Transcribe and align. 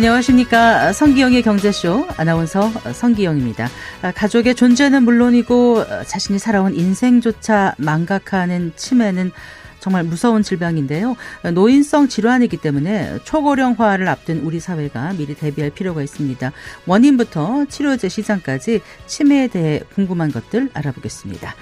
안녕하십니까. 0.00 0.94
성기영의 0.94 1.42
경제쇼 1.42 2.08
아나운서 2.16 2.70
성기영입니다. 2.70 3.68
가족의 4.14 4.54
존재는 4.54 5.02
물론이고 5.02 5.84
자신이 6.06 6.38
살아온 6.38 6.74
인생조차 6.74 7.74
망각하는 7.76 8.72
치매는 8.76 9.30
정말 9.78 10.04
무서운 10.04 10.42
질병인데요. 10.42 11.16
노인성 11.52 12.08
질환이기 12.08 12.56
때문에 12.56 13.18
초고령화를 13.24 14.08
앞둔 14.08 14.38
우리 14.38 14.58
사회가 14.58 15.12
미리 15.18 15.34
대비할 15.34 15.68
필요가 15.68 16.02
있습니다. 16.02 16.50
원인부터 16.86 17.66
치료제 17.68 18.08
시장까지 18.08 18.80
치매에 19.06 19.48
대해 19.48 19.82
궁금한 19.94 20.32
것들 20.32 20.70
알아보겠습니다. 20.72 21.54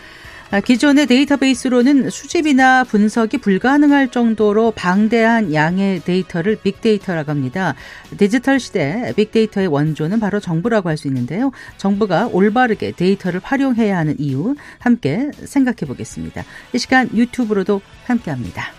아, 0.51 0.61
기존의 0.61 1.07
데이터베이스로는 1.07 2.09
수집이나 2.09 2.83
분석이 2.85 3.37
불가능할 3.37 4.11
정도로 4.11 4.71
방대한 4.71 5.53
양의 5.53 6.01
데이터를 6.01 6.57
빅데이터라고 6.57 7.31
합니다. 7.31 7.75
디지털 8.17 8.59
시대 8.59 9.13
빅데이터의 9.15 9.67
원조는 9.67 10.21
바로 10.21 10.41
정부라고 10.41 10.89
할 10.89 10.99
수 10.99 11.07
있는데요. 11.07 11.53
정부가 11.77 12.27
올바르게 12.27 12.93
데이터를 12.93 13.41
활용해야 13.45 13.97
하는 13.97 14.17
이유 14.19 14.57
함께 14.81 15.31
생각해 15.45 15.87
보겠습니다. 15.87 16.43
이 16.73 16.79
시간 16.79 17.09
유튜브로도 17.15 17.81
함께 18.07 18.33
합니다. 18.33 18.73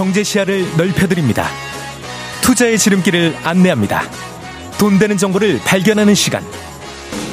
경제 0.00 0.24
시야를 0.24 0.64
넓혀드립니다. 0.78 1.44
투자의 2.40 2.78
지름길을 2.78 3.36
안내합니다. 3.44 4.00
돈 4.78 4.98
되는 4.98 5.18
정보를 5.18 5.58
발견하는 5.58 6.14
시간. 6.14 6.42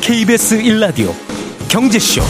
KBS 0.02 0.58
1라디오 0.58 1.14
경제쇼. 1.70 2.22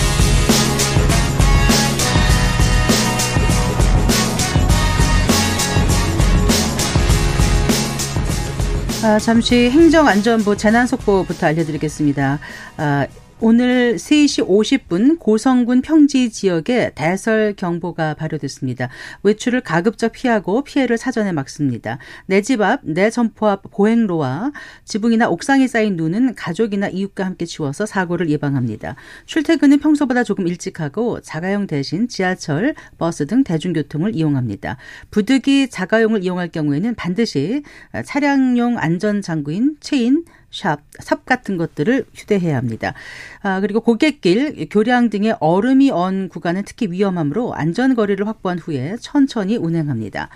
아, 9.04 9.18
잠시 9.18 9.72
행정안전부 9.72 10.56
재난속보부터 10.56 11.48
알려드리겠습니다. 11.48 12.38
아, 12.78 13.08
오늘 13.40 13.98
3시 13.98 14.48
50분 14.48 15.20
고성군 15.20 15.84
평지 15.84 16.32
지역에 16.32 16.92
대설 16.96 17.54
경보가 17.56 18.16
발효됐습니다. 18.16 18.90
외출을 19.22 19.62
가급적 19.62 20.12
피하고 20.12 20.64
피해를 20.64 20.98
사전에 20.98 21.32
막습니다. 21.32 22.00
내 22.26 22.42
집 22.42 22.62
앞, 22.62 22.80
내 22.84 23.12
점포 23.12 23.46
앞 23.48 23.62
보행로와 23.70 24.54
지붕이나 24.86 25.30
옥상에 25.30 25.68
쌓인 25.68 25.98
눈은 25.98 26.34
가족이나 26.34 26.88
이웃과 26.88 27.26
함께 27.26 27.46
치워서 27.46 27.86
사고를 27.86 28.32
예방합니다. 28.32 28.96
출퇴근은 29.28 29.80
평소보다 29.80 30.24
조금 30.24 30.48
일찍 30.48 30.80
하고 30.80 31.22
자가용 31.22 31.68
대신 31.68 32.08
지하철, 32.08 32.74
버스 32.98 33.28
등 33.28 33.44
대중교통을 33.44 34.16
이용합니다. 34.16 34.78
부득이 35.12 35.70
자가용을 35.70 36.24
이용할 36.24 36.48
경우에는 36.50 36.96
반드시 36.96 37.62
차량용 38.04 38.80
안전장구인 38.80 39.78
체인, 39.80 40.24
샵, 40.52 40.80
삽 41.00 41.26
같은 41.26 41.58
것들을 41.58 42.06
휴대해야 42.14 42.58
합니다. 42.58 42.94
아, 43.42 43.60
그리고 43.60 43.82
고갯길, 43.82 44.68
교량 44.70 45.10
등의 45.10 45.38
얼음이 45.40 45.92
언 45.92 46.30
구간은 46.30 46.64
특히 46.66 46.88
위험하므로 46.90 47.54
안전거리를 47.54 48.26
확보한 48.26 48.58
후에 48.58 48.96
천천히 49.00 49.58
운행합니다. 49.58 50.30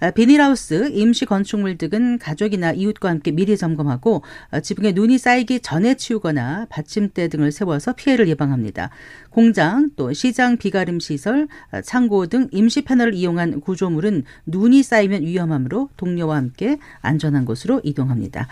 아, 0.00 0.10
비닐하우스, 0.12 0.90
임시 0.92 1.26
건축물 1.26 1.76
등은 1.76 2.18
가족이나 2.18 2.72
이웃과 2.72 3.08
함께 3.08 3.30
미리 3.30 3.56
점검하고 3.56 4.22
아, 4.50 4.60
지붕에 4.60 4.92
눈이 4.92 5.18
쌓이기 5.18 5.60
전에 5.60 5.94
치우거나 5.94 6.66
받침대 6.70 7.28
등을 7.28 7.52
세워서 7.52 7.94
피해를 7.94 8.28
예방합니다. 8.28 8.90
공장 9.38 9.90
또 9.94 10.12
시장 10.12 10.56
비가림 10.56 10.98
시설, 10.98 11.46
아, 11.70 11.80
창고 11.80 12.26
등 12.26 12.48
임시 12.50 12.82
패널을 12.82 13.14
이용한 13.14 13.60
구조물은 13.60 14.24
눈이 14.46 14.82
쌓이면 14.82 15.22
위험하므로 15.22 15.90
동료와 15.96 16.34
함께 16.34 16.78
안전한 17.02 17.44
곳으로 17.44 17.80
이동합니다. 17.84 18.48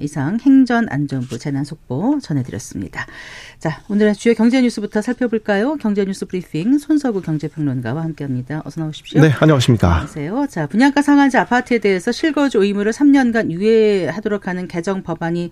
이상 0.00 0.38
행전안전부 0.40 1.38
재난 1.38 1.64
속보 1.64 2.20
전해드렸습니다. 2.22 3.04
자, 3.58 3.82
오늘의 3.90 4.14
주요 4.14 4.32
경제 4.32 4.62
뉴스부터 4.62 5.02
살펴볼까요? 5.02 5.76
경제 5.76 6.02
뉴스 6.06 6.24
브리핑 6.24 6.78
손서구 6.78 7.20
경제평론가와 7.20 8.02
함께합니다. 8.02 8.62
어서 8.64 8.80
나오십시오. 8.80 9.20
네, 9.20 9.30
안녕하십니까. 9.38 9.88
안녕하세요. 9.88 10.46
자, 10.48 10.66
분양가 10.66 11.02
상한제 11.02 11.36
아파트에 11.36 11.78
대해서 11.78 12.10
실거주 12.10 12.62
의무를 12.64 12.92
3년간 12.92 13.50
유예하도록 13.50 14.48
하는 14.48 14.66
개정 14.66 15.02
법안이 15.02 15.50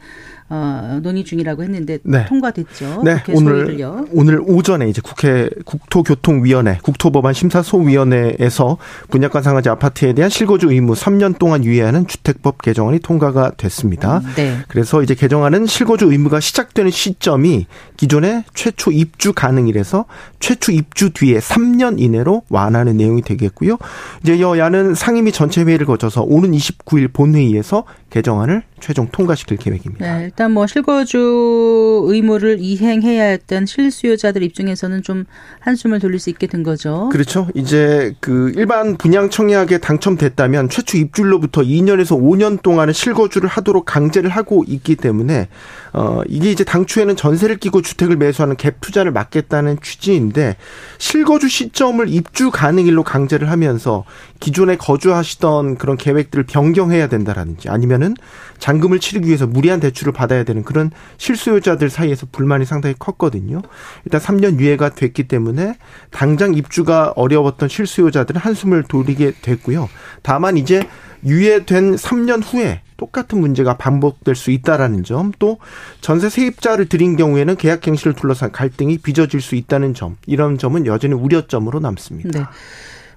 어, 0.53 0.99
논의 1.01 1.25
중이라고 1.25 1.63
했는데 1.63 1.99
네. 2.03 2.27
통과됐죠. 2.27 3.03
네, 3.05 3.23
오늘 3.33 3.79
오늘 4.11 4.41
오전에 4.45 4.89
이제 4.89 5.01
국회 5.01 5.49
국토교통위원회 5.65 6.79
국토법안 6.83 7.33
심사소위원회에서 7.33 8.77
분양가 9.11 9.43
상한제 9.43 9.71
아파트에 9.71 10.13
대한 10.13 10.29
실거주 10.29 10.73
의무 10.73 10.95
3년 10.95 11.39
동안 11.39 11.65
유예하는 11.65 12.09
주택법 12.09 12.63
개정안이 12.63 12.99
통과가 12.99 13.53
됐습니다. 13.59 14.23
네. 14.35 14.59
그래서 14.67 15.03
이제 15.03 15.15
개정안은 15.15 15.67
실거주 15.67 16.11
의무가 16.11 16.41
시작되는 16.41 16.91
시점이 16.91 17.67
기존의 17.97 18.43
최초 18.53 18.91
입주 18.91 19.33
가능이라서 19.33 20.07
최초 20.41 20.73
입주 20.73 21.11
뒤에 21.11 21.39
3년 21.39 22.01
이내로 22.01 22.43
완화하는 22.49 22.97
내용이 22.97 23.23
되겠고요. 23.23 23.79
이제 24.25 24.41
여야는 24.41 24.97
상임위 24.97 25.31
전체 25.31 25.63
회의를 25.63 25.87
거쳐서 25.87 26.23
오는 26.23 26.51
29일 26.51 27.13
본회의에서 27.13 27.85
개정안을 28.11 28.63
최종 28.81 29.09
통과시킬 29.11 29.57
계획입니다. 29.57 30.19
네, 30.19 30.31
일단 30.41 30.53
뭐 30.53 30.67
실거주 30.67 32.07
의무를 32.07 32.61
이행해야 32.61 33.25
했던 33.25 33.67
실수요자들 33.67 34.43
입장에서는 34.43 35.03
좀 35.03 35.27
한숨을 35.59 36.01
돌릴 36.01 36.19
수 36.19 36.31
있게 36.31 36.47
된 36.47 36.63
거죠. 36.63 37.11
그렇죠. 37.13 37.49
이제 37.53 38.15
그 38.21 38.51
일반 38.57 38.97
분양 38.97 39.29
청약에 39.29 39.77
당첨됐다면 39.77 40.71
최초 40.71 40.97
입주로부터 40.97 41.61
2년에서 41.61 42.19
5년 42.19 42.63
동안은 42.63 42.95
실거주를 42.95 43.51
하도록 43.51 43.85
강제를 43.85 44.31
하고 44.31 44.65
있기 44.67 44.97
때문에 44.97 45.49
어 45.93 46.21
이게 46.29 46.51
이제 46.51 46.65
당초에는 46.65 47.17
전세를 47.17 47.57
끼고 47.57 47.83
주택을 47.83 48.17
매수하는 48.17 48.57
갭 48.57 48.75
투자를 48.81 49.13
막겠다는 49.13 49.79
취지인데 49.83 50.57
실거주 50.99 51.49
시점을 51.49 52.09
입주 52.09 52.51
가능일로 52.51 53.03
강제를 53.03 53.51
하면서 53.51 54.05
기존에 54.39 54.77
거주하시던 54.77 55.77
그런 55.77 55.97
계획들을 55.97 56.45
변경해야 56.45 57.09
된다라든지 57.09 57.69
아니면은 57.69 58.15
잔금을 58.59 59.01
치르기 59.01 59.27
위해서 59.27 59.47
무리한 59.47 59.81
대출을 59.81 60.13
받아야 60.13 60.45
되는 60.45 60.63
그런 60.63 60.91
실수요자들 61.17 61.91
사이에서 61.91 62.27
불만이 62.31 62.65
상당히 62.65 62.95
컸거든요. 62.99 63.63
일단 64.05 64.21
3년 64.21 64.59
유예가 64.61 64.91
됐기 64.91 65.29
때문에 65.29 65.75
당장 66.11 66.55
입주가 66.55 67.13
어려웠던 67.17 67.69
실수요자들은 67.69 68.41
한숨을 68.41 68.85
돌리게 68.85 69.35
됐고요. 69.43 69.89
다만 70.23 70.57
이제 70.57 70.87
유예된 71.25 71.97
3년 71.97 72.43
후에 72.45 72.83
똑같은 72.97 73.41
문제가 73.41 73.77
반복될 73.77 74.35
수 74.35 74.51
있다라는 74.51 75.05
점, 75.05 75.33
또 75.39 75.59
전세 76.01 76.29
세입자를 76.29 76.87
들인 76.87 77.17
경우에는 77.17 77.57
계약 77.57 77.81
갱신을 77.81 78.15
둘러싼 78.15 78.53
갈등이 78.53 78.99
빚어질 78.99 79.41
수 79.41 79.55
있다는 79.55 79.95
점, 79.95 80.17
이런 80.27 80.59
점은 80.59 80.87
여전히 80.87 81.15
우려점으로 81.15 81.81
남습니다. 81.81 82.39
네. 82.39 82.45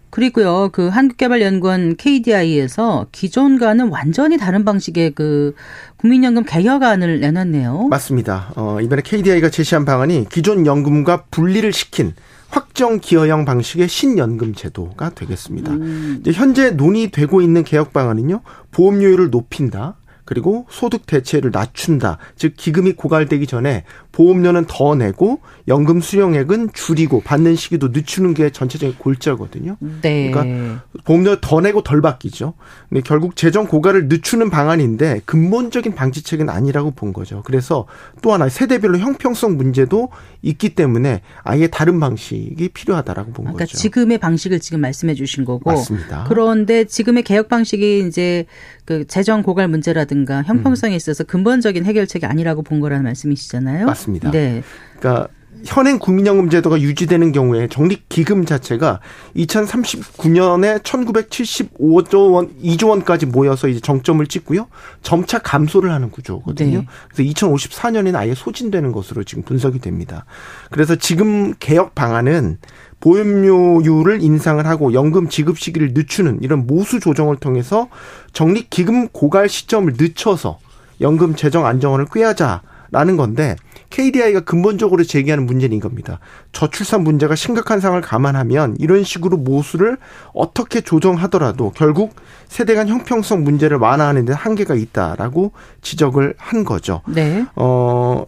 그리고요, 0.10 0.70
그 0.72 0.90
한국개발연구원 0.90 1.96
KDI에서 1.98 3.08
기존과는 3.12 3.90
완전히 3.90 4.38
다른 4.38 4.64
방식의 4.64 5.14
그 5.16 5.56
국민연금 5.98 6.44
개혁안을 6.44 7.20
내놨네요. 7.20 7.88
맞습니다. 7.90 8.54
어, 8.56 8.78
이번에 8.80 9.02
KDI가 9.02 9.50
제시한 9.50 9.86
방안이 9.86 10.28
기존 10.30 10.68
연금과 10.68 11.24
분리를 11.32 11.74
시킨 11.74 12.14
확정 12.54 13.00
기여형 13.00 13.46
방식의 13.46 13.88
신연금 13.88 14.54
제도가 14.54 15.10
되겠습니다. 15.10 15.72
음. 15.72 16.24
현재 16.34 16.70
논의되고 16.70 17.42
있는 17.42 17.64
개혁 17.64 17.94
방안은요, 17.94 18.42
보험료율을 18.70 19.32
높인다. 19.32 19.96
그리고 20.24 20.68
소득 20.70 21.08
대체를 21.08 21.50
낮춘다. 21.52 22.20
즉 22.36 22.54
기금이 22.56 22.94
고갈되기 22.94 23.48
전에 23.48 23.86
보험료는 24.14 24.66
더 24.68 24.96
내고 24.96 25.40
연금 25.68 26.00
수령액은 26.00 26.70
줄이고 26.74 27.22
받는 27.22 27.56
시기도 27.56 27.90
늦추는 27.90 28.34
게 28.34 28.52
전체적인 28.52 28.96
골자거든요. 29.00 29.76
네. 30.02 30.32
그러니까 30.32 30.84
보험료 31.04 31.42
더 31.42 31.60
내고 31.60 31.82
덜 31.82 32.00
받기죠. 32.00 32.54
근데 32.90 33.02
결국 33.02 33.36
재정 33.36 33.66
고갈을 33.66 34.08
늦추는 34.08 34.50
방안인데 34.50 35.22
근본적인 35.26 35.96
방지책은 35.96 36.48
아니라고 36.48 36.92
본 36.92 37.12
거죠. 37.12 37.42
그래서 37.44 37.88
또 38.22 38.32
하나 38.32 38.50
세대별로 38.50 39.00
형평성 39.00 39.58
문제도 39.58 40.10
있기 40.44 40.76
때문에 40.76 41.22
아예 41.44 41.68
다른 41.68 42.00
방식이 42.00 42.70
필요하다라고 42.70 43.32
본 43.32 43.46
그러니까 43.46 43.66
거죠. 43.66 43.78
지금의 43.78 44.20
방식을 44.20 44.60
지금 44.60 44.80
말씀해 44.82 45.16
주신 45.16 45.44
거고 45.44 45.72
맞습니다. 45.72 46.26
그런데 46.30 46.84
지금의 46.86 47.24
개혁 47.24 47.50
방식이 47.50 48.06
이제 48.08 48.46
그 48.86 49.08
재정 49.08 49.42
고갈 49.42 49.68
문제라든가 49.70 50.44
형평성에 50.44 50.94
음. 50.94 50.98
있어서 50.98 51.24
근본적인 51.24 51.86
해결책이 51.86 52.26
아니라고 52.26 52.62
본 52.62 52.80
거라는 52.80 53.04
말씀이시잖아요. 53.06 53.86
맞습니다. 53.88 54.03
네. 54.32 54.64
그러니까 55.00 55.28
현행 55.66 55.98
국민연금 55.98 56.50
제도가 56.50 56.82
유지되는 56.82 57.32
경우에 57.32 57.68
적립 57.68 58.10
기금 58.10 58.46
자체가 58.46 59.00
2039년에 59.36 60.84
1975조 60.84 62.34
원, 62.34 62.50
2조 62.62 62.90
원까지 62.90 63.28
모여서 63.28 63.68
이제 63.68 63.80
정점을 63.80 64.26
찍고요. 64.28 64.68
점차 65.02 65.40
감소를 65.40 65.92
하는 65.92 66.12
구조거든요. 66.12 66.80
네. 66.80 66.88
그래서 67.10 67.32
2054년에는 67.32 68.16
아예 68.16 68.34
소진되는 68.34 68.92
것으로 68.92 69.24
지금 69.24 69.44
분석이 69.44 69.80
됩니다. 69.80 70.26
그래서 70.70 70.96
지금 70.96 71.54
개혁 71.60 71.96
방안은 71.96 72.58
보험료율을 73.00 74.22
인상을 74.22 74.66
하고 74.66 74.94
연금 74.94 75.30
지급 75.30 75.60
시기를 75.60 75.92
늦추는 75.94 76.40
이런 76.42 76.68
모수 76.68 77.00
조정을 77.00 77.38
통해서 77.38 77.90
적립 78.34 78.70
기금 78.70 79.08
고갈 79.10 79.50
시점을 79.50 79.94
늦춰서 79.98 80.60
연금 81.02 81.36
재정 81.36 81.66
안정화를 81.66 82.06
꾀하자 82.14 82.62
라는 82.94 83.18
건데 83.18 83.56
KDI가 83.90 84.42
근본적으로 84.42 85.04
제기하는 85.04 85.46
문제는 85.46 85.76
이겁니다. 85.76 86.20
저출산 86.52 87.04
문제가 87.04 87.36
심각한 87.36 87.80
상황을 87.80 88.02
감안하면 88.02 88.78
이런 88.80 89.04
식으로 89.04 89.36
모수를 89.38 89.98
어떻게 90.34 90.80
조정하더라도 90.82 91.72
결국 91.76 92.16
세대 92.48 92.76
간 92.76 92.88
형평성 92.88 93.44
문제를 93.44 93.78
완화하는 93.78 94.26
데 94.26 94.34
한계가 94.34 94.76
있다라고 94.76 95.52
지적을 95.82 96.36
한 96.38 96.64
거죠. 96.64 97.02
네. 97.08 97.46
어, 97.56 98.26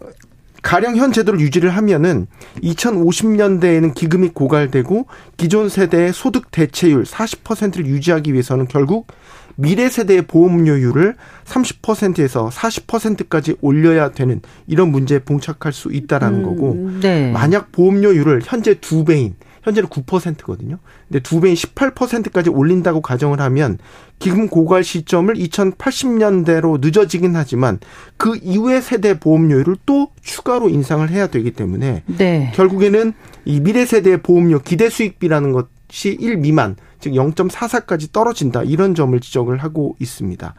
가령 0.62 0.96
현 0.96 1.12
제도를 1.12 1.38
유지를 1.38 1.70
하면은 1.70 2.26
2050년대에는 2.64 3.94
기금이 3.94 4.30
고갈되고 4.30 5.06
기존 5.36 5.68
세대의 5.68 6.12
소득 6.12 6.50
대체율 6.50 7.04
40%를 7.04 7.86
유지하기 7.86 8.32
위해서는 8.32 8.66
결국 8.66 9.06
미래 9.56 9.88
세대의 9.88 10.22
보험료율을 10.22 11.16
30%에서 11.44 12.50
40%까지 12.50 13.56
올려야 13.60 14.12
되는 14.12 14.40
이런 14.66 14.90
문제에 14.90 15.18
봉착할 15.20 15.72
수 15.72 15.92
있다라는 15.92 16.40
음, 16.40 16.44
거고 16.44 16.90
네. 17.00 17.32
만약 17.32 17.72
보험료율을 17.72 18.42
현재 18.44 18.74
두 18.74 19.04
배인 19.04 19.34
현재는 19.66 19.88
9%거든요. 19.88 20.78
근데 21.08 21.20
두 21.20 21.40
배인 21.40 21.54
18%까지 21.54 22.50
올린다고 22.50 23.00
가정을 23.00 23.40
하면 23.40 23.78
기금 24.20 24.48
고갈 24.48 24.84
시점을 24.84 25.34
2080년대로 25.34 26.80
늦어지긴 26.80 27.34
하지만 27.34 27.80
그 28.16 28.38
이후의 28.40 28.80
세대 28.80 29.18
보험료율을 29.18 29.76
또 29.84 30.10
추가로 30.22 30.68
인상을 30.68 31.08
해야 31.10 31.26
되기 31.26 31.50
때문에 31.50 32.04
네. 32.06 32.52
결국에는 32.54 33.12
이 33.44 33.60
미래 33.60 33.84
세대의 33.84 34.22
보험료 34.22 34.60
기대 34.60 34.88
수익비라는 34.88 35.52
것이 35.52 36.16
1 36.18 36.36
미만 36.38 36.76
즉 37.00 37.12
0.44까지 37.12 38.12
떨어진다 38.12 38.62
이런 38.62 38.94
점을 38.94 39.18
지적을 39.18 39.58
하고 39.58 39.96
있습니다. 40.00 40.54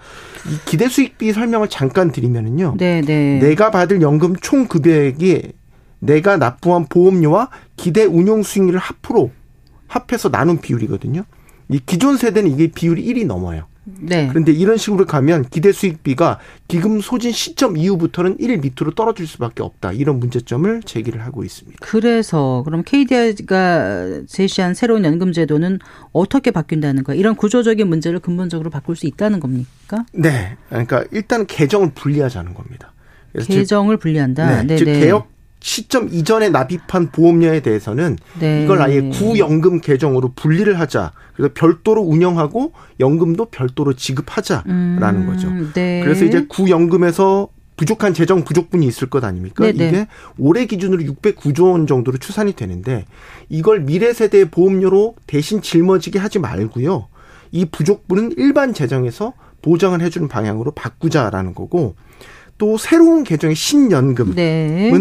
이 0.49 0.69
기대 0.69 0.87
수익비 0.87 1.33
설명을 1.33 1.69
잠깐 1.69 2.11
드리면은요. 2.11 2.75
네, 2.77 3.01
네. 3.01 3.39
내가 3.39 3.71
받을 3.71 4.01
연금 4.01 4.35
총 4.35 4.67
급여액이 4.67 5.53
내가 5.99 6.37
납부한 6.37 6.85
보험료와 6.87 7.49
기대 7.75 8.03
운용 8.03 8.43
수익률을 8.43 8.79
합으로 8.79 9.31
합해서 9.87 10.29
나눈 10.29 10.59
비율이거든요. 10.59 11.23
이 11.69 11.79
기존 11.85 12.17
세대는 12.17 12.51
이게 12.51 12.67
비율이 12.67 13.03
1이 13.03 13.25
넘어요. 13.25 13.67
네. 13.99 14.27
그런데 14.27 14.51
이런 14.51 14.77
식으로 14.77 15.05
가면 15.05 15.45
기대 15.49 15.71
수익비가 15.71 16.39
기금 16.67 16.99
소진 16.99 17.31
시점 17.31 17.77
이후부터는 17.77 18.37
1 18.39 18.57
밑으로 18.59 18.91
떨어질 18.95 19.25
수밖에 19.25 19.63
없다. 19.63 19.93
이런 19.93 20.19
문제점을 20.19 20.83
제기를 20.83 21.23
하고 21.23 21.43
있습니다. 21.43 21.77
그래서 21.81 22.63
그럼 22.65 22.83
KDI가 22.85 24.23
제시한 24.27 24.73
새로운 24.73 25.05
연금 25.05 25.31
제도는 25.31 25.79
어떻게 26.11 26.51
바뀐다는 26.51 27.03
거예요? 27.03 27.19
이런 27.19 27.35
구조적인 27.35 27.87
문제를 27.87 28.19
근본적으로 28.19 28.69
바꿀 28.69 28.95
수 28.95 29.07
있다는 29.07 29.39
겁니까? 29.39 30.05
네. 30.11 30.57
그러니까 30.69 31.05
일단 31.11 31.45
개정을 31.45 31.91
분리하자는 31.95 32.53
겁니다. 32.53 32.93
개정을 33.45 33.97
분리한다. 33.97 34.63
네. 34.63 34.75
즉 34.75 34.85
개혁 34.85 35.36
시점 35.59 36.09
이전에 36.11 36.49
납입한 36.49 37.11
보험료에 37.11 37.61
대해서는 37.61 38.17
네. 38.39 38.63
이걸 38.63 38.81
아예 38.81 39.01
구연금 39.01 39.81
계정으로 39.81 40.33
분리를 40.35 40.79
하자. 40.79 41.11
그래서 41.35 41.53
별도로 41.53 42.01
운영하고 42.01 42.73
연금도 42.99 43.45
별도로 43.45 43.93
지급하자라는 43.93 44.67
음, 44.69 45.27
거죠. 45.27 45.49
네. 45.73 46.01
그래서 46.03 46.25
이제 46.25 46.45
구연금에서 46.47 47.49
부족한 47.75 48.13
재정 48.13 48.43
부족분이 48.43 48.85
있을 48.87 49.09
것 49.09 49.23
아닙니까? 49.23 49.63
네네. 49.63 49.77
네. 49.77 49.87
이게 49.87 50.07
올해 50.37 50.65
기준으로 50.65 51.03
609조 51.03 51.71
원 51.71 51.87
정도로 51.87 52.17
추산이 52.17 52.53
되는데 52.53 53.05
이걸 53.49 53.81
미래 53.81 54.13
세대의 54.13 54.49
보험료로 54.49 55.15
대신 55.27 55.61
짊어지게 55.61 56.17
하지 56.17 56.39
말고요. 56.39 57.07
이 57.51 57.65
부족분은 57.65 58.33
일반 58.37 58.73
재정에서 58.73 59.33
보장을 59.61 59.99
해주는 60.01 60.27
방향으로 60.27 60.71
바꾸자라는 60.71 61.53
거고 61.53 61.95
또 62.57 62.77
새로운 62.77 63.23
개정의 63.23 63.55
신연금은 63.55 64.35
네. 64.35 64.91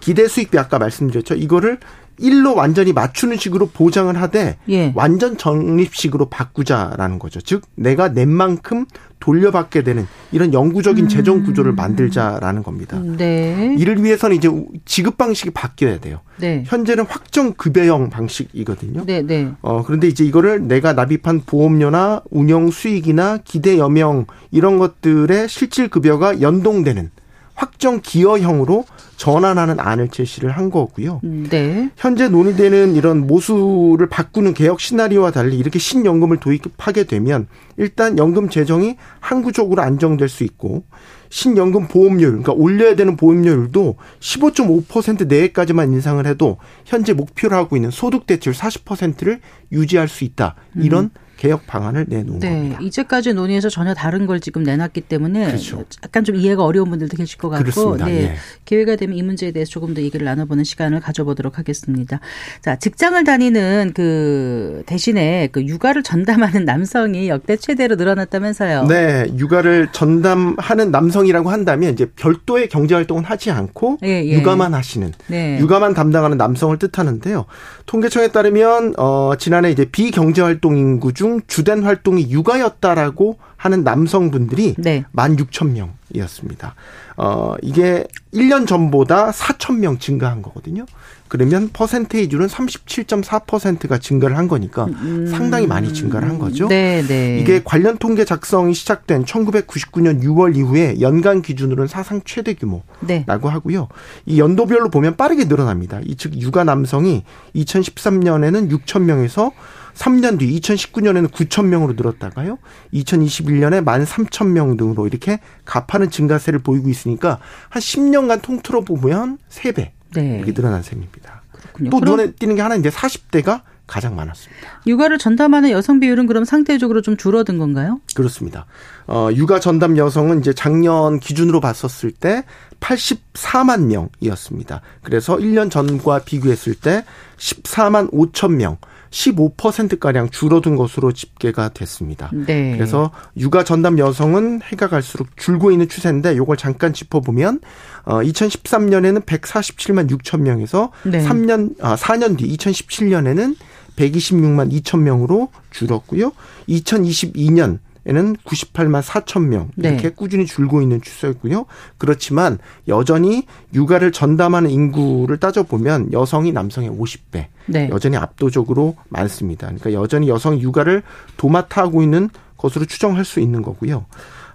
기대 0.00 0.26
수익비 0.26 0.58
아까 0.58 0.78
말씀드렸죠. 0.78 1.34
이거를 1.34 1.78
일로 2.20 2.54
완전히 2.54 2.92
맞추는 2.92 3.38
식으로 3.38 3.66
보장을 3.66 4.14
하되 4.20 4.58
예. 4.68 4.92
완전 4.94 5.36
적립식으로 5.38 6.26
바꾸자라는 6.26 7.18
거죠. 7.18 7.40
즉 7.40 7.62
내가 7.74 8.12
낸 8.12 8.28
만큼 8.28 8.84
돌려받게 9.20 9.82
되는 9.82 10.06
이런 10.32 10.52
영구적인 10.52 11.06
음. 11.06 11.08
재정 11.08 11.42
구조를 11.44 11.72
만들자라는 11.72 12.62
겁니다. 12.62 12.98
네. 12.98 13.74
이를 13.78 14.02
위해서는 14.02 14.36
이제 14.36 14.50
지급 14.84 15.18
방식이 15.18 15.50
바뀌어야 15.50 15.98
돼요. 15.98 16.20
네. 16.38 16.62
현재는 16.66 17.04
확정 17.06 17.54
급여형 17.54 18.10
방식이거든요. 18.10 19.04
네, 19.06 19.22
네. 19.22 19.52
어 19.62 19.82
그런데 19.84 20.08
이제 20.08 20.24
이거를 20.24 20.68
내가 20.68 20.92
납입한 20.92 21.42
보험료나 21.46 22.22
운영 22.30 22.70
수익이나 22.70 23.38
기대 23.44 23.78
여명 23.78 24.26
이런 24.50 24.78
것들의 24.78 25.48
실질 25.48 25.88
급여가 25.88 26.40
연동되는 26.40 27.10
확정 27.54 28.00
기여형으로 28.02 28.84
전환하는 29.20 29.78
안을 29.78 30.08
제시를 30.08 30.50
한 30.50 30.70
거고요. 30.70 31.20
네. 31.22 31.90
현재 31.94 32.28
논의되는 32.28 32.96
이런 32.96 33.26
모수를 33.26 34.08
바꾸는 34.08 34.54
개혁 34.54 34.80
시나리오와 34.80 35.30
달리 35.30 35.58
이렇게 35.58 35.78
신연금을 35.78 36.38
도입하게 36.38 37.04
되면 37.04 37.46
일단 37.76 38.16
연금 38.16 38.48
재정이 38.48 38.96
항구적으로 39.20 39.82
안정될 39.82 40.30
수 40.30 40.42
있고 40.42 40.84
신연금 41.28 41.88
보험료율, 41.88 42.30
그러니까 42.30 42.54
올려야 42.54 42.96
되는 42.96 43.18
보험료율도 43.18 43.96
15.5% 44.20 45.26
내외까지만 45.26 45.92
인상을 45.92 46.26
해도 46.26 46.56
현재 46.86 47.12
목표로 47.12 47.54
하고 47.54 47.76
있는 47.76 47.90
소득 47.90 48.24
대출 48.24 48.54
40%를 48.54 49.40
유지할 49.70 50.08
수 50.08 50.24
있다. 50.24 50.54
이런 50.76 51.04
음. 51.04 51.10
개혁 51.40 51.66
방안을 51.66 52.04
내놓은 52.06 52.38
네, 52.38 52.50
겁니다. 52.50 52.78
이제까지 52.82 53.32
논의해서 53.32 53.70
전혀 53.70 53.94
다른 53.94 54.26
걸 54.26 54.40
지금 54.40 54.62
내놨기 54.62 55.00
때문에 55.00 55.46
그렇죠. 55.46 55.84
약간 56.04 56.22
좀 56.22 56.36
이해가 56.36 56.62
어려운 56.62 56.90
분들도 56.90 57.16
계실 57.16 57.38
것 57.38 57.48
같고 57.48 57.62
그렇습니다. 57.62 58.04
네, 58.04 58.12
예. 58.24 58.34
기회가 58.66 58.94
되면 58.96 59.16
이 59.16 59.22
문제에 59.22 59.50
대해서 59.50 59.70
조금 59.70 59.94
더 59.94 60.02
얘기를 60.02 60.26
나눠보는 60.26 60.64
시간을 60.64 61.00
가져보도록 61.00 61.58
하겠습니다. 61.58 62.20
자, 62.60 62.76
직장을 62.76 63.24
다니는 63.24 63.92
그 63.94 64.82
대신에 64.84 65.48
그 65.50 65.64
육아를 65.64 66.02
전담하는 66.02 66.66
남성이 66.66 67.30
역대 67.30 67.56
최대로 67.56 67.96
늘어났다면서요? 67.96 68.84
네, 68.84 69.32
육아를 69.38 69.88
전담하는 69.92 70.90
남성이라고 70.90 71.48
한다면 71.48 71.94
이제 71.94 72.04
별도의 72.16 72.68
경제 72.68 72.94
활동은 72.94 73.24
하지 73.24 73.50
않고 73.50 73.96
예, 74.04 74.22
예. 74.26 74.32
육아만 74.34 74.74
하시는 74.74 75.10
네. 75.28 75.58
육아만 75.58 75.94
담당하는 75.94 76.36
남성을 76.36 76.76
뜻하는데요. 76.76 77.46
통계청에 77.86 78.28
따르면 78.28 78.94
어 78.98 79.32
지난해 79.38 79.70
이제 79.70 79.86
비경제 79.86 80.42
활동 80.42 80.76
인구 80.76 81.14
중 81.14 81.29
주된 81.46 81.82
활동이 81.82 82.30
육아였다라고 82.30 83.38
하는 83.56 83.84
남성분들이 83.84 84.74
네. 84.78 85.04
16,000명이었습니다. 85.14 86.72
어, 87.16 87.54
이게 87.60 88.06
1년 88.32 88.66
전보다 88.66 89.30
4,000명 89.32 90.00
증가한 90.00 90.40
거거든요. 90.40 90.86
그러면 91.28 91.68
퍼센테이지는 91.72 92.46
37.4%가 92.46 93.98
증가를 93.98 94.36
한 94.36 94.48
거니까 94.48 94.86
음. 94.86 95.26
상당히 95.26 95.66
많이 95.66 95.92
증가를 95.92 96.28
한 96.28 96.38
거죠. 96.38 96.66
네, 96.68 97.04
네. 97.06 97.38
이게 97.38 97.60
관련 97.62 97.98
통계 97.98 98.24
작성이 98.24 98.74
시작된 98.74 99.24
1999년 99.26 100.22
6월 100.24 100.56
이후에 100.56 100.96
연간 101.00 101.42
기준으로는 101.42 101.86
사상 101.86 102.22
최대 102.24 102.54
규모라고 102.54 102.84
네. 103.06 103.24
하고요. 103.28 103.88
이 104.26 104.40
연도별로 104.40 104.88
보면 104.88 105.16
빠르게 105.16 105.44
늘어납니다. 105.44 106.00
이 106.04 106.16
즉 106.16 106.34
육아 106.40 106.64
남성이 106.64 107.24
2013년에는 107.54 108.70
6천 108.70 109.02
명에서 109.02 109.52
3년 109.94 110.38
뒤 110.38 110.60
2019년에는 110.60 111.28
9천 111.28 111.66
명으로 111.66 111.94
늘었다가요. 111.94 112.58
2021년에 112.94 113.84
1만 113.84 114.04
3천 114.06 114.48
명 114.48 114.76
등으로 114.76 115.06
이렇게 115.06 115.40
가파른 115.64 116.10
증가세를 116.10 116.60
보이고 116.60 116.88
있으니까 116.88 117.38
한 117.68 117.80
10년간 117.80 118.42
통틀어 118.42 118.82
보면 118.82 119.38
3배 119.48 119.90
네. 120.14 120.36
이렇게 120.36 120.52
늘어난 120.52 120.82
셈입니다. 120.82 121.42
그렇군요. 121.52 121.90
또 121.90 122.00
눈에 122.00 122.32
띄는 122.32 122.56
게 122.56 122.62
하나 122.62 122.76
이제 122.76 122.90
40대가 122.90 123.62
가장 123.90 124.14
많았습니다. 124.14 124.82
육아를 124.86 125.18
전담하는 125.18 125.70
여성 125.70 125.98
비율은 125.98 126.26
그럼 126.28 126.44
상대적으로 126.44 127.02
좀 127.02 127.16
줄어든 127.16 127.58
건가요? 127.58 128.00
그렇습니다. 128.14 128.66
어, 129.08 129.30
육아 129.34 129.58
전담 129.58 129.96
여성은 129.96 130.38
이제 130.38 130.52
작년 130.52 131.18
기준으로 131.18 131.60
봤었을 131.60 132.12
때 132.12 132.44
84만 132.78 133.86
명이었습니다. 133.86 134.80
그래서 135.02 135.36
1년 135.36 135.72
전과 135.72 136.20
비교했을 136.20 136.74
때 136.76 137.04
14만 137.36 138.12
5천 138.12 138.52
명, 138.52 138.76
15%가량 139.10 140.30
줄어든 140.30 140.76
것으로 140.76 141.12
집계가 141.12 141.68
됐습니다. 141.70 142.30
네. 142.32 142.72
그래서 142.76 143.10
육아 143.36 143.64
전담 143.64 143.98
여성은 143.98 144.62
해가 144.62 144.88
갈수록 144.88 145.28
줄고 145.36 145.70
있는 145.70 145.88
추세인데 145.88 146.36
요걸 146.36 146.56
잠깐 146.56 146.92
짚어보면 146.92 147.60
어 148.04 148.20
2013년에는 148.20 149.24
147만 149.24 150.10
6천 150.10 150.40
명에서 150.40 150.92
네. 151.04 151.24
3년 151.26 151.74
아 151.80 151.96
4년 151.96 152.38
뒤 152.38 152.56
2017년에는 152.56 153.56
126만 153.96 154.72
2천 154.72 155.00
명으로 155.00 155.48
줄었고요. 155.70 156.32
2022년 156.68 157.78
에는 158.06 158.34
98만 158.44 159.02
4천 159.02 159.46
명 159.46 159.70
이렇게 159.76 160.02
네. 160.02 160.10
꾸준히 160.10 160.46
줄고 160.46 160.80
있는 160.80 161.02
추세고요. 161.02 161.66
그렇지만 161.98 162.58
여전히 162.88 163.46
육아를 163.74 164.10
전담하는 164.10 164.70
인구를 164.70 165.36
따져 165.36 165.64
보면 165.64 166.12
여성이 166.12 166.52
남성의 166.52 166.90
50배 166.90 167.46
네. 167.66 167.88
여전히 167.90 168.16
압도적으로 168.16 168.96
많습니다. 169.10 169.66
그러니까 169.66 169.92
여전히 169.92 170.28
여성 170.28 170.58
육아를 170.58 171.02
도맡아 171.36 171.82
하고 171.82 172.02
있는 172.02 172.30
것으로 172.56 172.86
추정할 172.86 173.24
수 173.24 173.40
있는 173.40 173.62
거고요. 173.62 174.06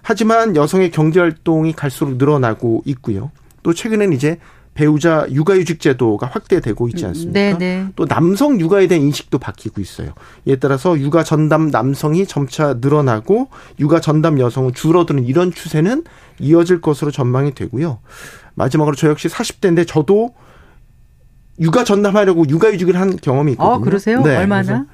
하지만 0.02 0.54
여성의 0.54 0.90
경제 0.90 1.20
활동이 1.20 1.72
갈수록 1.72 2.16
늘어나고 2.16 2.82
있고요. 2.84 3.30
또 3.62 3.74
최근에는 3.74 4.12
이제 4.14 4.38
배우자 4.76 5.26
육아휴직 5.30 5.80
제도가 5.80 6.26
확대되고 6.26 6.88
있지 6.88 7.06
않습니까? 7.06 7.32
네, 7.32 7.56
네. 7.58 7.86
또 7.96 8.04
남성 8.04 8.60
육아에 8.60 8.86
대한 8.86 9.02
인식도 9.04 9.38
바뀌고 9.38 9.80
있어요. 9.80 10.12
이에 10.44 10.56
따라서 10.56 10.98
육아 11.00 11.24
전담 11.24 11.70
남성이 11.70 12.26
점차 12.26 12.74
늘어나고 12.74 13.48
육아 13.80 14.00
전담 14.00 14.38
여성은 14.38 14.74
줄어드는 14.74 15.24
이런 15.24 15.50
추세는 15.50 16.04
이어질 16.38 16.82
것으로 16.82 17.10
전망이 17.10 17.54
되고요. 17.54 18.00
마지막으로 18.54 18.94
저 18.96 19.08
역시 19.08 19.28
40대인데 19.28 19.88
저도 19.88 20.34
육아 21.58 21.82
전담하려고 21.84 22.46
육아휴직을 22.46 23.00
한 23.00 23.16
경험이 23.16 23.52
있거든요. 23.52 23.76
어, 23.76 23.80
그러세요? 23.80 24.20
얼마나? 24.20 24.62
그래서 24.62 24.84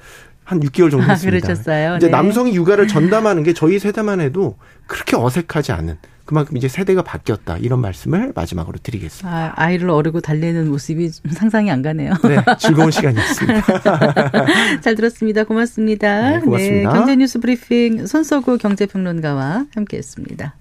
한 0.45 0.61
6개월 0.61 0.91
정도 0.91 1.05
아, 1.07 1.11
했습니다. 1.11 1.45
그러셨어요? 1.45 1.97
이제 1.97 2.07
네. 2.07 2.11
남성이 2.11 2.55
육아를 2.55 2.87
전담하는 2.87 3.43
게 3.43 3.51
저희 3.53 3.79
세대만 3.79 4.21
해도 4.21 4.57
그렇게 4.87 5.17
어색하지 5.17 5.73
않은 5.73 5.97
그만큼 6.25 6.55
이제 6.55 6.67
세대가 6.67 7.01
바뀌었다 7.01 7.57
이런 7.57 7.81
말씀을 7.81 8.31
마지막으로 8.33 8.77
드리겠습니다. 8.81 9.29
아, 9.29 9.53
아이를 9.55 9.89
어르고 9.89 10.21
달래는 10.21 10.69
모습이 10.69 11.11
좀 11.11 11.31
상상이 11.31 11.69
안 11.69 11.81
가네요. 11.81 12.13
네, 12.23 12.37
즐거운 12.59 12.91
시간이었습니다. 12.91 13.61
잘 14.81 14.95
들었습니다. 14.95 15.43
고맙습니다. 15.43 16.31
네, 16.31 16.39
고맙습니다. 16.39 16.93
경제뉴스 16.93 17.39
브리핑 17.39 18.07
손석구 18.07 18.57
경제평론가와 18.57 19.65
함께했습니다. 19.75 20.55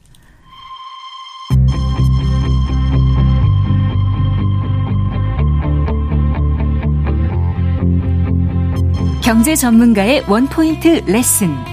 경제 9.23 9.55
전문가의 9.55 10.25
원포인트 10.29 11.05
레슨. 11.07 11.72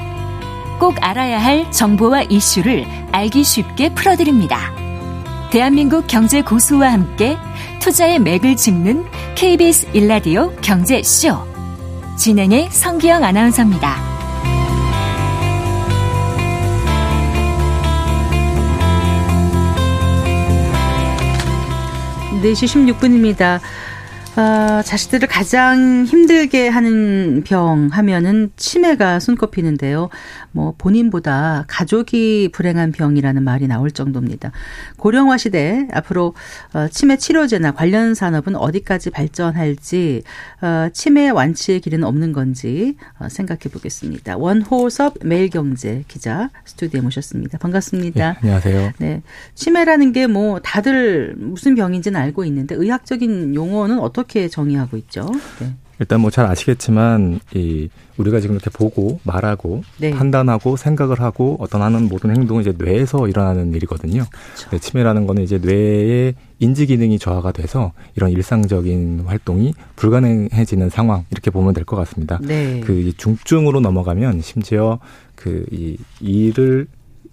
꼭 0.79 0.95
알아야 1.01 1.43
할 1.43 1.69
정보와 1.71 2.23
이슈를 2.23 2.85
알기 3.11 3.43
쉽게 3.43 3.93
풀어드립니다. 3.93 4.73
대한민국 5.51 6.07
경제 6.07 6.41
고수와 6.41 6.93
함께 6.93 7.37
투자의 7.79 8.19
맥을 8.19 8.55
짚는 8.55 9.05
KBS 9.35 9.89
일라디오 9.93 10.51
경제쇼. 10.61 11.37
진행의 12.17 12.69
성기영 12.71 13.23
아나운서입니다. 13.23 14.09
네시 22.41 22.65
16분입니다. 22.67 23.59
아, 24.41 24.81
자식들을 24.85 25.27
가장 25.27 26.05
힘들게 26.05 26.69
하는 26.69 27.43
병 27.45 27.89
하면은 27.91 28.51
치매가 28.55 29.19
손꼽히는데요. 29.19 30.07
뭐 30.53 30.73
본인보다 30.77 31.65
가족이 31.67 32.49
불행한 32.53 32.93
병이라는 32.93 33.43
말이 33.43 33.67
나올 33.67 33.91
정도입니다. 33.91 34.53
고령화 34.95 35.37
시대 35.37 35.89
앞으로 35.91 36.35
어, 36.73 36.87
치매 36.89 37.17
치료제나 37.17 37.73
관련 37.73 38.13
산업은 38.13 38.55
어디까지 38.55 39.09
발전할지 39.09 40.23
어, 40.61 40.87
치매 40.93 41.29
완치의 41.29 41.81
길은 41.81 42.05
없는 42.05 42.31
건지 42.31 42.95
어, 43.19 43.27
생각해 43.29 43.63
보겠습니다. 43.73 44.37
원호섭 44.37 45.15
매일경제 45.21 46.05
기자 46.07 46.49
스튜디오에 46.63 47.01
모셨습니다. 47.01 47.57
반갑습니다. 47.57 48.31
네, 48.31 48.37
안녕하세요. 48.41 48.93
네. 48.99 49.21
치매라는 49.55 50.13
게 50.13 50.27
뭐 50.29 50.59
다들 50.59 51.33
무슨 51.37 51.73
병인지는 51.75 52.19
알고 52.19 52.45
있는데 52.45 52.75
의학적인 52.75 53.55
용어는 53.55 53.99
어떻게 53.99 54.28
정의하고 54.49 54.97
있죠? 54.97 55.27
네. 55.59 55.73
일단 56.01 56.21
뭐 56.21 56.31
잘 56.31 56.45
아시겠지만 56.45 57.41
이 57.53 57.89
우리가 58.15 58.39
지금 58.39 58.55
이렇게 58.55 58.69
보고 58.69 59.19
말하고 59.23 59.83
네. 59.97 60.11
판단하고 60.11 60.77
생각을 60.77 61.19
하고 61.19 61.57
어떤 61.59 61.81
하는 61.81 62.07
모든 62.07 62.33
행동은 62.33 62.61
이제 62.61 62.73
뇌에서 62.77 63.27
일어나는 63.27 63.73
일이거든요. 63.73 64.23
그렇죠. 64.31 64.69
네, 64.69 64.79
치매라는 64.79 65.27
거는 65.27 65.43
이제 65.43 65.57
뇌의 65.57 66.35
인지 66.59 66.85
기능이 66.85 67.19
저하가 67.19 67.51
돼서 67.51 67.91
이런 68.15 68.29
일상적인 68.31 69.23
활동이 69.25 69.73
불가능해지는 69.97 70.89
상황 70.89 71.25
이렇게 71.31 71.51
보면 71.51 71.73
될 71.73 71.83
것 71.83 71.97
같습니다. 71.97 72.39
네. 72.43 72.79
그이 72.81 73.13
중증으로 73.13 73.81
넘어가면 73.81 74.39
심지어 74.41 74.99
그 75.35 75.65
이 75.71 75.97
일을 76.21 76.87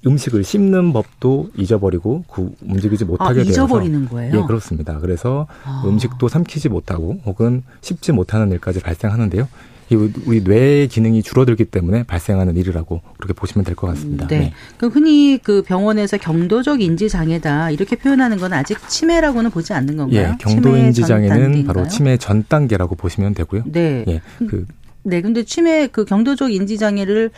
음식을 0.06 0.44
씹는 0.44 0.92
법도 0.92 1.50
잊어버리고 1.56 2.24
그 2.30 2.52
움직이지 2.68 3.04
아, 3.04 3.06
못하게 3.06 3.42
되어서 3.42 3.50
잊어버리는 3.50 4.08
거예요? 4.08 4.36
예, 4.36 4.42
그렇습니다. 4.46 4.98
그래서 4.98 5.46
아. 5.64 5.82
음식도 5.86 6.28
삼키지 6.28 6.68
못하고 6.68 7.18
혹은 7.24 7.62
씹지 7.80 8.12
못하는 8.12 8.50
일까지 8.52 8.80
발생하는데요. 8.80 9.48
이 9.88 9.94
우리 9.94 10.40
뇌의 10.40 10.88
기능이 10.88 11.22
줄어들기 11.22 11.64
때문에 11.66 12.02
발생하는 12.02 12.56
일이라고 12.56 13.02
그렇게 13.18 13.32
보시면 13.32 13.64
될 13.64 13.76
것 13.76 13.86
같습니다. 13.88 14.26
네. 14.26 14.52
그 14.78 14.88
흔히 14.88 15.38
그 15.40 15.62
병원에서 15.62 16.16
경도적 16.16 16.80
인지 16.80 17.08
장애다 17.08 17.70
이렇게 17.70 17.94
표현하는 17.94 18.38
건 18.38 18.52
아직 18.52 18.78
치매라고는 18.88 19.50
보지 19.50 19.72
않는 19.74 19.96
건가요? 19.96 20.20
예, 20.32 20.36
경도 20.40 20.76
인지 20.76 21.02
치매 21.02 21.06
전 21.06 21.28
장애는? 21.28 21.64
바로 21.66 21.86
치매 21.86 22.16
전 22.16 22.44
단계라고 22.48 22.96
보시면 22.96 23.34
되고요. 23.34 23.62
네. 23.66 24.04
예, 24.08 24.20
그 24.48 24.66
네, 25.04 25.20
근데 25.20 25.44
치매 25.44 25.86
그 25.86 26.04
경도적 26.04 26.52
인지 26.52 26.78
장애를 26.78 27.30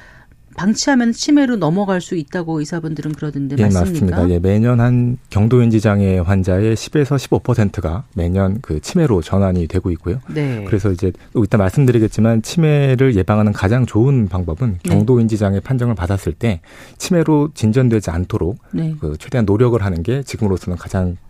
방치하면 0.58 1.12
치매로 1.12 1.56
넘어갈 1.56 2.00
수 2.00 2.16
있다고 2.16 2.58
의사분들은 2.58 3.12
그러던데 3.12 3.54
예, 3.58 3.62
맞습니까? 3.62 4.16
맞습니다. 4.16 4.30
예, 4.30 4.38
매년 4.40 4.80
한 4.80 5.16
경도인지 5.30 5.80
장애 5.80 6.18
환자의 6.18 6.74
10에서 6.74 7.16
15%가 7.42 8.04
매년 8.14 8.58
그 8.60 8.80
치매로 8.80 9.22
전환이 9.22 9.68
되고 9.68 9.92
있고요. 9.92 10.18
네. 10.28 10.64
그래서 10.66 10.90
이제 10.90 11.12
이따 11.36 11.58
말씀드리겠지만 11.58 12.42
치매를 12.42 13.14
예방하는 13.14 13.52
가장 13.52 13.86
좋은 13.86 14.26
방법은 14.26 14.78
네. 14.82 14.90
경도인지 14.90 15.38
장애 15.38 15.60
판정을 15.60 15.94
받았을 15.94 16.32
때 16.32 16.60
치매로 16.98 17.50
진전되지 17.54 18.10
않도록 18.10 18.58
네. 18.72 18.96
그 18.98 19.16
최대한 19.16 19.44
노력을 19.44 19.80
하는 19.80 20.02
게 20.02 20.24
지금으로서는 20.24 20.76
가장 20.76 21.06
뭐 21.06 21.27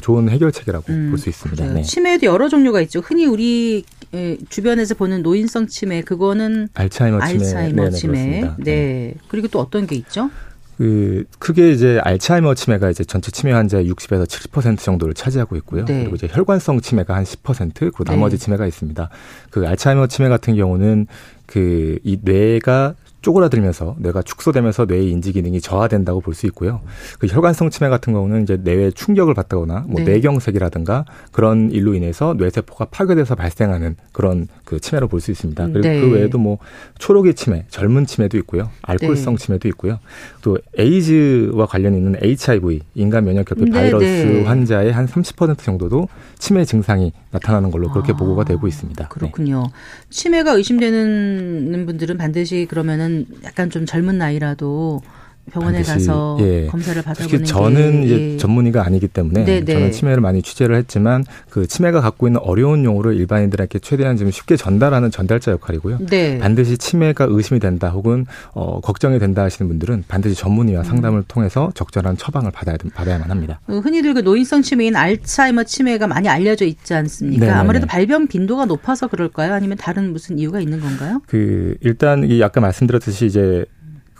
좋은 0.00 0.28
해결책이라고 0.28 0.84
음, 0.92 1.08
볼수 1.10 1.28
있습니다. 1.28 1.72
네. 1.72 1.82
치매에도 1.82 2.26
여러 2.26 2.48
종류가 2.48 2.80
있죠. 2.82 3.00
흔히 3.00 3.26
우리 3.26 3.84
에, 4.14 4.36
주변에서 4.48 4.94
보는 4.94 5.22
노인성 5.22 5.66
치매 5.66 6.02
그거는 6.02 6.68
알츠하이머 6.74 7.26
치매, 7.26 7.44
알츠하이머 7.44 7.82
네네, 7.84 7.90
치매. 7.96 8.12
그렇습니다. 8.40 8.56
네. 8.64 9.14
그리고 9.28 9.48
또 9.48 9.60
어떤 9.60 9.86
게 9.86 9.96
있죠? 9.96 10.30
그 10.76 11.24
크게 11.40 11.72
이제 11.72 11.98
알츠하이머 12.04 12.54
치매가 12.54 12.90
이제 12.90 13.02
전체 13.02 13.32
치매 13.32 13.52
환자의 13.52 13.90
60에서 13.90 14.24
70% 14.26 14.78
정도를 14.78 15.12
차지하고 15.12 15.56
있고요. 15.56 15.84
네. 15.84 16.02
그리고 16.02 16.14
이제 16.14 16.28
혈관성 16.30 16.80
치매가 16.80 17.14
한 17.16 17.24
10% 17.24 17.74
그리고 17.74 18.04
나머지 18.04 18.38
네. 18.38 18.44
치매가 18.44 18.66
있습니다. 18.66 19.08
그 19.50 19.66
알츠하이머 19.66 20.06
치매 20.06 20.28
같은 20.28 20.54
경우는 20.54 21.06
그 21.46 21.98
이 22.04 22.18
뇌가 22.22 22.94
쪼그라들면서 23.20 23.96
뇌가 23.98 24.22
축소되면서 24.22 24.84
뇌의 24.86 25.10
인지 25.10 25.32
기능이 25.32 25.60
저하된다고 25.60 26.20
볼 26.20 26.34
수 26.34 26.46
있고요. 26.46 26.80
그 27.18 27.26
혈관성 27.26 27.70
치매 27.70 27.88
같은 27.88 28.12
경우는 28.12 28.44
이제 28.44 28.56
뇌에 28.62 28.92
충격을 28.92 29.34
받다거나 29.34 29.86
뭐 29.88 30.00
네. 30.00 30.12
뇌경색이라든가 30.12 31.04
그런 31.32 31.72
일로 31.72 31.94
인해서 31.94 32.34
뇌세포가 32.38 32.84
파괴돼서 32.86 33.34
발생하는 33.34 33.96
그런 34.12 34.46
그 34.64 34.78
치매로 34.78 35.08
볼 35.08 35.20
수 35.20 35.32
있습니다. 35.32 35.66
그리고 35.66 35.80
네. 35.80 36.00
그 36.00 36.12
외에도 36.12 36.38
뭐 36.38 36.58
초록이 36.98 37.34
치매, 37.34 37.64
젊은 37.70 38.06
치매도 38.06 38.38
있고요. 38.38 38.70
알코올성 38.82 39.34
네. 39.36 39.44
치매도 39.44 39.66
있고요. 39.68 39.98
또 40.42 40.58
에이즈와 40.78 41.66
관련 41.66 41.94
있는 41.94 42.14
HIV 42.22 42.80
인간 42.94 43.24
면역 43.24 43.46
결핍 43.46 43.64
네, 43.64 43.70
바이러스 43.72 44.04
네. 44.04 44.44
환자의 44.44 44.92
한 44.92 45.06
30% 45.08 45.58
정도도 45.58 46.08
치매 46.38 46.64
증상이 46.64 47.12
나타나는 47.32 47.72
걸로 47.72 47.90
그렇게 47.90 48.12
아, 48.12 48.16
보고가 48.16 48.44
되고 48.44 48.68
있습니다. 48.68 49.02
네. 49.02 49.08
그렇군요. 49.10 49.64
치매가 50.10 50.52
의심되는 50.52 51.84
분들은 51.86 52.16
반드시 52.16 52.66
그러면은 52.70 53.07
약간 53.44 53.70
좀 53.70 53.86
젊은 53.86 54.18
나이라도 54.18 55.00
병원에 55.48 55.82
가서 55.82 56.38
예. 56.40 56.66
검사를 56.66 57.00
받아보는 57.02 57.44
저는 57.44 58.02
이제 58.04 58.32
예. 58.32 58.36
전문의가 58.36 58.84
아니기 58.84 59.08
때문에 59.08 59.44
네네. 59.44 59.64
저는 59.64 59.80
네. 59.86 59.90
치매를 59.90 60.20
많이 60.20 60.42
취재를 60.42 60.76
했지만 60.76 61.24
그 61.50 61.66
치매가 61.66 62.00
갖고 62.00 62.26
있는 62.26 62.40
어려운 62.40 62.84
용어를 62.84 63.14
일반인들에게 63.16 63.78
최대한 63.80 64.16
좀 64.16 64.30
쉽게 64.30 64.56
전달하는 64.56 65.10
전달자 65.10 65.52
역할이고요. 65.52 65.98
네. 66.08 66.38
반드시 66.38 66.78
치매가 66.78 67.26
의심이 67.28 67.60
된다 67.60 67.90
혹은 67.90 68.26
어, 68.52 68.80
걱정이 68.80 69.18
된다 69.18 69.42
하시는 69.42 69.68
분들은 69.68 70.04
반드시 70.08 70.34
전문의와 70.34 70.82
음. 70.82 70.84
상담을 70.84 71.20
음. 71.20 71.24
통해서 71.28 71.70
적절한 71.74 72.16
처방을 72.16 72.50
받아야 72.50 72.76
받아야만 72.94 73.30
합니다. 73.30 73.60
어, 73.68 73.78
흔히들 73.78 74.14
그 74.14 74.20
노인성 74.20 74.62
치매인 74.62 74.96
알츠하이머 74.96 75.64
치매가 75.64 76.06
많이 76.06 76.28
알려져 76.28 76.64
있지 76.64 76.94
않습니까? 76.94 77.40
네네네. 77.46 77.58
아무래도 77.58 77.86
발병 77.86 78.26
빈도가 78.28 78.64
높아서 78.66 79.06
그럴까요? 79.08 79.54
아니면 79.54 79.76
다른 79.76 80.12
무슨 80.12 80.38
이유가 80.38 80.60
있는 80.60 80.80
건가요? 80.80 81.20
그 81.26 81.76
일단 81.80 82.24
이 82.24 82.42
아까 82.42 82.60
말씀드렸듯이 82.60 83.26
이제 83.26 83.64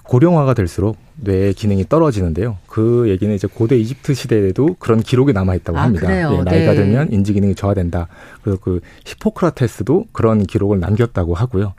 고령화가 0.04 0.54
될수록 0.54 0.96
뇌의 1.20 1.54
기능이 1.54 1.84
떨어지는데요. 1.88 2.58
그 2.66 3.08
얘기는 3.08 3.34
이제 3.34 3.48
고대 3.52 3.76
이집트 3.76 4.14
시대에도 4.14 4.76
그런 4.78 5.00
기록이 5.00 5.32
남아 5.32 5.54
있다고 5.56 5.78
아, 5.78 5.82
합니다. 5.82 6.10
예, 6.10 6.22
나이가 6.22 6.72
네. 6.72 6.74
들면 6.74 7.12
인지 7.12 7.32
기능이 7.32 7.54
저하된다. 7.54 8.08
그리고 8.42 8.58
그 8.60 8.80
히포크라테스도 9.04 10.06
그런 10.12 10.44
기록을 10.44 10.80
남겼다고 10.80 11.34
하고요. 11.34 11.74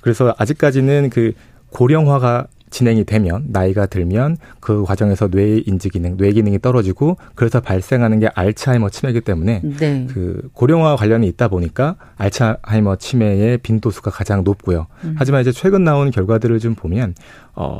그래서 0.00 0.34
아직까지는 0.38 1.10
그 1.10 1.32
고령화가 1.70 2.46
진행이 2.70 3.04
되면 3.04 3.44
나이가 3.48 3.86
들면 3.86 4.36
그 4.60 4.84
과정에서 4.84 5.28
뇌의 5.28 5.64
인지 5.66 5.88
기능, 5.88 6.16
뇌 6.16 6.32
기능이 6.32 6.58
떨어지고 6.58 7.16
그래서 7.34 7.60
발생하는 7.60 8.20
게 8.20 8.28
알츠하이머 8.34 8.90
치매이기 8.90 9.22
때문에 9.22 9.62
네. 9.78 10.06
그 10.10 10.50
고령화 10.52 10.96
관련이 10.96 11.26
있다 11.28 11.48
보니까 11.48 11.96
알츠하이머 12.16 12.96
치매의 12.96 13.58
빈도수가 13.58 14.10
가장 14.10 14.44
높고요. 14.44 14.86
음. 15.04 15.14
하지만 15.18 15.40
이제 15.40 15.52
최근 15.52 15.84
나온 15.84 16.10
결과들을 16.10 16.58
좀 16.58 16.74
보면 16.74 17.14
어 17.54 17.78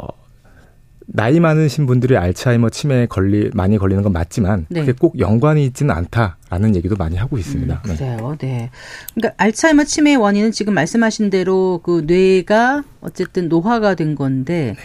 나이 1.11 1.41
많으신 1.41 1.87
분들이 1.87 2.17
알츠하이머 2.17 2.69
치매에 2.69 3.07
걸리 3.07 3.51
많이 3.55 3.79
걸리는 3.79 4.03
건 4.03 4.13
맞지만 4.13 4.67
네. 4.69 4.81
그게 4.81 4.93
꼭 4.93 5.19
연관이 5.19 5.65
있지는 5.65 5.95
않다라는 5.95 6.77
얘기도 6.77 6.97
많이 6.97 7.17
하고 7.17 7.39
있습니다. 7.39 7.83
음, 7.87 7.95
그래요. 7.95 8.37
네. 8.39 8.71
그러니까 9.15 9.35
알츠하이머 9.43 9.85
치매의 9.85 10.17
원인은 10.17 10.53
지금 10.53 10.75
말씀하신 10.75 11.31
대로 11.31 11.81
그 11.83 12.05
뇌가 12.07 12.85
어쨌든 13.01 13.49
노화가 13.49 13.95
된 13.95 14.15
건데 14.15 14.77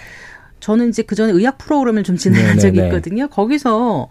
저는 0.61 0.89
이제 0.89 1.01
그 1.03 1.15
전에 1.15 1.33
의학 1.33 1.57
프로그램을 1.57 2.03
좀 2.03 2.15
진행한 2.15 2.51
네, 2.51 2.53
네 2.55 2.59
적이 2.59 2.79
네. 2.79 2.85
있거든요. 2.85 3.27
거기서 3.27 4.07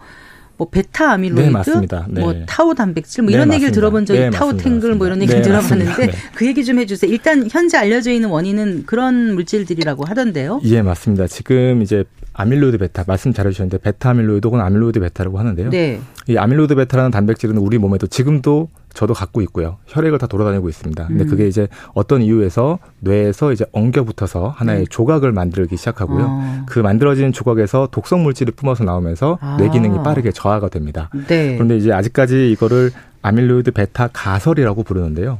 뭐 0.63 0.69
베타 0.69 1.11
아밀로이드, 1.11 1.69
네, 1.69 1.87
네. 2.09 2.21
뭐 2.21 2.33
타우 2.45 2.73
단백질 2.73 3.23
뭐 3.23 3.33
이런 3.33 3.49
네, 3.49 3.55
얘기를 3.55 3.73
들어본 3.73 4.05
적이 4.05 4.19
네, 4.19 4.29
타우 4.29 4.55
tangle 4.55 4.95
뭐 4.95 5.07
이런 5.07 5.21
얘기를 5.21 5.41
네, 5.41 5.47
들어봤는데 5.47 6.11
그 6.35 6.45
얘기 6.45 6.63
좀 6.63 6.79
해주세요. 6.79 7.11
일단 7.11 7.47
현재 7.51 7.77
알려져 7.77 8.11
있는 8.11 8.29
원인은 8.29 8.83
그런 8.85 9.33
물질들이라고 9.35 10.05
하던데요. 10.05 10.61
예, 10.63 10.81
맞습니다. 10.81 11.27
지금 11.27 11.81
이제 11.81 12.05
아밀로이드 12.33 12.77
베타 12.77 13.03
말씀 13.05 13.33
잘해주셨는데 13.33 13.79
베타 13.79 14.11
아밀로이드 14.11 14.47
혹은 14.47 14.61
아밀로이드 14.61 14.99
베타라고 14.99 15.37
하는데요. 15.37 15.69
네. 15.69 15.99
이 16.27 16.37
아밀로이드 16.37 16.75
베타라는 16.75 17.11
단백질은 17.11 17.57
우리 17.57 17.77
몸에도 17.77 18.07
지금도 18.07 18.69
저도 18.93 19.13
갖고 19.13 19.41
있고요. 19.41 19.77
혈액을 19.87 20.19
다 20.19 20.27
돌아다니고 20.27 20.69
있습니다. 20.69 21.07
근데 21.07 21.23
음. 21.23 21.29
그게 21.29 21.47
이제 21.47 21.67
어떤 21.93 22.21
이유에서 22.21 22.79
뇌에서 22.99 23.51
이제 23.51 23.65
엉겨 23.71 24.03
붙어서 24.03 24.49
하나의 24.49 24.79
네. 24.79 24.85
조각을 24.89 25.31
만들기 25.31 25.77
시작하고요. 25.77 26.25
어. 26.29 26.65
그 26.67 26.79
만들어진 26.79 27.31
조각에서 27.31 27.87
독성 27.91 28.23
물질이 28.23 28.51
뿜어서 28.51 28.83
나오면서 28.83 29.39
아. 29.41 29.57
뇌 29.57 29.69
기능이 29.69 30.03
빠르게 30.03 30.31
저하가 30.31 30.69
됩니다. 30.69 31.09
네. 31.27 31.55
그런데 31.55 31.77
이제 31.77 31.91
아직까지 31.91 32.51
이거를 32.51 32.91
아밀로이드 33.23 33.71
베타 33.71 34.09
가설이라고 34.13 34.83
부르는데요. 34.83 35.39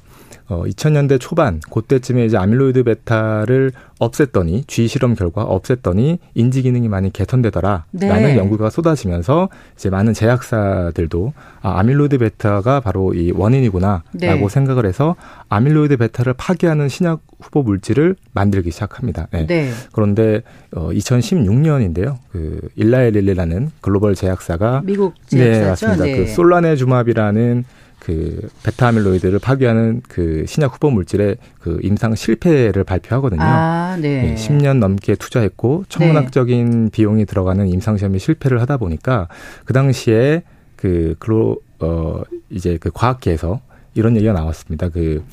어, 0.53 0.63
2000년대 0.65 1.19
초반 1.19 1.59
그때쯤에 1.71 2.25
이제 2.25 2.37
아밀로이드 2.37 2.83
베타를 2.83 3.71
없앴더니 3.99 4.67
쥐 4.67 4.87
실험 4.87 5.15
결과 5.15 5.45
없앴더니 5.45 6.19
인지 6.35 6.61
기능이 6.61 6.87
많이 6.89 7.11
개선되더라라는 7.11 7.83
네. 7.91 8.37
연구가 8.37 8.69
쏟아지면서 8.69 9.49
이제 9.75 9.89
많은 9.89 10.13
제약사들도 10.13 11.33
아, 11.61 11.79
아밀로이드 11.79 12.19
베타가 12.19 12.81
바로 12.81 13.13
이 13.13 13.31
원인이구나라고 13.31 14.03
네. 14.13 14.47
생각을 14.49 14.85
해서 14.85 15.15
아밀로이드 15.49 15.97
베타를 15.97 16.33
파괴하는 16.33 16.89
신약 16.89 17.21
후보 17.39 17.63
물질을 17.63 18.15
만들기 18.33 18.71
시작합니다. 18.71 19.27
네. 19.31 19.47
네. 19.47 19.71
그런데 19.91 20.43
어 20.75 20.89
2016년인데요. 20.91 22.17
그 22.31 22.59
일라이 22.75 23.13
릴리라는 23.13 23.71
글로벌 23.81 24.15
제약사가 24.15 24.83
미국 24.85 25.15
제약사죠. 25.27 25.63
네, 25.63 25.69
맞습니다. 25.69 26.03
그 26.05 26.25
네. 26.25 26.27
솔라네주맙이라는 26.27 27.65
그 28.03 28.49
베타 28.63 28.87
아밀로이드를 28.87 29.39
파괴하는 29.39 30.01
그 30.07 30.43
신약 30.45 30.75
후보 30.75 30.91
물질의 30.91 31.37
그 31.59 31.79
임상 31.81 32.15
실패를 32.15 32.83
발표하거든요. 32.83 33.41
아, 33.41 33.97
네. 33.99 34.21
네 34.21 34.35
10년 34.35 34.79
넘게 34.79 35.15
투자했고 35.15 35.85
천문학적인 35.87 36.85
네. 36.85 36.89
비용이 36.91 37.25
들어가는 37.25 37.65
임상 37.67 37.97
시험에 37.97 38.17
실패를 38.17 38.59
하다 38.61 38.77
보니까 38.77 39.29
그 39.63 39.73
당시에 39.73 40.43
그 40.75 41.15
글로 41.17 41.57
어 41.79 42.21
이제 42.49 42.77
그 42.79 42.91
과학계에서 42.93 43.61
이런 43.95 44.17
얘기가 44.17 44.33
나왔습니다. 44.33 44.89
그 44.89 45.23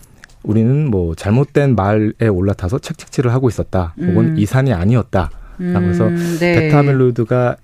우리는 0.45 0.89
뭐 0.89 1.15
잘못된 1.17 1.75
말에 1.75 2.29
올라타서 2.29 2.79
책찍질을 2.79 3.33
하고 3.33 3.49
있었다. 3.49 3.95
혹은 3.99 4.33
음. 4.33 4.39
이산이 4.39 4.73
아니었다. 4.73 5.31
라고 5.59 5.87
해서 5.89 6.07
음, 6.07 6.37
네. 6.41 6.55
베타 6.55 6.79
아밀로이드가 6.79 7.57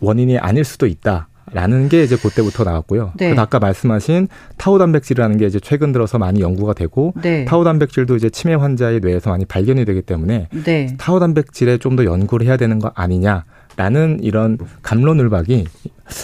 원인이 0.00 0.38
아닐 0.38 0.64
수도 0.64 0.86
있다. 0.86 1.28
라는 1.52 1.88
게 1.88 2.02
이제 2.02 2.16
그때부터 2.16 2.64
나왔고요. 2.64 3.12
네. 3.16 3.34
그 3.34 3.40
아까 3.40 3.58
말씀하신 3.58 4.28
타우 4.56 4.78
단백질이라는 4.78 5.36
게 5.38 5.46
이제 5.46 5.58
최근 5.60 5.92
들어서 5.92 6.18
많이 6.18 6.40
연구가 6.40 6.74
되고 6.74 7.14
네. 7.22 7.44
타우 7.44 7.64
단백질도 7.64 8.16
이제 8.16 8.28
치매 8.30 8.54
환자의 8.54 9.00
뇌에서 9.00 9.30
많이 9.30 9.44
발견이 9.44 9.84
되기 9.84 10.02
때문에 10.02 10.48
네. 10.64 10.94
타우 10.98 11.18
단백질에 11.20 11.78
좀 11.78 11.94
더 11.94 12.04
연구를 12.04 12.46
해야 12.46 12.56
되는 12.56 12.78
거 12.80 12.90
아니냐. 12.94 13.44
라는 13.76 14.20
이런 14.22 14.56
갑론을박이 14.82 15.66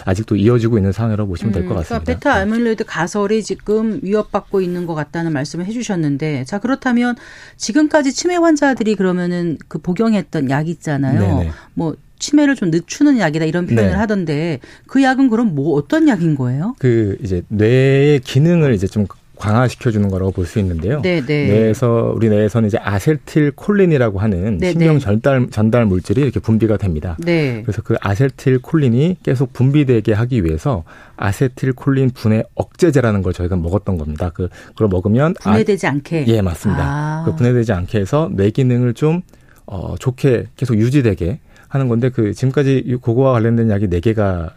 아직도 0.05 0.37
이어지고 0.37 0.77
있는 0.77 0.93
상황이라고 0.93 1.29
보시면 1.29 1.53
될것 1.53 1.71
음, 1.71 1.75
그러니까 1.75 1.89
같습니다. 1.89 2.05
그러니까 2.05 2.31
베타 2.31 2.43
아밀로이드 2.43 2.85
가설이 2.85 3.43
지금 3.43 3.99
위협받고 4.03 4.61
있는 4.61 4.87
것 4.87 4.95
같다는 4.95 5.33
말씀을 5.33 5.67
해주셨는데, 5.67 6.45
자 6.45 6.59
그렇다면 6.61 7.17
지금까지 7.57 8.13
치매 8.13 8.37
환자들이 8.37 8.95
그러면은 8.95 9.59
그 9.67 9.79
복용했던 9.79 10.49
약 10.51 10.69
있잖아요. 10.69 11.21
네네. 11.21 11.51
뭐 11.75 11.97
치매를 12.21 12.55
좀 12.55 12.71
늦추는 12.71 13.19
약이다 13.19 13.47
이런 13.47 13.67
표현을 13.67 13.91
네. 13.91 13.97
하던데 13.97 14.61
그 14.87 15.03
약은 15.03 15.29
그럼 15.31 15.57
뭐 15.57 15.75
어떤 15.77 16.07
약인 16.07 16.37
거예요? 16.37 16.77
그 16.79 17.17
이제 17.23 17.43
뇌의 17.49 18.21
기능을 18.21 18.75
이제 18.75 18.87
좀 18.87 19.07
강화시켜 19.39 19.91
주는 19.91 20.09
거라고 20.11 20.33
볼 20.33 20.45
수 20.45 20.59
있는데요. 20.59 21.01
네네. 21.01 21.25
네. 21.27 21.47
뇌에서 21.49 22.13
우리 22.15 22.29
뇌에서는 22.29 22.67
이제 22.69 22.77
아세틸콜린이라고 22.79 24.19
하는 24.19 24.59
네네. 24.59 24.73
신경 24.73 24.95
네. 24.95 25.01
전달 25.01 25.47
전달 25.51 25.87
물질이 25.87 26.21
이렇게 26.21 26.41
분비가 26.41 26.77
됩니다. 26.77 27.17
네. 27.21 27.63
그래서 27.63 27.81
그 27.81 27.97
아세틸콜린이 28.03 29.17
계속 29.23 29.55
분비되게 29.55 30.13
하기 30.13 30.45
위해서 30.45 30.85
아세틸콜린 31.17 32.11
분해 32.11 32.43
억제제라는 32.55 33.23
걸 33.23 33.33
저희가 33.33 33.57
먹었던 33.57 33.97
겁니다. 33.97 34.31
그 34.35 34.49
그걸 34.69 34.89
먹으면 34.89 35.35
분해되지 35.41 35.87
아, 35.87 35.91
않게. 35.91 36.27
예, 36.29 36.43
맞습니다. 36.43 36.83
아. 36.83 37.23
그 37.25 37.35
분해되지 37.35 37.73
않게 37.73 37.99
해서 37.99 38.29
뇌 38.33 38.51
기능을 38.51 38.93
좀 38.93 39.23
어, 39.67 39.95
좋게 39.99 40.49
계속 40.57 40.77
유지되게 40.77 41.41
하는 41.71 41.89
건데 41.89 42.11
그 42.11 42.35
지금까지 42.35 42.99
그거와 43.01 43.33
관련된 43.33 43.71
약이 43.71 43.89
네 43.89 44.01
개가 44.01 44.51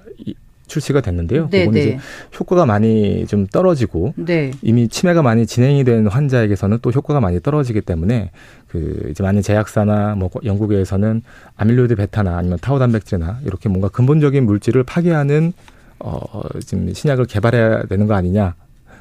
출시가 0.68 1.02
됐는데요. 1.02 1.48
네, 1.52 1.60
그거는 1.60 1.80
네. 1.80 1.88
이제 1.88 2.00
효과가 2.40 2.66
많이 2.66 3.28
좀 3.28 3.46
떨어지고 3.46 4.14
네. 4.18 4.52
이미 4.64 4.88
치매가 4.88 5.22
많이 5.22 5.46
진행이 5.46 5.84
된 5.84 6.08
환자에게서는 6.08 6.80
또 6.82 6.90
효과가 6.90 7.20
많이 7.20 7.40
떨어지기 7.40 7.82
때문에 7.82 8.32
그 8.68 9.08
이제 9.12 9.22
많은 9.22 9.44
제약사나 9.44 10.16
뭐 10.16 10.32
영국에서는 10.44 11.22
아밀로이드 11.56 11.96
베타나 11.96 12.38
아니면 12.38 12.58
타우 12.60 12.80
단백질이나 12.80 13.40
이렇게 13.46 13.70
뭔가 13.70 13.90
근본적인 13.90 14.44
물질을 14.44 14.84
파괴하는 14.84 15.54
어 16.00 16.42
지금 16.66 16.92
신약을 16.92 17.26
개발해야 17.26 17.84
되는 17.84 18.08
거 18.08 18.16
아니냐. 18.16 18.56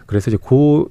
그래서 0.04 0.30
이제 0.30 0.38
그 0.46 0.84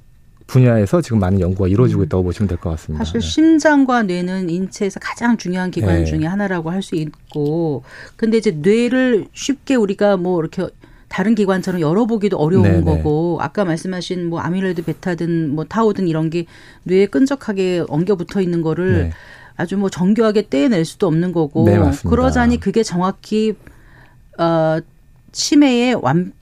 분야에서 0.51 1.01
지금 1.01 1.19
많은 1.19 1.39
연구가 1.39 1.67
이루어지고 1.69 2.01
음. 2.01 2.05
있다고 2.05 2.23
보시면 2.23 2.47
될 2.49 2.57
것 2.57 2.71
같습니다. 2.71 3.03
사실 3.05 3.21
네. 3.21 3.27
심장과 3.27 4.03
뇌는 4.03 4.49
인체에서 4.49 4.99
가장 4.99 5.37
중요한 5.37 5.71
기관 5.71 5.99
네. 5.99 6.05
중에 6.05 6.25
하나라고 6.25 6.69
할 6.71 6.81
수 6.81 6.95
있고, 6.95 7.83
근데 8.17 8.37
이제 8.37 8.51
뇌를 8.51 9.27
쉽게 9.33 9.75
우리가 9.75 10.17
뭐 10.17 10.39
이렇게 10.41 10.67
다른 11.07 11.35
기관처럼 11.35 11.79
열어보기도 11.79 12.37
어려운 12.37 12.63
네네. 12.63 12.77
네. 12.79 12.83
거고 12.83 13.37
아까 13.39 13.63
말씀하신 13.65 14.27
뭐 14.29 14.39
아밀로이드 14.39 14.83
베타든 14.83 15.53
뭐 15.53 15.63
타우든 15.65 16.07
이런 16.07 16.29
게 16.29 16.45
뇌에 16.83 17.05
끈적하게 17.05 17.85
엉겨 17.87 18.15
붙어 18.15 18.41
있는 18.41 18.61
거를 18.61 19.03
네. 19.03 19.11
아주 19.57 19.77
뭐 19.77 19.89
정교하게 19.89 20.49
떼낼 20.49 20.85
수도 20.85 21.07
없는 21.07 21.31
거고 21.33 21.65
네, 21.65 21.77
그러자니 22.07 22.59
그게 22.59 22.81
정확히 22.81 23.53
어 24.39 24.79
치매의 25.33 25.95
완 26.01 26.33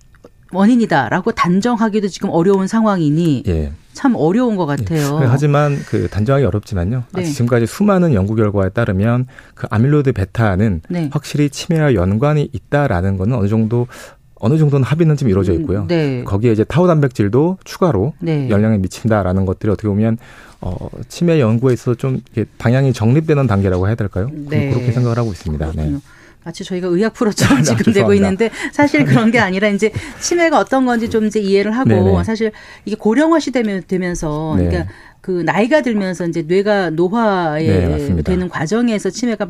원인이다라고 0.52 1.32
단정하기도 1.34 2.08
지금 2.08 2.30
어려운 2.30 2.67
상황이니 2.67 3.43
예. 3.48 3.72
참 3.93 4.15
어려운 4.15 4.56
것 4.56 4.65
같아요. 4.65 5.19
예. 5.21 5.25
하지만 5.25 5.78
그 5.88 6.08
단정하기 6.08 6.45
어렵지만요. 6.45 7.04
네. 7.13 7.23
지금까지 7.23 7.65
수많은 7.65 8.13
연구 8.13 8.36
결과에 8.36 8.69
따르면 8.69 9.28
그 9.56 9.67
아밀로이드 9.69 10.13
베타는 10.13 10.82
네. 10.89 11.10
확실히 11.12 11.49
치매와 11.49 11.95
연관이 11.95 12.49
있다라는 12.54 13.17
거는 13.17 13.36
어느 13.38 13.47
정도 13.47 13.88
어느 14.36 14.58
정도는 14.58 14.86
합의는 14.86 15.17
좀 15.17 15.28
이루어져 15.28 15.54
있고요. 15.54 15.82
음, 15.82 15.88
네. 15.88 16.23
거기에 16.23 16.54
이제 16.54 16.63
타우 16.63 16.88
단백질도 16.88 17.58
추가로 17.65 18.13
네. 18.19 18.49
영향을 18.49 18.80
미친다라는 18.80 19.45
것들이 19.45 19.71
어떻게 19.71 19.89
보면 19.89 20.17
어, 20.62 20.89
치매 21.10 21.39
연구에 21.39 21.73
있어서 21.73 21.95
좀 21.95 22.21
이렇게 22.34 22.49
방향이 22.58 22.93
정립되는 22.93 23.47
단계라고 23.47 23.88
해야 23.88 23.95
될까요? 23.95 24.30
네. 24.32 24.69
그렇게 24.69 24.91
생각을 24.93 25.17
하고 25.17 25.32
있습니다. 25.32 25.71
네. 25.75 25.97
마치 26.43 26.63
저희가 26.63 26.88
의학 26.88 27.13
프로처럼 27.13 27.62
지금 27.63 27.93
되고 27.93 28.13
있는데 28.13 28.49
사실 28.71 29.06
그런 29.06 29.32
게 29.32 29.39
아니라 29.39 29.67
이제 29.67 29.91
치매가 30.21 30.58
어떤 30.58 30.86
건지 30.86 31.10
좀 31.10 31.25
이제 31.25 31.39
이해를 31.39 31.75
하고 31.75 31.89
네네. 31.89 32.23
사실 32.23 32.52
이게 32.86 32.95
고령화 32.95 33.39
시되면서 33.39 34.56
네. 34.58 34.65
그러니까 34.65 34.91
그 35.21 35.32
나이가 35.32 35.82
들면서 35.82 36.25
이제 36.28 36.43
뇌가 36.43 36.91
노화에 36.91 37.67
네, 37.67 38.23
되는 38.23 38.47
과정에서 38.47 39.10
치매가 39.10 39.45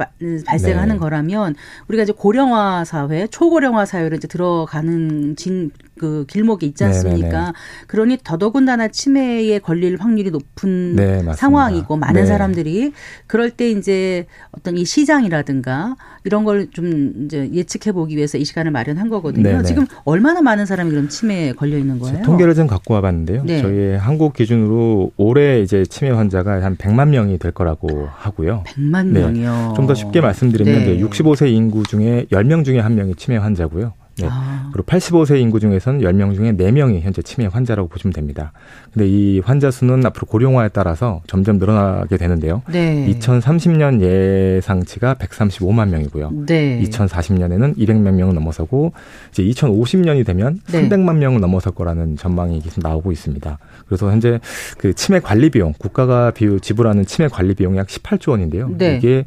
발생하는 0.46 0.96
네. 0.96 1.00
거라면 1.00 1.56
우리가 1.88 2.04
이제 2.04 2.12
고령화 2.12 2.86
사회, 2.86 3.28
초고령화 3.28 3.86
사회로 3.86 4.16
이제 4.16 4.28
들어가는 4.28 5.36
진 5.36 5.72
그 6.00 6.26
길목이 6.28 6.66
있지 6.66 6.84
네, 6.84 6.90
네, 6.90 6.96
않습니까? 6.96 7.28
네네네. 7.30 7.52
그러니 7.88 8.18
더더군다나 8.24 8.88
치매에 8.88 9.60
걸릴 9.60 9.98
확률이 10.00 10.32
높은 10.32 10.96
네, 10.96 11.22
상황이고 11.36 11.98
많은 11.98 12.22
네. 12.22 12.26
사람들이 12.28 12.94
그럴 13.28 13.52
때 13.52 13.70
이제 13.70 14.26
어떤 14.52 14.76
이 14.78 14.86
시장이라든가 14.86 15.96
이런 16.24 16.44
걸 16.46 16.68
좀 16.72 17.26
이제 17.26 17.50
예측해 17.54 17.92
보기 17.92 18.16
위해서 18.16 18.38
이 18.38 18.46
시간을 18.46 18.72
마련한 18.72 19.10
거거든요. 19.10 19.44
네네. 19.44 19.64
지금 19.64 19.86
얼마나 20.06 20.42
많은 20.42 20.66
사람이 20.66 20.92
그럼 20.92 21.10
치매에 21.10 21.54
걸려 21.54 21.78
있는 21.78 22.00
거예요? 22.00 22.22
통계를 22.24 22.54
좀 22.56 22.68
갖고 22.68 22.94
와봤는데요. 22.94 23.44
네. 23.44 23.62
저희 23.62 23.96
한국 23.96 24.34
기준으로 24.34 25.12
올해 25.18 25.62
이제 25.62 25.84
치매 25.84 26.12
환자가 26.12 26.64
한 26.64 26.76
100만 26.78 27.10
명이 27.10 27.38
될 27.40 27.52
거라고 27.52 28.08
하고요. 28.12 28.64
100만 28.68 29.08
명이요. 29.08 29.74
좀 29.76 29.90
더 29.90 29.96
쉽게 29.96 30.22
말씀드리면 30.22 30.74
네. 30.86 31.00
65세 31.00 31.52
인구 31.52 31.84
중에 31.84 32.26
10명 32.32 32.64
중에 32.64 32.78
한 32.80 32.94
명이 32.94 33.16
치매 33.16 33.38
환자고요. 33.38 33.94
네. 34.20 34.28
아. 34.30 34.59
그리고 34.72 34.86
85세 34.86 35.40
인구 35.40 35.60
중에서는 35.60 36.02
10명 36.02 36.36
중에 36.36 36.54
4명이 36.54 37.02
현재 37.02 37.22
치매 37.22 37.46
환자라고 37.46 37.90
보시면 37.90 38.14
됩니다. 38.14 38.52
근데 38.94 39.08
이 39.08 39.40
환자 39.40 39.72
수는 39.72 40.06
앞으로 40.06 40.28
고령화에 40.28 40.70
따라서 40.70 41.22
점점 41.28 41.58
늘어나게 41.58 42.18
되는데요. 42.18 42.62
네. 42.72 43.08
2030년 43.14 44.02
예상치가 44.02 45.16
135만 45.16 45.90
명이고요. 45.90 46.32
네. 46.48 46.82
2040년에는 46.84 47.78
200만 47.78 48.14
명을 48.14 48.34
넘어서고 48.34 48.94
이제 49.32 49.44
2050년이 49.44 50.26
되면 50.26 50.60
네. 50.72 50.88
300만 50.88 51.18
명을 51.18 51.40
넘어설 51.40 51.74
거라는 51.74 52.16
전망이 52.18 52.60
계속 52.62 52.82
나오고 52.82 53.12
있습니다. 53.12 53.58
그래서 53.86 54.12
현재 54.12 54.40
그 54.78 54.94
치매 54.94 55.20
관리 55.20 55.50
비용 55.50 55.74
국가가 55.78 56.32
비유 56.32 56.60
지불하는 56.60 57.06
치매 57.06 57.28
관리 57.28 57.54
비용이 57.54 57.78
약 57.78 57.88
18조 57.88 58.32
원인데요. 58.32 58.70
네. 58.78 58.98
이게 58.98 59.26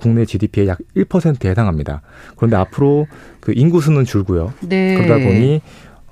국내 0.00 0.24
GDP의 0.24 0.68
약 0.68 0.78
1%에 0.96 1.50
해당합니다. 1.50 2.02
그런데 2.36 2.56
앞으로 2.56 3.06
그 3.40 3.52
인구 3.54 3.80
수는 3.80 4.04
줄고요. 4.04 4.52
네. 4.60 4.94
그러다 4.94 5.14
보니 5.24 5.60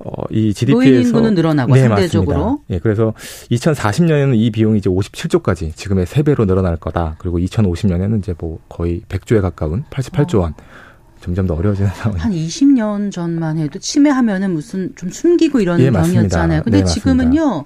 어, 0.01 0.13
이 0.31 0.55
GDP에서 0.55 0.91
노인 0.91 1.07
인구는 1.07 1.35
늘어나고 1.35 1.75
네, 1.75 1.81
상대적으로. 1.83 2.39
맞습니다. 2.39 2.65
예, 2.71 2.79
그래서 2.79 3.15
2040년에는 3.51 4.37
이 4.37 4.51
비용이 4.51 4.79
이제 4.79 4.89
57조까지 4.89 5.75
지금의 5.75 6.07
3배로 6.07 6.47
늘어날 6.47 6.77
거다. 6.77 7.17
그리고 7.19 7.39
2050년에는 7.39 8.19
이제 8.21 8.35
뭐 8.39 8.61
거의 8.69 9.03
100조에 9.09 9.41
가까운 9.41 9.85
88조 9.91 10.41
원. 10.41 10.53
어. 10.53 10.57
점점 11.21 11.49
더 11.49 11.55
어려워지는 11.55 11.91
상황. 11.95 12.19
한 12.21 12.33
20년 12.33 13.11
전만 13.11 13.59
해도 13.59 13.79
치매하면은 13.81 14.53
무슨 14.53 14.93
좀 14.95 15.11
숨기고 15.11 15.61
이런 15.61 15.81
예, 15.81 15.91
병이었잖아요. 15.91 16.63
근데 16.63 16.79
네, 16.79 16.85
지금은요. 16.85 17.65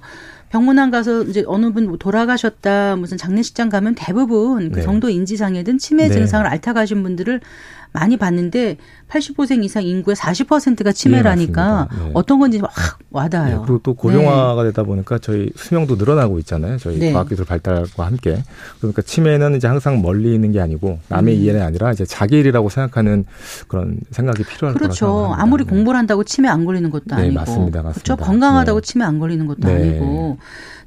병문안 0.53 0.91
가서 0.91 1.23
이제 1.23 1.43
어느 1.47 1.73
분 1.73 1.97
돌아가셨다 1.97 2.95
무슨 2.95 3.17
장례식장 3.17 3.69
가면 3.69 3.95
대부분 3.95 4.71
그 4.71 4.77
네. 4.77 4.81
정도 4.83 5.09
인지장애든 5.09 5.79
치매 5.79 6.07
네. 6.07 6.13
증상을 6.13 6.45
앓다 6.45 6.73
가신 6.73 7.01
분들을 7.01 7.41
많이 7.93 8.17
봤는데 8.17 8.77
85세 9.09 9.63
이상 9.63 9.83
인구의 9.83 10.15
40%가 10.15 10.91
치매라니까 10.91 11.87
네, 11.91 12.03
네. 12.05 12.11
어떤 12.15 12.39
건지 12.39 12.59
확 12.61 12.99
와닿아요. 13.11 13.57
네, 13.57 13.61
그리고 13.63 13.79
또 13.83 13.93
고령화가 13.93 14.63
네. 14.63 14.69
되다 14.69 14.83
보니까 14.83 15.19
저희 15.19 15.51
수명도 15.55 15.95
늘어나고 15.95 16.39
있잖아요. 16.39 16.77
저희 16.77 16.97
네. 16.97 17.13
과학기술 17.13 17.45
발달과 17.45 18.05
함께. 18.05 18.43
그러니까 18.79 19.03
치매는 19.03 19.55
이제 19.55 19.67
항상 19.67 20.01
멀리 20.01 20.33
있는 20.33 20.51
게 20.51 20.59
아니고 20.59 20.99
남의 21.07 21.35
음. 21.35 21.41
일이 21.41 21.61
아니라 21.61 21.91
이제 21.91 22.05
자기 22.05 22.39
일이라고 22.39 22.69
생각하는 22.69 23.25
그런 23.67 23.99
생각이 24.09 24.43
필요할 24.43 24.75
그렇죠. 24.75 25.05
거라고 25.05 25.19
생각합니다. 25.19 25.43
아무리 25.43 25.63
공부를 25.63 25.97
한다고 25.99 26.23
치매 26.23 26.49
안 26.49 26.65
걸리는 26.65 26.89
것도 26.89 27.15
아니고. 27.15 27.33
맞습니다. 27.35 27.83
맞습니다. 27.83 28.15
그렇죠. 28.15 28.17
건강하다고 28.17 28.81
치매 28.81 29.05
안 29.05 29.19
걸리는 29.19 29.45
것도 29.45 29.67
아니고. 29.67 30.37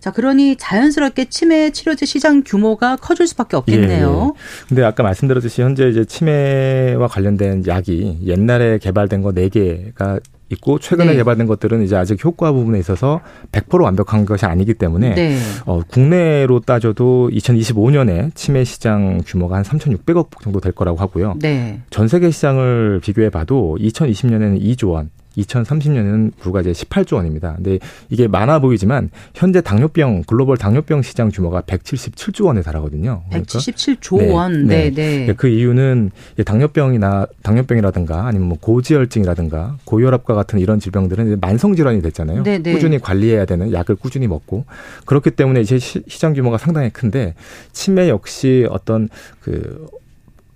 자, 0.00 0.10
그러니 0.10 0.56
자연스럽게 0.56 1.26
치매 1.26 1.70
치료제 1.70 2.06
시장 2.06 2.42
규모가 2.44 2.96
커질 2.96 3.26
수밖에 3.26 3.56
없겠네요. 3.56 4.34
예, 4.36 4.40
예. 4.40 4.68
근데 4.68 4.84
아까 4.84 5.02
말씀드렸듯이 5.02 5.62
현재 5.62 5.88
이제 5.88 6.04
치매 6.04 6.94
와 6.96 7.08
관련된 7.08 7.64
약이 7.66 8.18
옛날에 8.24 8.78
개발된 8.78 9.22
거 9.22 9.30
4개가 9.30 10.20
있고 10.50 10.78
최근에 10.78 11.12
네. 11.12 11.16
개발된 11.16 11.46
것들은 11.46 11.82
이제 11.82 11.96
아직 11.96 12.22
효과 12.24 12.52
부분에 12.52 12.78
있어서 12.78 13.20
100% 13.52 13.82
완벽한 13.82 14.24
것이 14.24 14.46
아니기 14.46 14.74
때문에 14.74 15.14
네. 15.14 15.38
어, 15.64 15.80
국내로 15.88 16.60
따져도 16.60 17.30
2025년에 17.32 18.34
치매 18.34 18.62
시장 18.64 19.20
규모가 19.26 19.56
한 19.56 19.62
3,600억 19.64 20.40
정도 20.42 20.60
될 20.60 20.72
거라고 20.72 20.98
하고요. 20.98 21.34
네. 21.40 21.80
전 21.90 22.06
세계 22.06 22.30
시장을 22.30 23.00
비교해 23.02 23.28
봐도 23.28 23.76
2020년에는 23.80 24.60
2조 24.62 24.90
원, 24.90 25.10
2030년에는 25.36 26.32
불과 26.38 26.60
이제 26.60 26.72
18조 26.72 27.16
원입니다. 27.16 27.54
근데 27.56 27.78
이게 28.08 28.28
많아 28.28 28.58
보이지만 28.58 29.10
현재 29.34 29.60
당뇨병 29.60 30.22
글로벌 30.24 30.56
당뇨병 30.56 31.02
시장 31.02 31.30
규모가 31.30 31.62
177조 31.62 32.46
원에 32.46 32.62
달하거든요. 32.62 33.22
그러니까 33.28 33.58
177조 33.58 34.18
네, 34.18 34.30
원. 34.30 34.66
네, 34.66 34.90
네. 34.90 35.26
네. 35.26 35.34
그 35.34 35.48
이유는 35.48 36.10
당뇨병이나 36.44 37.26
당뇨병이라든가 37.42 38.26
아니면 38.26 38.48
뭐 38.48 38.58
고지혈증이라든가 38.60 39.76
고혈압과 39.84 40.34
같은 40.34 40.58
이런 40.58 40.80
질병들은 40.80 41.38
만성 41.40 41.74
질환이 41.74 42.02
됐잖아요. 42.02 42.42
네, 42.42 42.58
네. 42.58 42.72
꾸준히 42.72 42.98
관리해야 42.98 43.44
되는 43.44 43.72
약을 43.72 43.96
꾸준히 43.96 44.26
먹고 44.26 44.64
그렇기 45.04 45.32
때문에 45.32 45.60
이제 45.60 45.78
시장 45.78 46.32
규모가 46.32 46.58
상당히 46.58 46.90
큰데 46.90 47.34
치매 47.72 48.08
역시 48.08 48.66
어떤 48.70 49.08
그 49.40 49.86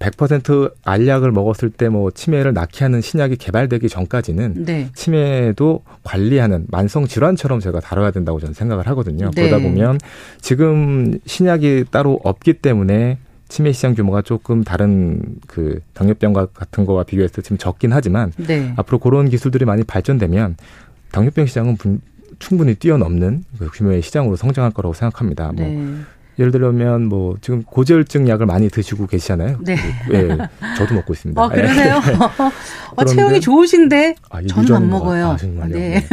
100% 0.01 0.73
알약을 0.83 1.31
먹었을 1.31 1.71
때 1.71 1.89
뭐 1.91 2.11
치매를 2.11 2.53
낫게 2.53 2.85
하는 2.85 3.01
신약이 3.01 3.37
개발되기 3.37 3.89
전까지는 3.89 4.65
네. 4.65 4.89
치매도 4.95 5.83
관리하는 6.05 6.67
만성 6.69 7.07
질환처럼 7.07 7.61
제가 7.61 7.81
다뤄야 7.81 8.13
된다고 8.13 8.39
저는 8.39 8.55
생각을 8.55 8.87
하거든요. 8.89 9.31
네. 9.35 9.49
그러다 9.49 9.63
보면 9.63 9.99
지금 10.41 11.19
신약이 11.27 11.87
따로 11.91 12.21
없기 12.23 12.55
때문에 12.55 13.19
치매 13.49 13.73
시장 13.73 13.95
규모가 13.95 14.23
조금 14.23 14.63
다른 14.63 15.21
그 15.49 15.81
당뇨병과 15.95 16.47
같은 16.47 16.87
거와 16.87 17.03
비교했을 17.03 17.35
때 17.35 17.43
지금 17.43 17.59
적긴 17.59 17.93
하지만 17.93 18.33
네. 18.37 18.73
앞으로 18.77 18.99
그런 18.99 19.29
기술들이 19.29 19.65
많이 19.65 19.83
발전되면 19.83 20.57
당뇨병 21.11 21.47
시장은 21.47 21.77
충분히 22.39 22.77
뛰어넘는 22.77 23.43
그 23.59 23.69
규모의 23.73 24.03
시장으로 24.03 24.37
성장할 24.37 24.71
거라고 24.71 24.95
생각합니다. 24.95 25.51
뭐 25.53 25.67
네. 25.67 25.97
예를 26.40 26.53
들면 26.53 27.05
뭐 27.05 27.37
지금 27.42 27.62
고지혈증 27.62 28.26
약을 28.26 28.46
많이 28.46 28.70
드시고 28.70 29.07
계시잖아요. 29.07 29.59
네. 29.61 29.76
예, 30.11 30.29
저도 30.79 30.94
먹고 30.94 31.12
있습니다. 31.12 31.40
아, 31.40 31.48
그러세요? 31.50 32.00
예. 32.09 32.16
어, 32.96 33.05
체형이 33.05 33.40
좋으신데 33.40 34.14
아, 34.31 34.40
저는 34.42 34.74
안 34.74 34.88
먹어요. 34.88 35.29
아, 35.29 35.37
정말요. 35.37 35.76
네. 35.76 36.00
네. 36.00 36.07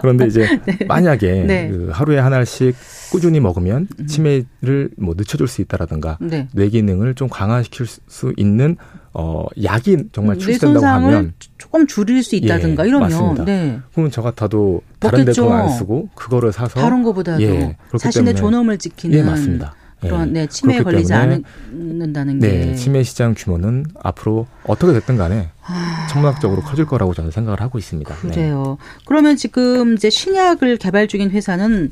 그런데 0.00 0.26
이제 0.26 0.48
네. 0.64 0.78
만약에 0.86 1.44
네. 1.46 1.68
그 1.68 1.90
하루에 1.92 2.18
하나씩 2.18 2.74
꾸준히 3.12 3.38
먹으면 3.38 3.86
음. 4.00 4.06
치매를 4.06 4.90
뭐 4.96 5.14
늦춰줄 5.14 5.46
수 5.46 5.60
있다라든가 5.60 6.16
네. 6.22 6.48
뇌 6.54 6.68
기능을 6.70 7.14
좀 7.14 7.28
강화시킬 7.28 7.86
수 7.86 8.32
있는 8.38 8.76
어 9.14 9.46
약이 9.62 10.08
정말 10.12 10.36
음, 10.36 10.38
출시된다고 10.40 10.84
하면 10.84 11.34
조금 11.56 11.86
줄일 11.86 12.22
수 12.24 12.34
있다든가 12.34 12.84
예, 12.84 12.88
이러면 12.88 13.08
맞습니다. 13.08 13.44
네. 13.44 13.80
그러면 13.92 14.10
저 14.10 14.22
같아도 14.22 14.82
다른 14.98 15.24
데돈안 15.24 15.68
쓰고 15.70 16.08
그거를 16.16 16.52
사서 16.52 16.80
다른 16.80 17.04
거보다도 17.04 17.42
예, 17.42 17.76
자신의 17.96 18.34
존엄을 18.34 18.78
지키는 18.78 19.18
예, 19.18 19.22
맞습니다. 19.22 19.74
그런 20.00 20.32
네, 20.32 20.46
치매에 20.46 20.82
걸리지 20.82 21.12
않는다는 21.14 22.38
게 22.38 22.48
네, 22.48 22.74
치매 22.74 23.02
시장 23.02 23.34
규모는 23.36 23.86
앞으로 24.02 24.46
어떻게 24.64 24.92
됐든 24.92 25.16
간에 25.16 25.48
아... 25.62 26.06
천문학적으로 26.10 26.62
커질 26.62 26.84
거라고 26.84 27.14
저는 27.14 27.30
생각을 27.30 27.60
하고 27.60 27.78
있습니다. 27.78 28.14
네. 28.14 28.30
그래요. 28.30 28.76
네. 28.78 29.02
그러면 29.06 29.36
지금 29.36 29.94
이제 29.94 30.10
신약을 30.10 30.76
개발 30.76 31.08
중인 31.08 31.30
회사는 31.30 31.90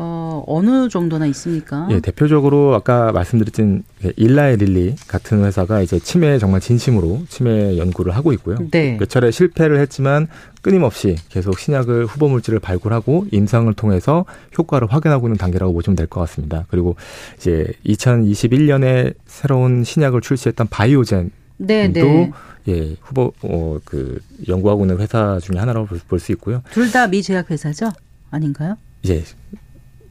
어, 0.00 0.44
어느 0.46 0.88
정도나 0.88 1.26
있습니까? 1.26 1.88
예, 1.90 1.98
대표적으로 1.98 2.72
아까 2.76 3.10
말씀드렸던 3.10 3.82
일라의 4.14 4.56
릴리 4.58 4.94
같은 5.08 5.44
회사가 5.44 5.82
이제 5.82 5.98
치매 5.98 6.38
정말 6.38 6.60
진심으로 6.60 7.22
치매 7.28 7.76
연구를 7.76 8.14
하고 8.14 8.32
있고요. 8.34 8.58
네. 8.70 8.96
몇 8.96 9.08
차례 9.08 9.32
실패를 9.32 9.80
했지만 9.80 10.28
끊임없이 10.62 11.16
계속 11.30 11.58
신약을 11.58 12.06
후보 12.06 12.28
물질을 12.28 12.60
발굴하고 12.60 13.26
임상을 13.32 13.72
통해서 13.74 14.24
효과를 14.56 14.86
확인하고 14.88 15.26
있는 15.26 15.36
단계라고 15.36 15.72
보시면 15.72 15.96
될 15.96 16.06
것 16.06 16.20
같습니다. 16.20 16.64
그리고 16.70 16.94
이제 17.36 17.66
2021년에 17.84 19.14
새로운 19.26 19.82
신약을 19.82 20.20
출시했던 20.20 20.68
바이오젠 20.70 21.30
네, 21.56 21.88
네. 21.92 22.30
예, 22.68 22.94
후보 23.02 23.32
어, 23.42 23.78
그 23.84 24.20
연구하고 24.46 24.84
있는 24.84 24.98
회사 24.98 25.40
중에 25.40 25.58
하나라고 25.58 25.88
볼 26.06 26.20
수 26.20 26.30
있고요. 26.32 26.62
둘 26.70 26.92
다 26.92 27.08
미 27.08 27.20
제약 27.20 27.50
회사죠? 27.50 27.90
아닌가요? 28.30 28.76
예. 29.08 29.24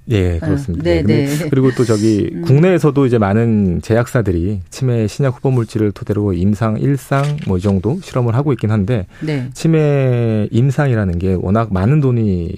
예, 0.10 0.40
그렇습니다. 0.40 0.84
네, 0.84 1.04
네. 1.04 1.28
그리고 1.50 1.72
또 1.76 1.84
저기 1.84 2.30
음. 2.34 2.42
국내에서도 2.44 3.06
이제 3.06 3.18
많은 3.18 3.82
제약사들이 3.82 4.62
치매 4.70 5.08
신약 5.08 5.36
후보 5.36 5.52
물질을 5.52 5.92
토대로 5.92 6.34
임상, 6.34 6.78
일상 6.80 7.38
뭐 7.46 7.58
이 7.58 7.62
정도 7.62 8.00
실험을 8.02 8.36
하고 8.36 8.54
있긴 8.54 8.72
한데 8.72 9.08
네. 9.22 9.50
치매 9.54 10.48
임상이라는 10.52 11.20
게 11.20 11.36
워낙 11.40 11.74
많은 11.74 12.00
돈이 12.02 12.56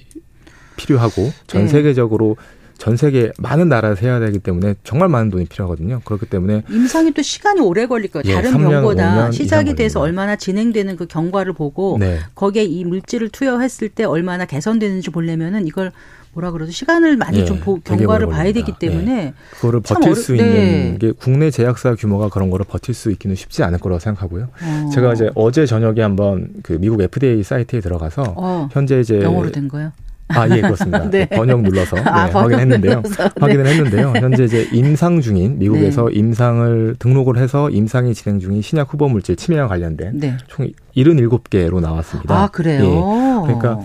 필요하고 0.76 1.32
전 1.48 1.64
네. 1.64 1.68
세계적으로 1.68 2.38
전 2.78 2.96
세계 2.96 3.32
많은 3.38 3.68
나라에서 3.68 4.06
해야 4.06 4.20
되기 4.22 4.40
때문에 4.40 4.76
정말 4.86 5.10
많은 5.10 5.30
돈이 5.32 5.46
필요하거든요. 5.46 6.00
그렇기 6.06 6.28
때문에 6.28 6.64
임상이 6.70 7.12
또 7.12 7.22
시간이 7.22 7.60
오래 7.60 7.86
걸릴 7.88 8.10
거예요. 8.10 8.24
예, 8.26 8.34
다른 8.34 8.54
3년, 8.54 8.70
병보다 8.70 9.30
5년 9.30 9.34
시작이 9.34 9.76
돼서. 9.76 10.00
얼마나 10.00 10.38
진행되는 10.38 10.96
그 10.96 11.06
경과를 11.06 11.52
보고 11.54 11.98
네. 12.00 12.20
거기에 12.36 12.64
이 12.64 12.86
물질을 12.86 13.30
투여했을 13.30 13.90
때 13.90 14.06
얼마나 14.06 14.46
개선되는지 14.46 15.10
보려면은 15.10 15.68
이걸 15.68 15.92
뭐라 16.34 16.52
그러죠? 16.52 16.72
시간을 16.72 17.18
많이 17.18 17.40
예, 17.40 17.46
좀 17.46 17.60
보, 17.60 17.80
경과를 17.80 18.28
봐야 18.28 18.44
되기 18.54 18.72
걸립니다. 18.72 18.80
때문에 18.80 19.34
그거를 19.52 19.82
참 19.84 19.96
버틸 19.96 20.12
어려- 20.12 20.22
수 20.22 20.36
있는 20.36 20.52
네. 20.54 20.98
게 21.00 21.12
국내 21.12 21.50
제약사 21.50 21.96
규모가 21.96 22.30
그런 22.30 22.50
거를 22.50 22.66
버틸 22.68 22.94
수 22.94 23.12
있기는 23.12 23.36
쉽지 23.36 23.64
않을 23.64 23.80
거라고 23.80 24.00
생각하고요. 24.00 24.48
어. 24.62 24.90
제가 24.94 25.14
이제 25.14 25.30
어제 25.36 25.66
저녁에 25.66 26.02
한번 26.02 26.50
그 26.62 26.74
미국 26.80 27.02
FDA 27.02 27.42
사이트에 27.44 27.80
들어가서 27.82 28.36
어, 28.38 28.70
현재 28.72 29.00
이제 29.00 29.22
영어로 29.22 29.52
된 29.52 29.68
거요. 29.68 29.92
아, 30.32 30.48
예, 30.56 30.62
그렇습니다. 30.62 31.00
네. 31.10 31.26
번역 31.28 31.64
눌러서 31.64 31.96
네, 31.96 32.02
아, 32.06 32.30
번역 32.30 32.36
확인했는데요. 32.52 32.96
눌러서, 33.02 33.24
네. 33.24 33.30
확인을 33.40 33.66
했는데요. 33.66 34.14
현재 34.18 34.44
이제 34.44 34.70
임상 34.72 35.22
중인 35.22 35.58
미국에서 35.58 36.06
네. 36.10 36.20
임상을 36.20 36.98
등록을 37.00 37.40
해서 37.40 37.72
임상이 37.72 38.14
진행 38.14 38.40
중인 38.40 38.62
신약 38.62 38.94
후보 38.94 39.10
물질 39.10 39.36
치매와 39.36 39.68
관련된 39.68 40.20
네. 40.20 40.38
총 40.46 40.68
77개로 40.96 41.80
나왔습니다. 41.82 42.44
아 42.44 42.48
그래요. 42.48 42.84
예. 42.84 43.48
그러니까 43.56 43.80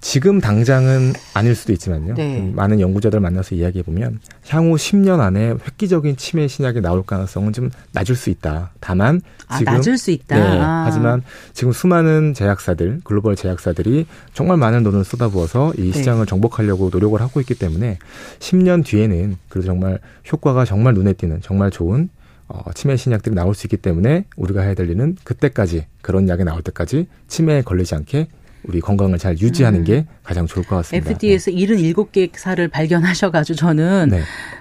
지금 0.00 0.40
당장은 0.40 1.12
아닐 1.34 1.54
수도 1.54 1.72
있지만요. 1.72 2.14
네. 2.14 2.36
좀 2.36 2.54
많은 2.54 2.80
연구자들 2.80 3.18
만나서 3.18 3.56
이야기해 3.56 3.82
보면 3.82 4.20
향후 4.48 4.76
10년 4.76 5.20
안에 5.20 5.50
획기적인 5.50 6.16
치매 6.16 6.46
신약이 6.46 6.80
나올 6.80 7.04
가능성은 7.04 7.52
좀 7.52 7.70
낮을 7.92 8.14
수 8.14 8.30
있다. 8.30 8.70
다만 8.80 9.20
아, 9.48 9.58
지금 9.58 9.72
낮을 9.72 9.98
수 9.98 10.10
있다. 10.12 10.36
네. 10.36 10.60
아. 10.60 10.84
하지만 10.86 11.22
지금 11.52 11.72
수많은 11.72 12.32
제약사들, 12.34 13.00
글로벌 13.02 13.34
제약사들이 13.34 14.06
정말 14.34 14.56
많은 14.56 14.84
돈을 14.84 15.04
쏟아부어서 15.04 15.72
이 15.76 15.90
네. 15.90 15.92
시장을 15.92 16.26
정복하려고 16.26 16.90
노력을 16.92 17.20
하고 17.20 17.40
있기 17.40 17.54
때문에 17.54 17.98
10년 18.38 18.84
뒤에는 18.84 19.36
그래도 19.48 19.66
정말 19.66 19.98
효과가 20.30 20.64
정말 20.64 20.94
눈에 20.94 21.12
띄는 21.12 21.40
정말 21.42 21.72
좋은 21.72 22.08
어, 22.46 22.62
치매 22.74 22.96
신약들이 22.96 23.34
나올 23.34 23.54
수 23.54 23.66
있기 23.66 23.76
때문에 23.76 24.24
우리가 24.36 24.62
해야 24.62 24.74
될 24.74 24.88
일은 24.88 25.16
그때까지 25.22 25.86
그런 26.00 26.28
약이 26.28 26.44
나올 26.44 26.62
때까지 26.62 27.06
치매에 27.26 27.62
걸리지 27.62 27.94
않게 27.94 28.28
우리 28.64 28.80
건강을 28.80 29.18
잘 29.18 29.38
유지하는 29.38 29.80
음. 29.80 29.84
게 29.84 30.06
가장 30.22 30.46
좋을 30.46 30.64
것 30.66 30.76
같습니다. 30.76 31.10
FDA에서 31.10 31.50
77개 31.50 32.30
사를 32.34 32.68
발견하셔가지고 32.68 33.56
저는 33.56 34.08
네. 34.10 34.20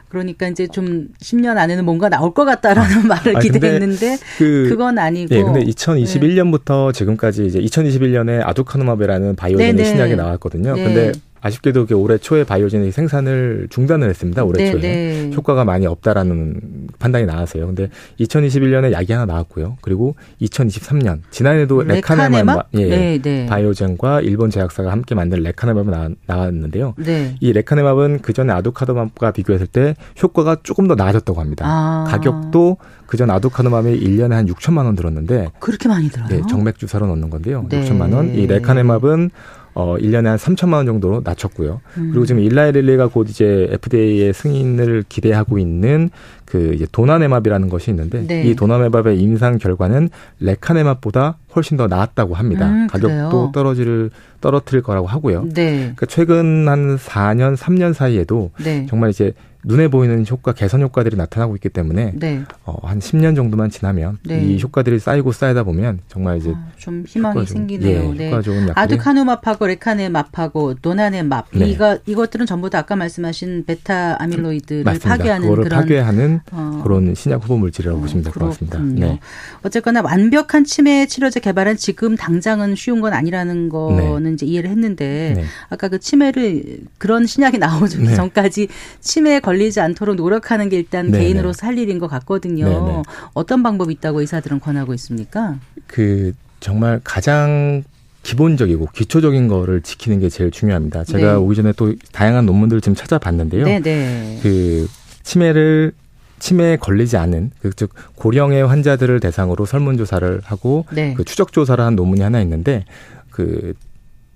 그러니까 0.10 0.48
이제 0.48 0.68
좀 0.68 1.10
10년 1.22 1.58
안에는 1.58 1.84
뭔가 1.84 2.08
나올 2.10 2.34
것 2.34 2.46
같다라는 2.46 3.08
말을 3.08 3.36
아니, 3.36 3.48
근데 3.48 3.60
기대했는데 3.60 4.18
그 4.38 4.68
그건 4.70 4.98
아니고. 4.98 5.36
예, 5.36 5.44
근데 5.44 5.64
2021년부터 5.66 6.94
지금까지 6.94 7.46
이제 7.46 7.60
2021년에 7.60 8.46
아두카누마베라는 8.48 9.36
바이오젠의. 9.36 9.86
신약이 9.86 10.16
나왔거든요. 10.16 10.76
네. 10.76 10.84
근데 10.84 11.12
아쉽게도 11.42 11.86
그 11.86 11.94
올해 11.96 12.18
초에 12.18 12.44
바이오젠이 12.44 12.92
생산을 12.92 13.68
중단을 13.70 14.10
했습니다. 14.10 14.44
올해 14.44 14.66
네, 14.66 14.72
초에. 14.72 14.82
네. 14.82 15.32
효과가 15.36 15.66
많이 15.66 15.86
없다라는 15.86 16.88
판단이 17.00 17.26
나왔어요. 17.26 17.68
근데 17.68 17.90
2021년에 18.20 18.92
약이 18.92 19.14
하나 19.14 19.26
나왔고요. 19.26 19.78
그리고 19.82 20.16
2023년 20.42 21.20
지난해도 21.30 21.84
레카네맙 21.84 22.40
레카네맙? 22.40 22.64
예, 22.76 22.88
네, 22.88 23.22
네. 23.22 23.46
바이오젠과 23.46 24.22
일본 24.22 24.50
제약사가 24.50 24.92
함께 24.92 25.16
만든 25.16 25.44
레카네맙이 25.44 25.92
나, 25.92 26.10
나왔는데요. 26.26 26.96
네. 26.98 27.36
이 27.40 27.54
레카네맙은 27.54 28.20
그 28.22 28.34
전에 28.34 28.52
아두카누맙과 28.54 29.32
비교했을 29.32 29.68
때 29.68 29.96
효과가 30.22 30.58
조금 30.64 30.88
더 30.88 30.96
나아졌다고 30.96 31.40
합니다. 31.40 31.66
아. 31.68 32.06
가격도 32.10 32.78
그전 33.06 33.30
아두카누맙이 33.30 34.00
1년에 34.00 34.32
한 34.32 34.46
6천만 34.48 34.86
원 34.86 34.96
들었는데 34.96 35.52
그렇게 35.60 35.88
많이 35.88 36.10
들어요. 36.10 36.28
예, 36.32 36.42
정맥 36.50 36.78
주사로 36.78 37.08
넣는 37.08 37.30
건데요. 37.30 37.66
네. 37.70 37.82
6천만 37.84 38.14
원. 38.14 38.34
이 38.36 38.46
레카네맙은 38.48 39.32
어 39.80 39.96
1년에 39.96 40.24
한 40.24 40.38
3천만 40.38 40.74
원 40.74 40.88
정도로 40.88 41.22
낮췄고요. 41.24 41.82
음. 41.98 42.10
그리고 42.10 42.26
지금 42.26 42.42
일라이릴리가 42.42 43.10
곧 43.10 43.30
이제 43.30 43.68
FDA의 43.70 44.34
승인을 44.34 45.04
기대하고 45.08 45.60
있는 45.60 46.10
그 46.46 46.74
이제 46.74 46.88
도나네맙이라는 46.92 47.70
것이 47.70 47.92
있는데 47.92 48.26
네. 48.26 48.42
이 48.42 48.56
도나네맙의 48.56 49.20
임상 49.20 49.60
결과는 49.60 50.10
레카네맙보다 50.40 51.38
훨씬 51.56 51.78
더 51.78 51.86
나았다고 51.86 52.34
합니다. 52.34 52.68
음, 52.68 52.88
가격도? 52.88 53.52
떨어질 53.54 54.10
떨어뜨릴 54.42 54.82
거라고 54.82 55.06
하고요. 55.06 55.44
네. 55.54 55.78
그러니까 55.78 56.08
최근 56.08 56.68
한 56.68 56.98
4년, 56.98 57.56
3년 57.56 57.94
사이에도 57.94 58.50
네. 58.64 58.88
정말 58.90 59.12
이제 59.12 59.34
눈에 59.68 59.90
보이는 59.90 60.26
효과, 60.30 60.54
개선 60.54 60.82
효과들이 60.82 61.18
나타나고 61.18 61.56
있기 61.58 61.68
때문에 61.68 62.14
네. 62.16 62.42
어, 62.64 62.78
한 62.88 63.00
10년 63.00 63.36
정도만 63.36 63.70
지나면 63.70 64.18
네. 64.26 64.42
이 64.42 64.62
효과들이 64.62 64.98
쌓이고 64.98 65.34
쌓이다 65.34 65.64
보면 65.64 66.00
정말 66.08 66.38
이제 66.38 66.54
아, 66.56 66.68
좀 66.78 67.04
희망이 67.06 67.46
생기네요. 67.46 68.14
예, 68.14 68.18
네. 68.18 68.28
효과 68.32 68.42
좋은 68.42 68.62
약들이 68.70 68.74
아두카누맙하고 68.76 69.68
레카네맙하고 69.68 70.76
도나네맙 70.76 71.48
네. 71.54 71.68
이거 71.68 71.98
이것들은 72.06 72.46
전부 72.46 72.70
다 72.70 72.80
아까 72.80 72.96
말씀하신 72.96 73.66
베타 73.66 74.16
아밀로이드를 74.24 74.84
맞습니다. 74.86 75.10
파괴하는 75.18 75.50
그런 75.50 75.70
파괴하는 75.70 76.40
어, 76.54 76.82
그런 76.84 77.14
신약 77.14 77.44
후보 77.44 77.58
물질이라고 77.58 78.00
보시면 78.00 78.24
될 78.24 78.32
것 78.34 78.46
같습니다. 78.46 78.80
네. 78.80 79.20
어쨌거나 79.64 80.02
완벽한 80.02 80.64
치매 80.64 81.06
치료제 81.08 81.42
개발은 81.42 81.76
지금 81.76 82.16
당장은 82.16 82.76
쉬운 82.76 83.02
건 83.02 83.12
아니라는 83.12 83.68
거는 83.68 84.36
이제 84.36 84.46
이해를 84.46 84.70
했는데 84.70 85.34
네. 85.36 85.44
아까 85.70 85.90
그 85.90 86.00
치매를 86.00 86.80
그런 86.98 87.26
신약이 87.26 87.58
나오기 87.58 87.98
네. 87.98 88.16
전까지 88.16 88.70
치매에 89.02 89.42
걸 89.42 89.57
리지 89.58 89.80
않도록 89.80 90.16
노력하는 90.16 90.70
게 90.70 90.78
일단 90.78 91.12
네, 91.12 91.20
개인으로서 91.20 91.62
네. 91.62 91.66
할 91.68 91.78
일인 91.78 92.00
것 92.00 92.08
같거든요. 92.08 92.66
네, 92.66 92.74
네. 92.74 93.04
어떤 93.34 93.64
방법이 93.64 93.94
있다고 93.94 94.22
의사들은 94.22 94.60
권하고 94.60 94.94
있습니까? 94.94 95.58
그 95.88 96.34
정말 96.60 97.00
가장 97.04 97.84
기본적이고 98.24 98.88
기초적인 98.94 99.48
거를 99.48 99.82
지키는 99.82 100.20
게 100.20 100.30
제일 100.30 100.52
중요합니다. 100.52 101.04
제가 101.06 101.34
네. 101.34 101.38
오기 101.38 101.56
전에 101.56 101.74
또 101.78 101.94
다양한 102.12 102.46
논문들을 102.46 102.82
지금 102.82 102.96
찾아봤는데요. 102.96 103.66
네, 103.66 103.80
네. 103.80 104.40
그 104.44 104.88
치매를 105.24 105.94
치매에 106.40 106.78
걸리지 106.78 107.18
않은 107.18 107.52
그즉 107.62 107.94
고령의 108.16 108.68
환자들을 108.68 109.20
대상으로 109.20 109.66
설문조사를 109.66 110.42
하고 110.44 110.86
네. 110.92 111.14
그 111.16 111.24
추적 111.24 111.52
조사를 111.52 111.84
한 111.84 111.96
논문이 111.96 112.22
하나 112.22 112.42
있는데 112.42 112.86
그 113.32 113.74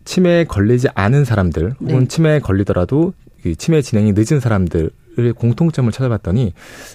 치매에 0.05 0.45
걸리지 0.45 0.87
않은 0.95 1.25
사람들 1.25 1.73
혹은 1.81 1.99
네. 1.99 2.07
치매에 2.07 2.39
걸리더라도 2.39 3.13
이 3.45 3.55
치매 3.55 3.81
진행이 3.81 4.13
늦은 4.15 4.39
사람들 4.39 4.89
의 5.17 5.33
공통점을 5.33 5.91
찾아봤더니 5.91 6.53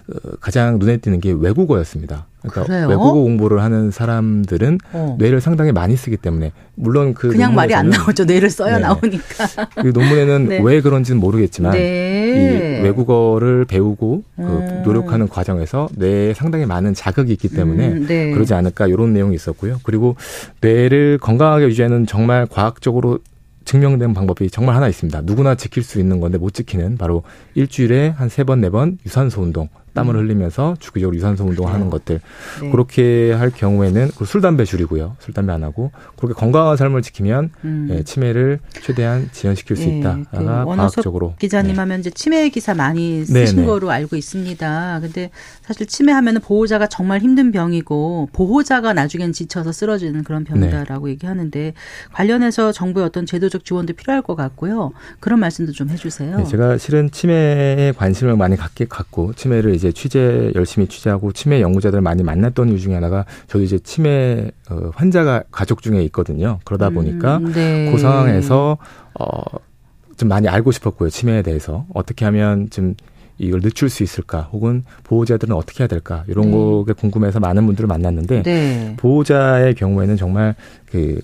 어, 0.09 0.31
가장 0.41 0.79
눈에 0.79 0.97
띄는 0.97 1.21
게 1.21 1.33
외국어였습니다. 1.33 2.27
그러니까 2.41 2.65
그래요? 2.65 2.89
외국어 2.89 3.13
공부를 3.13 3.61
하는 3.61 3.91
사람들은 3.91 4.79
어. 4.93 5.17
뇌를 5.19 5.41
상당히 5.41 5.73
많이 5.73 5.97
쓰기 5.97 6.17
때문에 6.17 6.53
물론 6.77 7.13
그 7.13 7.29
그냥 7.29 7.55
말이 7.55 7.75
안 7.75 7.91
나오죠. 7.91 8.25
뇌를 8.25 8.49
써야 8.51 8.77
네. 8.77 8.83
나오니까. 8.83 9.69
그 9.83 9.89
논문에는 9.89 10.49
네. 10.49 10.61
왜 10.63 10.81
그런지는 10.81 11.21
모르겠지만 11.21 11.73
네. 11.73 12.81
이 12.81 12.85
외국어를 12.85 13.65
배우고 13.65 14.23
그 14.37 14.43
음. 14.43 14.83
노력하는 14.85 15.29
과정에서 15.29 15.89
뇌에 15.97 16.35
상당히 16.35 16.67
많은 16.67 16.95
자극이 16.95 17.33
있기 17.33 17.49
때문에 17.49 17.89
음, 17.89 18.07
네. 18.07 18.31
그러지 18.31 18.55
않을까 18.55 18.87
이런 18.87 19.13
내용이 19.13 19.35
있었고요. 19.35 19.81
그리고 19.83 20.17
뇌를 20.61 21.19
건강하게 21.19 21.67
유지하는 21.67 22.07
정말 22.07 22.47
과학적으로 22.47 23.19
증명된 23.67 24.15
방법이 24.15 24.49
정말 24.49 24.77
하나 24.77 24.89
있습니다. 24.89 25.21
누구나 25.25 25.55
지킬 25.57 25.83
수 25.83 26.01
있는 26.01 26.21
건데 26.21 26.39
못 26.39 26.55
지키는 26.55 26.97
바로 26.97 27.23
일주일에 27.55 28.09
한 28.11 28.29
세 28.31 28.45
번, 28.45 28.61
네 28.63 28.71
번 28.71 28.97
유산소 29.05 29.43
운동, 29.43 29.69
땀을 29.97 30.17
흘리면서 30.17 30.77
주기적으로 30.79 31.17
유산소 31.17 31.45
운동을 31.45 31.73
하는 31.73 31.91
것들. 31.91 32.17
음. 32.17 32.63
네. 32.63 32.71
그렇게 32.71 33.33
할 33.33 33.51
경우에는 33.51 34.09
그리고 34.09 34.25
술, 34.25 34.41
담배 34.41 34.65
줄이고요. 34.65 35.17
술, 35.19 35.35
담배 35.35 35.53
안 35.53 35.65
하고 35.65 35.91
그렇게 36.17 36.35
건강한 36.35 36.77
삶을 36.77 37.03
지키면 37.03 37.51
음. 37.65 37.89
예, 37.91 38.03
치매를 38.03 38.61
최대한 38.83 39.29
지연시킬 39.33 39.77
수 39.77 39.89
예, 39.89 39.99
있다가 39.99 40.65
그 40.65 40.77
과학적으로 40.77 41.35
기자님 41.39 41.73
네. 41.73 41.79
하면 41.81 42.01
이제 42.01 42.11
치매 42.11 42.49
기사 42.49 42.75
많이 42.75 43.25
네, 43.27 43.47
쓰신 43.47 43.61
네. 43.61 43.67
거로 43.67 43.91
알고 43.91 44.17
있습니다. 44.17 45.01
근데 45.01 45.31
사실 45.63 45.87
치매 45.87 46.13
하면은 46.13 46.41
보호자가 46.41 46.87
정말 46.87 47.21
힘든 47.21 47.51
병이고 47.51 48.29
보호자가 48.33 48.93
나중엔 48.93 49.33
지쳐서 49.33 49.73
쓰러지는 49.73 50.23
그런 50.23 50.45
네. 50.45 50.51
병이다라고 50.51 51.09
얘기하는데 51.11 51.75
관련해서 52.13 52.73
정부의 52.73 53.07
어떤 53.07 53.27
제도적 53.27 53.65
지원도 53.65 53.95
필요할 53.95 54.23
것 54.23 54.37
같고요. 54.37 54.93
그런 55.21 55.41
말씀도 55.41 55.73
좀 55.73 55.89
해주세요. 55.89 56.37
네, 56.37 56.45
제가 56.45 56.79
실은 56.79 57.11
치매에 57.11 57.93
관심을 57.97 58.37
많이 58.37 58.57
갖게 58.57 58.85
갖고 58.87 59.33
치매를 59.33 59.75
이제 59.75 59.86
취재 59.93 60.53
열심히 60.55 60.87
취재하고 60.87 61.33
치매 61.33 61.61
연구자들 61.61 62.01
많이 62.01 62.23
만났던 62.23 62.71
이유 62.71 62.79
중에 62.79 62.95
하나가 62.95 63.25
저도 63.47 63.65
이제 63.65 63.79
치매 63.79 64.51
어, 64.71 64.91
환자가 64.95 65.45
가족 65.51 65.83
중에 65.83 66.03
있거든요. 66.05 66.59
그러다 66.65 66.91
보니까 66.91 67.39
음, 67.39 67.53
네. 67.53 67.91
그 67.91 67.99
상황에서 67.99 68.79
어좀 69.15 70.29
많이 70.29 70.49
알고 70.49 70.73
싶었고요. 70.73 71.11
치매에 71.11 71.43
대해서 71.43 71.87
어떻게 71.95 72.25
하면 72.25 72.71
좀 72.71 72.95
이걸 73.39 73.61
늦출 73.61 73.91
수 73.91 74.03
있을까 74.03 74.49
혹은 74.53 74.85
보호자들은 75.05 75.55
어떻게 75.55 75.83
해야 75.83 75.89
될까 75.89 76.25
이런 76.27 76.51
네. 76.51 76.53
거에 76.53 76.95
궁금해서 76.95 77.41
많은 77.41 77.67
분들을 77.67 77.87
만났는데 77.87 78.43
네. 78.43 78.95
보호자의 78.97 79.75
경우에는 79.75 80.17
정말 80.17 80.55
그, 80.87 81.21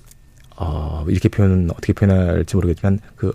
어, 0.57 1.05
이렇게 1.09 1.29
표현은 1.29 1.70
어떻게 1.70 1.92
표현할지 1.92 2.57
모르겠지만 2.57 2.98
그 3.16 3.33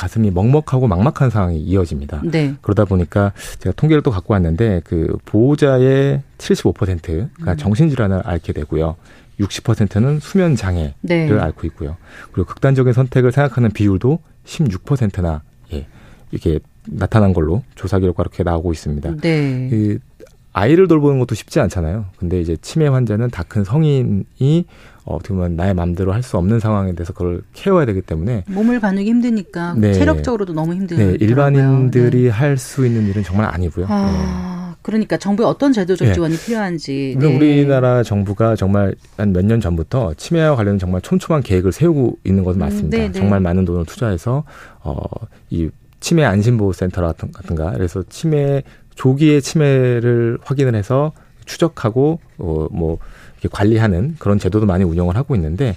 가슴이 0.00 0.30
먹먹하고 0.30 0.88
막막한 0.88 1.28
상황이 1.28 1.58
이어집니다. 1.60 2.22
네. 2.24 2.54
그러다 2.62 2.86
보니까 2.86 3.34
제가 3.58 3.74
통계를 3.76 4.02
또 4.02 4.10
갖고 4.10 4.32
왔는데 4.32 4.80
그 4.82 5.18
보호자의 5.26 6.22
75%가 6.38 7.52
음. 7.52 7.56
정신질환을 7.58 8.22
앓게 8.24 8.54
되고요. 8.54 8.96
60%는 9.38 10.20
수면 10.20 10.56
장애를 10.56 10.94
네. 11.02 11.30
앓고 11.30 11.66
있고요. 11.66 11.98
그리고 12.32 12.48
극단적인 12.48 12.94
선택을 12.94 13.30
생각하는 13.30 13.72
비율도 13.72 14.20
16%나 14.46 15.42
예. 15.74 15.86
이렇게 16.30 16.60
나타난 16.86 17.34
걸로 17.34 17.62
조사 17.74 17.98
결과 17.98 18.22
이렇게 18.22 18.42
나오고 18.42 18.72
있습니다. 18.72 19.16
네. 19.20 19.68
그 19.68 19.98
아이를 20.52 20.88
돌보는 20.88 21.18
것도 21.20 21.34
쉽지 21.34 21.60
않잖아요. 21.60 22.06
근데 22.18 22.40
이제 22.40 22.56
치매 22.60 22.86
환자는 22.88 23.30
다 23.30 23.44
큰 23.44 23.62
성인이 23.64 24.64
어, 25.04 25.14
어떻게 25.16 25.32
보면 25.34 25.56
나의 25.56 25.74
마음대로 25.74 26.12
할 26.12 26.22
수 26.22 26.36
없는 26.36 26.60
상황에 26.60 26.92
대해서 26.94 27.12
그걸 27.12 27.42
케어해야 27.54 27.86
되기 27.86 28.00
때문에 28.02 28.44
몸을 28.48 28.80
가누기 28.80 29.08
힘드니까 29.08 29.74
네. 29.78 29.92
체력적으로도 29.94 30.52
너무 30.52 30.74
힘들어요. 30.74 31.12
네, 31.12 31.16
일반인들이 31.20 32.28
할수 32.28 32.84
있는 32.86 33.06
일은 33.08 33.22
정말 33.22 33.46
아니고요. 33.54 33.86
네. 33.86 33.92
아, 33.92 34.74
그러니까 34.82 35.16
정부의 35.16 35.48
어떤 35.48 35.72
제도적 35.72 36.08
네. 36.08 36.14
지원이 36.14 36.36
필요한지. 36.36 37.14
물론 37.16 37.32
네. 37.32 37.36
우리나라 37.36 38.02
정부가 38.02 38.56
정말 38.56 38.94
한 39.16 39.32
몇 39.32 39.44
년 39.44 39.60
전부터 39.60 40.14
치매와 40.14 40.56
관련 40.56 40.78
정말 40.78 41.00
촘촘한 41.00 41.42
계획을 41.42 41.72
세우고 41.72 42.18
있는 42.24 42.44
것은 42.44 42.60
음, 42.60 42.64
맞습니다. 42.64 42.96
네, 42.96 43.06
네. 43.06 43.12
정말 43.12 43.40
많은 43.40 43.64
돈을 43.64 43.86
투자해서 43.86 44.44
어이 44.82 45.70
치매 46.00 46.24
안심보호센터 46.24 47.02
같은가 47.32 47.72
그래서 47.72 48.02
치매 48.08 48.62
조기에 48.94 49.40
치매를 49.40 50.38
확인을 50.42 50.74
해서 50.74 51.12
추적하고 51.46 52.20
어뭐 52.38 52.98
이렇게 53.40 53.48
관리하는 53.50 54.16
그런 54.18 54.38
제도도 54.38 54.66
많이 54.66 54.84
운영을 54.84 55.16
하고 55.16 55.34
있는데 55.34 55.74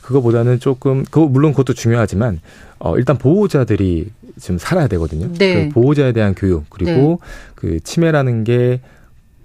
그거보다는 0.00 0.58
조금 0.58 1.04
그거 1.04 1.26
물론 1.26 1.52
그것도 1.52 1.74
중요하지만 1.74 2.40
어 2.78 2.96
일단 2.96 3.18
보호자들이 3.18 4.10
좀 4.40 4.58
살아야 4.58 4.88
되거든요. 4.88 5.30
네. 5.34 5.68
그 5.68 5.74
보호자에 5.74 6.12
대한 6.12 6.34
교육 6.34 6.64
그리고 6.70 7.20
그 7.54 7.80
치매라는 7.80 8.44
게 8.44 8.80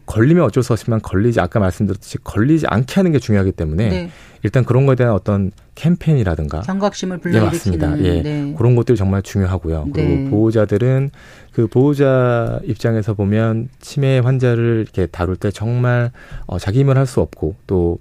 걸리면 0.08 0.44
어쩔 0.44 0.64
수 0.64 0.74
없지만 0.74 1.02
걸리지 1.02 1.40
아까 1.40 1.60
말씀드렸듯이 1.60 2.18
걸리지 2.24 2.66
않게 2.68 2.96
하는 2.96 3.12
게 3.12 3.20
중요하기 3.20 3.52
때문에 3.52 3.90
네. 3.90 4.10
일단 4.42 4.64
그런 4.64 4.86
거에 4.88 4.96
대한 4.96 5.14
어떤 5.14 5.52
캠페인이라든가 5.76 6.62
경각심을 6.62 7.18
네, 7.18 7.22
불러일으키는. 7.22 7.80
맞습니다. 7.80 8.00
예. 8.04 8.22
네. 8.24 8.56
그런 8.58 8.76
것들이 8.76 8.98
정말 8.98 9.22
중요하고요. 9.22 9.90
그리고 9.94 10.10
네. 10.10 10.30
보호자들은 10.30 11.12
그 11.52 11.68
보호자 11.68 12.60
입장에서 12.64 13.14
보면 13.14 13.70
치매 13.82 14.20
환자를 14.20 14.82
이렇게 14.84 15.06
다룰 15.08 15.36
때 15.36 15.52
정말 15.52 16.12
어, 16.48 16.58
자기 16.58 16.80
힘을 16.80 16.98
할 16.98 17.06
수 17.06 17.22
없고 17.22 17.56
또 17.68 18.00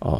어, 0.00 0.16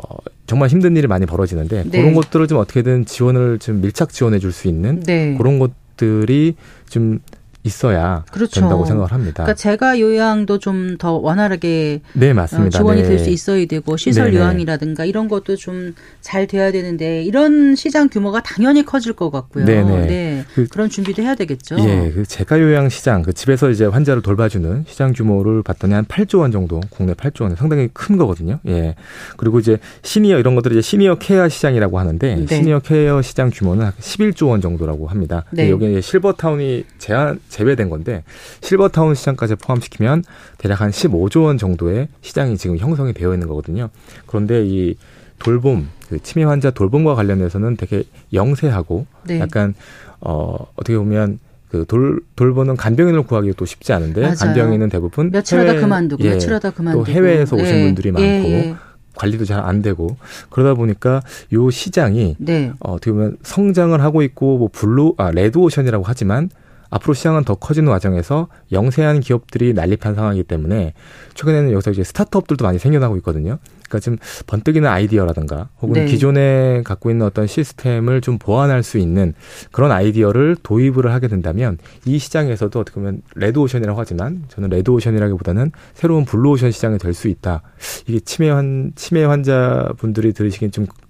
정말 0.46 0.68
힘든 0.68 0.96
일이 0.96 1.06
많이 1.06 1.26
벌어지는데 1.26 1.84
네. 1.88 2.00
그런 2.00 2.14
것들을 2.14 2.48
좀 2.48 2.58
어떻게든 2.58 3.06
지원을 3.06 3.58
좀 3.60 3.80
밀착 3.80 4.10
지원해 4.10 4.38
줄 4.40 4.52
수 4.52 4.66
있는 4.68 5.00
네. 5.00 5.36
그런 5.38 5.58
것들이 5.60 6.56
좀 6.88 7.20
있어야 7.62 8.24
그렇죠. 8.32 8.60
된다고 8.60 8.84
생각을 8.86 9.12
합니다. 9.12 9.44
그러니까 9.44 9.54
재가 9.54 10.00
요양도 10.00 10.58
좀 10.58 10.96
더 10.98 11.12
원활하게 11.12 12.00
네, 12.14 12.30
어, 12.30 12.34
맞습니다. 12.34 12.78
지원이 12.78 13.02
네. 13.02 13.08
될수 13.08 13.30
있어야 13.30 13.64
되고 13.66 13.96
시설 13.96 14.26
네네. 14.30 14.36
요양이라든가 14.38 15.04
이런 15.04 15.28
것도 15.28 15.56
좀 15.56 15.94
잘 16.20 16.46
돼야 16.46 16.70
되는데 16.70 17.22
이런 17.22 17.74
시장 17.74 18.08
규모가 18.08 18.42
당연히 18.42 18.84
커질 18.84 19.14
것 19.14 19.30
같고요. 19.30 19.64
네네. 19.64 20.06
네. 20.06 20.44
그- 20.54 20.66
그런 20.68 20.88
준비도 20.90 21.22
해야 21.22 21.34
되겠죠. 21.34 21.76
예, 21.80 22.12
그 22.14 22.24
재가 22.26 22.60
요양 22.60 22.88
시장, 22.90 23.22
그 23.22 23.32
집에서 23.32 23.70
이제 23.70 23.86
환자를 23.86 24.20
돌봐주는 24.22 24.84
시장 24.86 25.12
규모를 25.12 25.62
봤더니 25.62 25.94
한 25.94 26.04
8조 26.04 26.40
원 26.40 26.52
정도, 26.52 26.80
국내 26.90 27.14
8조 27.14 27.42
원, 27.44 27.56
상당히 27.56 27.88
큰 27.92 28.16
거거든요. 28.18 28.60
예. 28.68 28.94
그리고 29.38 29.58
이제 29.58 29.78
시니어 30.02 30.38
이런 30.38 30.54
것들을 30.54 30.76
이제 30.76 30.82
시니어 30.82 31.16
케어 31.16 31.48
시장이라고 31.48 31.98
하는데 31.98 32.36
네. 32.36 32.46
시니어 32.46 32.80
케어 32.80 33.22
시장 33.22 33.50
규모는 33.52 33.86
한 33.86 33.92
11조 33.98 34.48
원 34.48 34.60
정도라고 34.60 35.08
합니다. 35.08 35.44
네. 35.50 35.70
여기 35.70 36.00
실버타운이 36.02 36.84
제한 36.98 37.40
제외된 37.50 37.90
건데 37.90 38.22
실버타운 38.62 39.14
시장까지 39.14 39.56
포함시키면 39.56 40.24
대략 40.56 40.80
한 40.80 40.90
15조 40.90 41.44
원 41.44 41.58
정도의 41.58 42.08
시장이 42.22 42.56
지금 42.56 42.78
형성이 42.78 43.12
되어 43.12 43.34
있는 43.34 43.46
거거든요. 43.48 43.90
그런데 44.26 44.64
이 44.64 44.96
돌봄, 45.38 45.88
그 46.08 46.22
치매 46.22 46.44
환자 46.44 46.70
돌봄과 46.70 47.14
관련해서는 47.14 47.76
되게 47.76 48.04
영세하고 48.32 49.06
네. 49.26 49.40
약간 49.40 49.74
어 50.20 50.56
어떻게 50.76 50.96
보면 50.96 51.38
그 51.70 51.84
돌 51.86 52.20
돌보는 52.36 52.76
간병인을 52.76 53.22
구하기 53.22 53.52
또 53.56 53.64
쉽지 53.64 53.92
않은데 53.92 54.22
맞아요. 54.22 54.34
간병인은 54.36 54.88
대부분 54.88 55.30
며칠 55.30 55.60
하다 55.60 55.70
해외- 55.70 55.80
그만두고 55.80 56.24
예, 56.24 56.30
며칠 56.30 56.52
하다 56.52 56.70
그만두고 56.72 57.04
또 57.04 57.12
해외에서 57.12 57.54
오신 57.56 57.66
예, 57.76 57.84
분들이 57.84 58.10
많고 58.10 58.26
예, 58.26 58.52
예. 58.68 58.74
관리도 59.14 59.44
잘 59.44 59.60
안 59.60 59.80
되고 59.80 60.16
그러다 60.50 60.74
보니까 60.74 61.22
요 61.52 61.70
시장이 61.70 62.36
네. 62.38 62.72
어, 62.80 62.94
어떻게 62.94 63.12
보면 63.12 63.36
성장을 63.42 63.98
하고 64.02 64.22
있고 64.22 64.58
뭐 64.58 64.68
블루 64.72 65.14
아 65.16 65.30
레드 65.30 65.58
오션이라고 65.58 66.04
하지만 66.06 66.50
앞으로 66.90 67.14
시장은 67.14 67.44
더 67.44 67.54
커지는 67.54 67.90
과정에서 67.90 68.48
영세한 68.72 69.20
기업들이 69.20 69.72
난립한 69.74 70.14
상황이기 70.14 70.44
때문에 70.44 70.92
최근에는 71.34 71.72
여기서 71.72 71.92
이제 71.92 72.04
스타트업들도 72.04 72.64
많이 72.64 72.78
생겨나고 72.78 73.16
있거든요. 73.18 73.58
그러니까 73.88 73.98
좀 74.04 74.16
번뜩이는 74.46 74.88
아이디어라든가 74.88 75.68
혹은 75.80 75.94
네. 75.94 76.04
기존에 76.06 76.82
갖고 76.84 77.10
있는 77.10 77.26
어떤 77.26 77.46
시스템을 77.48 78.20
좀 78.20 78.38
보완할 78.38 78.82
수 78.84 78.98
있는 78.98 79.34
그런 79.72 79.90
아이디어를 79.90 80.56
도입을 80.62 81.12
하게 81.12 81.26
된다면 81.26 81.78
이 82.04 82.18
시장에서도 82.18 82.78
어떻게 82.78 82.94
보면 82.96 83.22
레드오션이라고 83.34 83.98
하지만 83.98 84.44
저는 84.48 84.68
레드오션이라기보다는 84.70 85.72
새로운 85.94 86.24
블루오션 86.24 86.70
시장이 86.70 86.98
될 86.98 87.14
수 87.14 87.26
있다. 87.26 87.62
이게 88.06 88.20
치매 88.20 88.48
환 88.50 88.92
치매 88.94 89.24
환자분들이 89.24 90.32
들으시기엔 90.32 90.70
좀 90.70 90.84
안- 90.84 91.09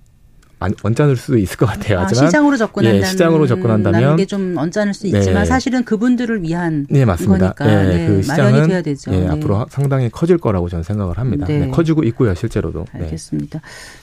언짢을 0.83 1.17
수도 1.17 1.39
있을 1.39 1.57
것 1.57 1.67
같아요. 1.67 2.01
아, 2.01 2.03
하지만 2.05 2.29
시장으로 2.29 2.57
접근한다는 2.57 3.01
예, 3.03 3.11
시장으로 3.11 3.47
접근한다면 3.47 4.17
게좀 4.17 4.57
언짢을 4.59 4.93
수 4.95 5.09
네. 5.11 5.19
있지만 5.19 5.47
사실은 5.47 5.85
그분들을 5.85 6.43
위한 6.43 6.87
네 6.91 7.05
맞습니다. 7.05 7.53
거니까 7.55 7.85
예, 7.93 7.97
네, 7.97 8.07
그 8.07 8.23
시장은 8.23 8.69
돼야 8.69 8.83
되죠. 8.83 9.13
예, 9.15 9.21
네. 9.21 9.29
앞으로 9.29 9.57
하- 9.57 9.67
상당히 9.71 10.11
커질 10.11 10.37
거라고 10.39 10.69
저는 10.69 10.83
생각을 10.83 11.17
합니다. 11.19 11.47
네. 11.47 11.61
네, 11.61 11.69
커지고 11.71 12.05
있고요, 12.05 12.35
실제로도. 12.35 12.85
네. 12.95 13.05
알겠습니다. 13.05 13.61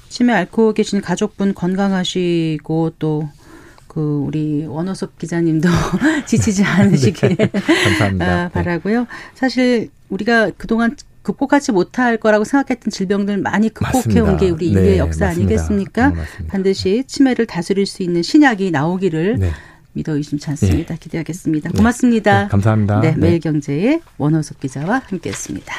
치매 0.09 0.33
앓고 0.33 0.73
계신 0.73 1.01
가족분 1.01 1.53
건강하시고 1.53 2.91
또그 2.97 4.23
우리 4.25 4.65
원호섭 4.65 5.17
기자님도 5.17 5.69
지치지 6.25 6.63
않으시길 6.65 7.35
감사합니다. 7.37 8.25
아, 8.25 8.43
네. 8.45 8.49
바라고요. 8.51 9.05
사실 9.35 9.89
우리가 10.09 10.51
그동안 10.57 10.95
극복하지 11.27 11.73
못할 11.73 12.15
거라고 12.17 12.45
생각했던 12.45 12.89
질병들 12.89 13.37
많이 13.39 13.67
극복해 13.69 14.21
온. 14.21 14.37
게 14.37 14.49
우리 14.49 14.69
인류의 14.69 14.91
네, 14.91 14.97
역사 14.97 15.25
맞습니다. 15.25 15.51
아니겠습니까? 15.51 16.09
네. 16.11 16.21
반드시 16.47 17.03
치매를 17.05 17.45
다스릴 17.45 17.85
수 17.85 18.01
있는 18.01 18.23
신약이 18.23 18.71
나오기를 18.71 19.37
네. 19.39 19.51
믿어 19.91 20.15
의심치 20.15 20.49
않습니다. 20.51 20.95
기대하겠습니다. 20.95 21.69
네. 21.71 21.77
고맙습니다. 21.77 22.43
네, 22.43 22.47
감사합니다. 22.49 23.01
네, 23.01 23.11
네. 23.11 23.17
매일경제의 23.17 24.01
원호섭 24.17 24.61
기자와 24.61 25.01
함께했습니다. 25.07 25.73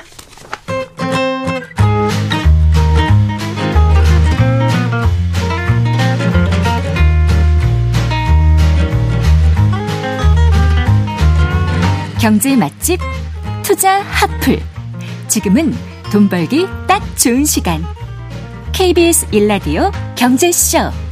경제 12.21 12.55
맛집 12.57 13.01
투자 13.63 14.03
핫플. 14.03 14.78
지금은 15.29 15.75
돈 16.11 16.29
벌기 16.29 16.67
딱 16.87 17.03
좋은 17.17 17.45
시간. 17.45 17.85
KBS 18.73 19.29
일라디오 19.33 19.91
경제쇼. 20.17 21.08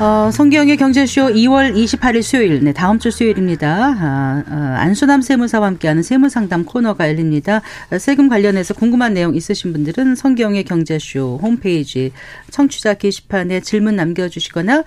어, 0.00 0.30
성기영의 0.30 0.76
경제쇼 0.76 1.22
2월 1.22 1.74
28일 1.74 2.22
수요일, 2.22 2.62
네, 2.62 2.72
다음 2.72 3.00
주 3.00 3.10
수요일입니다. 3.10 3.96
아, 3.98 4.44
아, 4.48 4.76
안수남 4.78 5.22
세무사와 5.22 5.66
함께하는 5.66 6.04
세무상담 6.04 6.66
코너가 6.66 7.08
열립니다. 7.08 7.62
아, 7.90 7.98
세금 7.98 8.28
관련해서 8.28 8.74
궁금한 8.74 9.14
내용 9.14 9.34
있으신 9.34 9.72
분들은 9.72 10.14
성기영의 10.14 10.62
경제쇼 10.62 11.40
홈페이지 11.42 12.12
청취자 12.52 12.94
게시판에 12.94 13.58
질문 13.58 13.96
남겨주시거나 13.96 14.84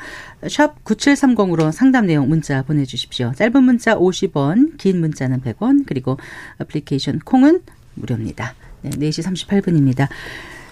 샵 0.47 0.81
9730으로 0.85 1.73
상담 1.73 2.05
내용 2.05 2.29
문자 2.29 2.61
보내주십시오. 2.61 3.33
짧은 3.35 3.63
문자 3.63 3.97
50원, 3.97 4.77
긴 4.77 5.01
문자는 5.01 5.41
100원, 5.41 5.83
그리고 5.87 6.17
애플리케이션 6.61 7.19
콩은 7.19 7.63
무료입니다. 7.95 8.55
네, 8.81 8.91
4시 8.91 9.25
38분입니다. 9.25 10.07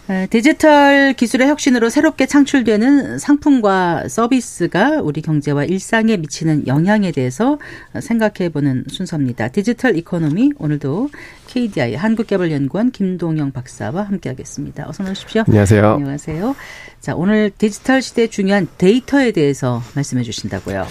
에, 0.09 0.25
디지털 0.25 1.13
기술의 1.13 1.49
혁신으로 1.49 1.89
새롭게 1.89 2.25
창출되는 2.25 3.19
상품과 3.19 4.07
서비스가 4.07 5.01
우리 5.01 5.21
경제와 5.21 5.65
일상에 5.65 6.17
미치는 6.17 6.65
영향에 6.65 7.11
대해서 7.11 7.59
생각해보는 7.99 8.85
순서입니다. 8.89 9.49
디지털 9.49 9.95
이코노미 9.95 10.53
오늘도 10.57 11.09
KDI 11.45 11.93
한국개발연구원 11.93 12.89
김동영 12.89 13.51
박사와 13.51 14.01
함께하겠습니다. 14.01 14.89
어서 14.89 15.03
나오십시오. 15.03 15.43
안녕하세요. 15.47 15.91
안녕하세요. 15.91 16.55
자 16.99 17.15
오늘 17.15 17.51
디지털 17.55 18.01
시대의 18.01 18.29
중요한 18.29 18.67
데이터에 18.79 19.31
대해서 19.31 19.83
말씀해 19.93 20.23
주신다고요. 20.23 20.87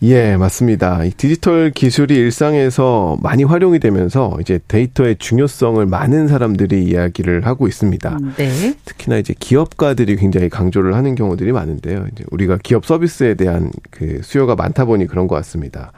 예, 0.00 0.36
맞습니다. 0.36 1.02
이 1.02 1.10
디지털 1.10 1.72
기술이 1.72 2.14
일상에서 2.14 3.18
많이 3.20 3.42
활용이 3.42 3.80
되면서 3.80 4.36
이제 4.40 4.60
데이터의 4.68 5.16
중요성을 5.18 5.84
많은 5.86 6.28
사람들이 6.28 6.84
이야기를 6.84 7.44
하고 7.44 7.66
있습니다. 7.66 8.18
네. 8.36 8.74
특히나 8.84 9.18
이제 9.18 9.34
기업가들이 9.36 10.14
굉장히 10.14 10.48
강조를 10.48 10.94
하는 10.94 11.16
경우들이 11.16 11.50
많은데요. 11.50 12.06
이제 12.12 12.24
우리가 12.30 12.58
기업 12.62 12.86
서비스에 12.86 13.34
대한 13.34 13.72
그 13.90 14.20
수요가 14.22 14.54
많다 14.54 14.84
보니 14.84 15.08
그런 15.08 15.26
것 15.26 15.34
같습니다. 15.34 15.90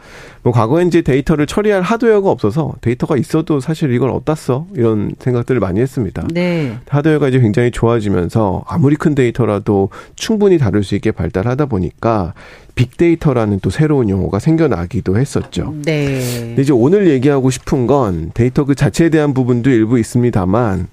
뭐 0.42 0.54
과거에 0.54 0.84
이제 0.84 1.02
데이터를 1.02 1.46
처리할 1.46 1.82
하드웨어가 1.82 2.30
없어서 2.30 2.72
데이터가 2.80 3.18
있어도 3.18 3.60
사실 3.60 3.92
이걸 3.92 4.08
어디다 4.08 4.34
써? 4.34 4.66
이런 4.74 5.12
생각들을 5.18 5.60
많이 5.60 5.78
했습니다. 5.80 6.26
네. 6.32 6.78
하드웨어가 6.88 7.28
이제 7.28 7.38
굉장히 7.38 7.70
좋아지면서 7.70 8.64
아무리 8.66 8.96
큰 8.96 9.14
데이터라도 9.14 9.90
충분히 10.14 10.56
다룰 10.56 10.84
수 10.84 10.94
있게 10.94 11.12
발달하다 11.12 11.66
보니까 11.66 12.32
빅데이터라는 12.80 13.60
또 13.60 13.68
새로운 13.68 14.08
용어가 14.08 14.38
생겨나기도 14.38 15.18
했었죠. 15.18 15.74
네. 15.84 16.18
근데 16.40 16.62
이제 16.62 16.72
오늘 16.72 17.10
얘기하고 17.10 17.50
싶은 17.50 17.86
건 17.86 18.30
데이터 18.32 18.64
그 18.64 18.74
자체에 18.74 19.10
대한 19.10 19.34
부분도 19.34 19.68
일부 19.68 19.98
있습니다만 19.98 20.88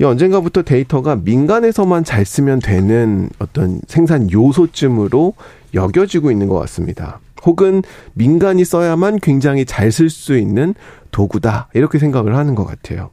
이 0.00 0.04
언젠가부터 0.04 0.62
데이터가 0.62 1.16
민간에서만 1.16 2.04
잘 2.04 2.24
쓰면 2.24 2.60
되는 2.60 3.28
어떤 3.40 3.80
생산 3.88 4.30
요소쯤으로 4.30 5.34
여겨지고 5.74 6.30
있는 6.30 6.46
것 6.46 6.60
같습니다. 6.60 7.18
혹은 7.44 7.82
민간이 8.14 8.64
써야만 8.64 9.18
굉장히 9.18 9.64
잘 9.64 9.90
쓸 9.90 10.10
수 10.10 10.38
있는 10.38 10.74
도구다. 11.10 11.70
이렇게 11.74 11.98
생각을 11.98 12.36
하는 12.36 12.54
것 12.54 12.64
같아요. 12.64 13.10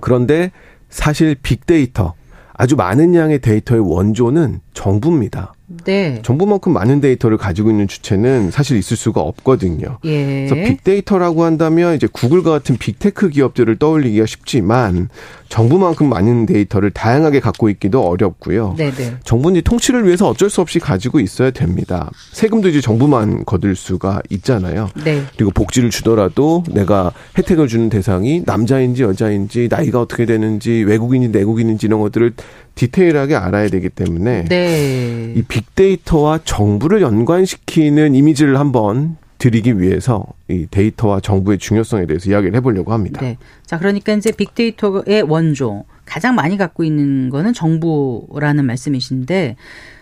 그런데 0.00 0.50
사실 0.90 1.34
빅데이터, 1.34 2.12
아주 2.52 2.76
많은 2.76 3.14
양의 3.14 3.38
데이터의 3.38 3.80
원조는 3.80 4.60
정부입니다. 4.74 5.54
네. 5.84 6.20
정부만큼 6.22 6.72
많은 6.72 7.00
데이터를 7.00 7.36
가지고 7.36 7.70
있는 7.70 7.86
주체는 7.86 8.50
사실 8.50 8.76
있을 8.76 8.96
수가 8.96 9.20
없거든요. 9.20 9.98
예. 10.04 10.46
그래서 10.48 10.54
빅데이터라고 10.56 11.44
한다면 11.44 11.94
이제 11.94 12.08
구글과 12.10 12.50
같은 12.50 12.76
빅테크 12.76 13.30
기업들을 13.30 13.76
떠올리기가 13.76 14.26
쉽지만 14.26 15.08
정부만큼 15.48 16.08
많은 16.08 16.46
데이터를 16.46 16.90
다양하게 16.90 17.40
갖고 17.40 17.68
있기도 17.70 18.06
어렵고요. 18.06 18.74
네네. 18.78 19.18
정부는 19.24 19.62
통치를 19.62 20.06
위해서 20.06 20.28
어쩔 20.28 20.50
수 20.50 20.60
없이 20.60 20.78
가지고 20.78 21.20
있어야 21.20 21.50
됩니다. 21.50 22.10
세금도 22.32 22.68
이제 22.68 22.80
정부만 22.80 23.44
거둘 23.44 23.76
수가 23.76 24.22
있잖아요. 24.30 24.90
네. 25.04 25.22
그리고 25.36 25.50
복지를 25.52 25.90
주더라도 25.90 26.64
내가 26.70 27.12
혜택을 27.38 27.68
주는 27.68 27.88
대상이 27.88 28.42
남자인지 28.44 29.02
여자인지 29.02 29.68
나이가 29.70 30.00
어떻게 30.00 30.26
되는지 30.26 30.84
외국인인지 30.84 31.36
내국인인지 31.36 31.86
이런 31.86 32.00
것들을 32.00 32.32
디테일하게 32.74 33.36
알아야 33.36 33.68
되기 33.68 33.88
때문에 33.88 34.44
네. 34.44 35.34
이 35.36 35.42
빅데이터와 35.42 36.40
정부를 36.44 37.02
연관시키는 37.02 38.14
이미지를 38.14 38.58
한번 38.58 39.16
드리기 39.38 39.80
위해서 39.80 40.26
이 40.48 40.66
데이터와 40.70 41.20
정부의 41.20 41.58
중요성에 41.58 42.06
대해서 42.06 42.30
이야기를 42.30 42.54
해보려고 42.56 42.92
합니다. 42.92 43.20
네. 43.22 43.38
자, 43.64 43.78
그러니까 43.78 44.12
이제 44.12 44.32
빅데이터의 44.32 45.22
원조 45.26 45.84
가장 46.04 46.34
많이 46.34 46.56
갖고 46.58 46.84
있는 46.84 47.30
거는 47.30 47.54
정부라는 47.54 48.66
말씀이신데 48.66 49.56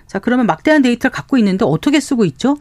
자, 0.06 0.18
그러면 0.18 0.46
막대한 0.46 0.82
데이터를 0.82 1.12
갖고 1.12 1.36
있는데 1.38 1.64
어떻게 1.64 2.00
쓰고 2.00 2.24
있죠? 2.24 2.56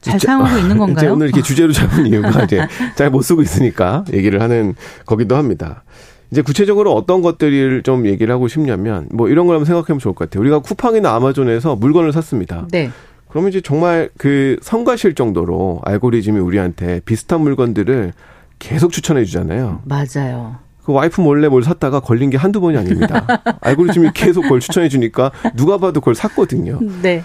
잘 0.00 0.18
사용하고 0.18 0.58
있는 0.58 0.76
건가요? 0.78 1.12
오늘 1.12 1.28
이렇게 1.28 1.42
주제로 1.42 1.72
잡은 1.72 2.04
이유가 2.08 2.42
이제 2.44 2.66
잘 2.96 3.08
못 3.08 3.22
쓰고 3.22 3.40
있으니까 3.40 4.04
얘기를 4.12 4.42
하는 4.42 4.74
거기도 5.06 5.36
합니다. 5.36 5.84
이제 6.32 6.40
구체적으로 6.40 6.94
어떤 6.94 7.20
것들을 7.20 7.82
좀 7.82 8.06
얘기를 8.06 8.32
하고 8.32 8.48
싶냐면 8.48 9.06
뭐 9.12 9.28
이런 9.28 9.46
걸 9.46 9.56
한번 9.56 9.66
생각하면 9.66 10.00
좋을 10.00 10.14
것 10.14 10.30
같아요. 10.30 10.40
우리가 10.40 10.60
쿠팡이나 10.60 11.14
아마존에서 11.14 11.76
물건을 11.76 12.10
샀습니다. 12.12 12.66
네. 12.72 12.90
그러면 13.28 13.50
이제 13.50 13.60
정말 13.60 14.08
그 14.16 14.56
성가실 14.62 15.14
정도로 15.14 15.82
알고리즘이 15.84 16.40
우리한테 16.40 17.00
비슷한 17.04 17.42
물건들을 17.42 18.14
계속 18.58 18.92
추천해 18.92 19.24
주잖아요. 19.24 19.82
맞아요. 19.84 20.56
그 20.82 20.92
와이프 20.92 21.20
몰래 21.20 21.48
뭘 21.48 21.62
샀다가 21.62 22.00
걸린 22.00 22.30
게 22.30 22.38
한두 22.38 22.62
번이 22.62 22.78
아닙니다. 22.78 23.26
알고리즘이 23.60 24.10
계속 24.14 24.42
그걸 24.42 24.60
추천해 24.60 24.88
주니까 24.88 25.30
누가 25.54 25.76
봐도 25.76 26.00
그걸 26.00 26.14
샀거든요. 26.14 26.80
네. 27.02 27.22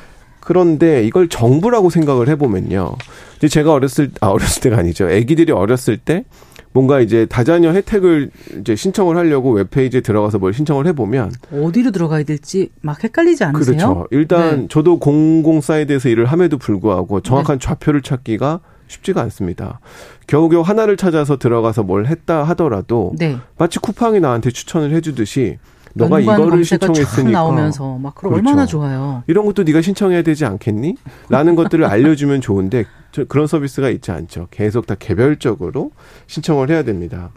그런데 0.47 1.03
이걸 1.05 1.27
정부라고 1.27 1.89
생각을 1.89 2.29
해보면요. 2.29 2.95
이제 3.35 3.49
제가 3.49 3.73
어렸을, 3.73 4.11
아, 4.21 4.27
어렸을 4.27 4.61
때가 4.61 4.77
아니죠. 4.77 5.05
아기들이 5.05 5.51
어렸을 5.51 5.97
때 5.97 6.23
뭔가 6.71 7.01
이제 7.01 7.25
다자녀 7.25 7.73
혜택을 7.73 8.31
이제 8.61 8.73
신청을 8.73 9.17
하려고 9.17 9.51
웹페이지에 9.51 9.99
들어가서 9.99 10.39
뭘 10.39 10.53
신청을 10.53 10.87
해보면 10.87 11.33
어디로 11.51 11.91
들어가야 11.91 12.23
될지 12.23 12.69
막 12.79 13.03
헷갈리지 13.03 13.43
않으세요? 13.43 13.75
그렇죠. 13.75 14.07
일단 14.11 14.61
네. 14.61 14.67
저도 14.69 14.99
공공 14.99 15.59
사이드에서 15.59 16.07
일을 16.07 16.23
함에도 16.27 16.57
불구하고 16.57 17.19
정확한 17.19 17.59
좌표를 17.59 18.01
찾기가 18.01 18.61
쉽지가 18.87 19.19
않습니다. 19.23 19.81
겨우겨우 20.27 20.61
하나를 20.61 20.95
찾아서 20.95 21.37
들어가서 21.37 21.83
뭘 21.83 22.05
했다 22.05 22.45
하더라도 22.45 23.11
네. 23.17 23.35
마치 23.57 23.79
쿠팡이 23.79 24.21
나한테 24.21 24.51
추천을 24.51 24.93
해주듯이 24.93 25.57
너가 25.97 26.19
이거를 26.19 26.63
신청했으니까 26.63 27.31
나오면서 27.31 27.97
막 27.97 28.15
그럼 28.15 28.33
그렇죠. 28.33 28.49
얼마나 28.49 28.65
좋아요. 28.65 29.23
이런 29.27 29.45
것도 29.45 29.63
네가 29.63 29.81
신청해야 29.81 30.21
되지 30.21 30.45
않겠니? 30.45 30.95
라는 31.29 31.55
것들을 31.55 31.83
알려주면 31.85 32.41
좋은데 32.41 32.85
저 33.11 33.25
그런 33.25 33.47
서비스가 33.47 33.89
있지 33.89 34.11
않죠. 34.11 34.47
계속 34.51 34.87
다 34.87 34.95
개별적으로 34.95 35.91
신청을 36.27 36.69
해야 36.69 36.83
됩니다. 36.83 37.31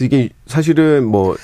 이게 0.00 0.30
사실은 0.46 1.06
뭐 1.06 1.36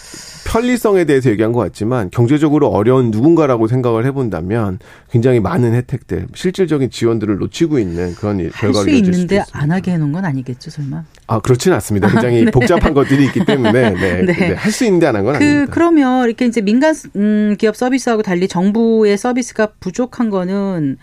편리성에 0.55 1.05
대해서 1.05 1.30
얘기한 1.30 1.50
것 1.50 1.59
같지만 1.59 2.11
경제적으로 2.11 2.68
어려운 2.68 3.11
누군가라고 3.11 3.66
생각을 3.66 4.07
해본다면 4.07 4.78
굉장히 5.11 5.40
많은 5.40 5.74
혜택들, 5.74 6.28
실질적인 6.32 6.90
지원들을 6.90 7.38
놓치고 7.38 7.80
있는 7.80 8.14
그런 8.14 8.38
결과가 8.38 8.84
수 8.84 8.90
이어질 8.90 9.05
수도 9.05 9.11
있는데 9.14 9.36
있습니다. 9.38 9.59
안 9.59 9.72
하게 9.72 9.90
해놓은 9.92 10.12
건 10.12 10.24
아니겠죠, 10.24 10.70
설마? 10.70 11.02
아 11.26 11.40
그렇지는 11.40 11.74
않습니다. 11.74 12.09
굉장히 12.09 12.44
복잡한 12.52 12.94
것들이 12.94 13.24
있기 13.24 13.44
때문에 13.44 13.90
네, 13.98 14.22
네. 14.24 14.55
할 14.55 14.70
수 14.70 14.84
있는데 14.84 15.09
안 15.09 15.16
한건 15.16 15.38
그 15.38 15.44
아닙니다. 15.44 15.72
그러면 15.72 16.28
이렇게 16.28 16.46
이제 16.46 16.61
민간 16.61 16.94
음, 17.16 17.57
기업 17.59 17.74
서비스하고 17.74 18.22
달리 18.22 18.46
정부의 18.46 19.18
서비스가 19.18 19.68
부족한 19.80 20.30
거는 20.30 20.98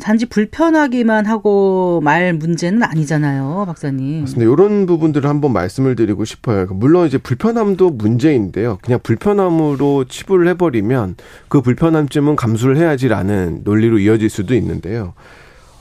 단지 0.00 0.26
불편하기만 0.26 1.26
하고 1.26 2.00
말 2.02 2.32
문제는 2.32 2.82
아니잖아요, 2.82 3.64
박사님. 3.66 4.20
맞습니다. 4.20 4.50
이런 4.50 4.86
부분들을 4.86 5.28
한번 5.28 5.52
말씀을 5.52 5.96
드리고 5.96 6.24
싶어요. 6.24 6.66
물론 6.70 7.06
이제 7.06 7.18
불편함도 7.18 7.90
문제인데요. 7.90 8.78
그냥 8.82 9.00
불편함으로 9.02 10.06
치부를 10.06 10.48
해버리면 10.48 11.16
그 11.48 11.60
불편함쯤은 11.60 12.36
감수를 12.36 12.78
해야지라는 12.78 13.60
논리로 13.64 13.98
이어질 13.98 14.30
수도 14.30 14.54
있는데요. 14.54 15.12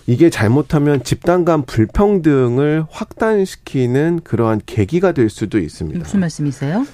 이게 0.08 0.30
잘못하면 0.30 1.04
집단 1.04 1.46
간 1.46 1.64
불평등을 1.64 2.86
확단시키는 2.90 4.22
그러한 4.24 4.62
계기가 4.66 5.14
될 5.14 5.30
수도 5.30 5.58
있습니다. 5.58 6.00
무슨 6.00 6.20
말씀이세요? 6.20 6.86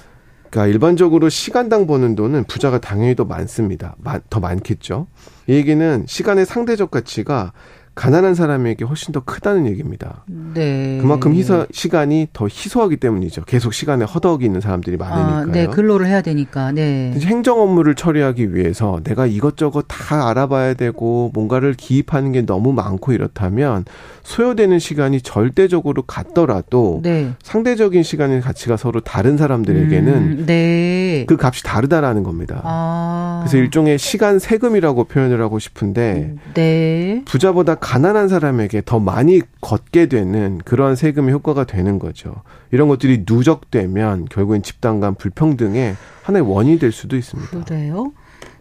그러니까 0.50 0.68
일반적으로 0.68 1.30
시간당 1.30 1.88
버는 1.88 2.16
돈은 2.16 2.46
부자가 2.46 2.80
당연히 2.80 3.16
더 3.16 3.26
많습니다. 3.26 3.96
마- 4.00 4.20
더 4.30 4.40
많겠죠. 4.40 5.08
이 5.48 5.54
얘기는 5.54 6.06
시간의 6.08 6.46
상대적 6.46 6.92
가치가 6.92 7.52
가난한 7.98 8.36
사람에게 8.36 8.86
훨씬 8.86 9.12
더 9.12 9.22
크다는 9.22 9.66
얘기입니다. 9.66 10.24
네. 10.28 11.00
그만큼 11.02 11.34
희소, 11.34 11.66
시간이 11.72 12.28
더 12.32 12.46
희소하기 12.46 12.98
때문이죠. 12.98 13.44
계속 13.46 13.74
시간에 13.74 14.06
허덕이는 14.06 14.62
사람들이 14.62 14.98
많으니까요. 14.98 15.36
아, 15.36 15.46
네, 15.46 15.66
근로를 15.66 16.06
해야 16.06 16.22
되니까. 16.22 16.72
네. 16.72 17.12
행정 17.20 17.60
업무를 17.60 17.96
처리하기 17.96 18.54
위해서 18.54 19.00
내가 19.04 19.26
이것저것 19.26 19.86
다 19.88 20.30
알아봐야 20.30 20.76
되고 20.76 21.32
뭔가를 21.34 21.74
기입하는 21.74 22.32
게 22.32 22.46
너무 22.46 22.72
많고 22.72 23.14
이렇다면 23.14 23.86
소요되는 24.22 24.78
시간이 24.78 25.22
절대적으로 25.22 26.04
같더라도 26.04 27.00
네. 27.02 27.32
상대적인 27.42 28.04
시간의 28.04 28.42
가치가 28.42 28.78
서로 28.78 29.00
다른 29.00 29.38
사람들에게는 29.38 30.14
음, 30.14 30.44
네. 30.46 31.26
그 31.28 31.36
값이 31.40 31.64
다르다라는 31.64 32.22
겁니다. 32.22 32.62
아. 32.64 33.40
그래서 33.42 33.58
일종의 33.58 33.98
시간 33.98 34.38
세금이라고 34.38 35.06
표현을 35.06 35.42
하고 35.42 35.58
싶은데 35.58 36.36
네. 36.54 37.24
부자보다 37.26 37.76
가난한 37.88 38.28
사람에게 38.28 38.82
더 38.84 39.00
많이 39.00 39.40
걷게 39.62 40.08
되는 40.08 40.58
그러한 40.66 40.98
세금의 40.98 41.34
효과가 41.34 41.64
되는 41.64 42.00
거죠. 42.00 42.36
이런 42.72 42.90
것들이 42.90 43.24
누적되면 43.26 44.26
결국엔 44.26 44.62
집단 44.62 45.00
간 45.00 45.16
불평등의 45.16 45.96
하나의 46.22 46.46
원인이 46.46 46.80
될 46.80 46.92
수도 46.92 47.16
있습니다. 47.16 47.64
그래요? 47.64 48.12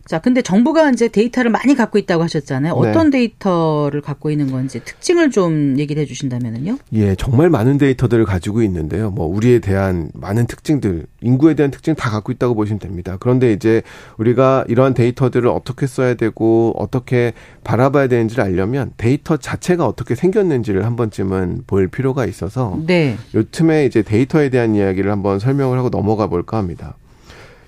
자, 0.07 0.20
근데 0.20 0.40
정부가 0.40 0.90
이제 0.90 1.09
데이터를 1.09 1.50
많이 1.50 1.74
갖고 1.74 1.98
있다고 1.98 2.22
하셨잖아요. 2.22 2.80
네. 2.80 2.88
어떤 2.88 3.11
데이터를 3.11 4.00
갖고 4.00 4.30
있는 4.30 4.50
건지 4.50 4.80
특징을 4.84 5.30
좀 5.30 5.78
얘기를 5.78 6.00
해 6.00 6.07
주신다면은요? 6.07 6.78
예, 6.92 7.16
정말 7.16 7.50
많은 7.50 7.76
데이터들을 7.78 8.24
가지고 8.24 8.62
있는데요. 8.62 9.11
뭐 9.11 9.26
우리에 9.26 9.59
대한 9.59 10.11
많은 10.14 10.46
특징들, 10.46 11.07
인구에 11.20 11.54
대한 11.54 11.70
특징 11.70 11.94
다 11.96 12.11
갖고 12.11 12.30
있다고 12.30 12.54
보시면 12.54 12.78
됩니다. 12.78 13.16
그런데 13.18 13.52
이제 13.52 13.82
우리가 14.18 14.64
이러한 14.68 14.94
데이터들을 14.94 15.48
어떻게 15.48 15.86
써야 15.88 16.14
되고 16.14 16.72
어떻게 16.76 17.32
바라봐야 17.64 18.07
되는지를 18.07 18.44
알려면 18.44 18.92
데이터 18.96 19.36
자체가 19.36 19.86
어떻게 19.86 20.14
생겼는지를 20.14 20.84
한 20.84 20.94
번쯤은 20.94 21.64
볼 21.66 21.88
필요가 21.88 22.26
있어서 22.26 22.78
네. 22.86 23.16
요 23.34 23.42
틈에 23.50 23.86
이제 23.86 24.02
데이터에 24.02 24.50
대한 24.50 24.76
이야기를 24.76 25.11
한번 25.11 25.40
설명을 25.40 25.78
하고 25.78 25.90
넘어가 25.90 26.28
볼까 26.28 26.59
합니다. 26.59 26.96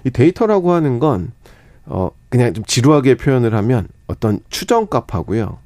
이 0.04 0.10
데이터라고 0.10 0.72
하는 0.72 1.00
건, 1.00 1.32
어, 1.86 2.10
그냥 2.28 2.52
좀 2.52 2.64
지루하게 2.64 3.16
표현을 3.16 3.54
하면 3.54 3.88
어떤 4.06 4.40
추정값하고요. 4.50 5.58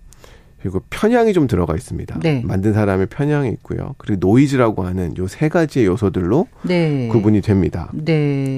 그리고 0.60 0.80
편향이 0.90 1.32
좀 1.32 1.48
들어가 1.48 1.74
있습니다. 1.74 2.20
네. 2.22 2.40
만든 2.44 2.72
사람의 2.72 3.06
편향이 3.06 3.48
있고요. 3.50 3.96
그리고 3.98 4.28
노이즈라고 4.28 4.84
하는 4.84 5.12
요 5.18 5.26
세 5.26 5.48
가지의 5.48 5.86
요소들로 5.86 6.46
네. 6.62 7.08
구분이 7.10 7.40
됩니다. 7.40 7.90
네. 7.92 8.56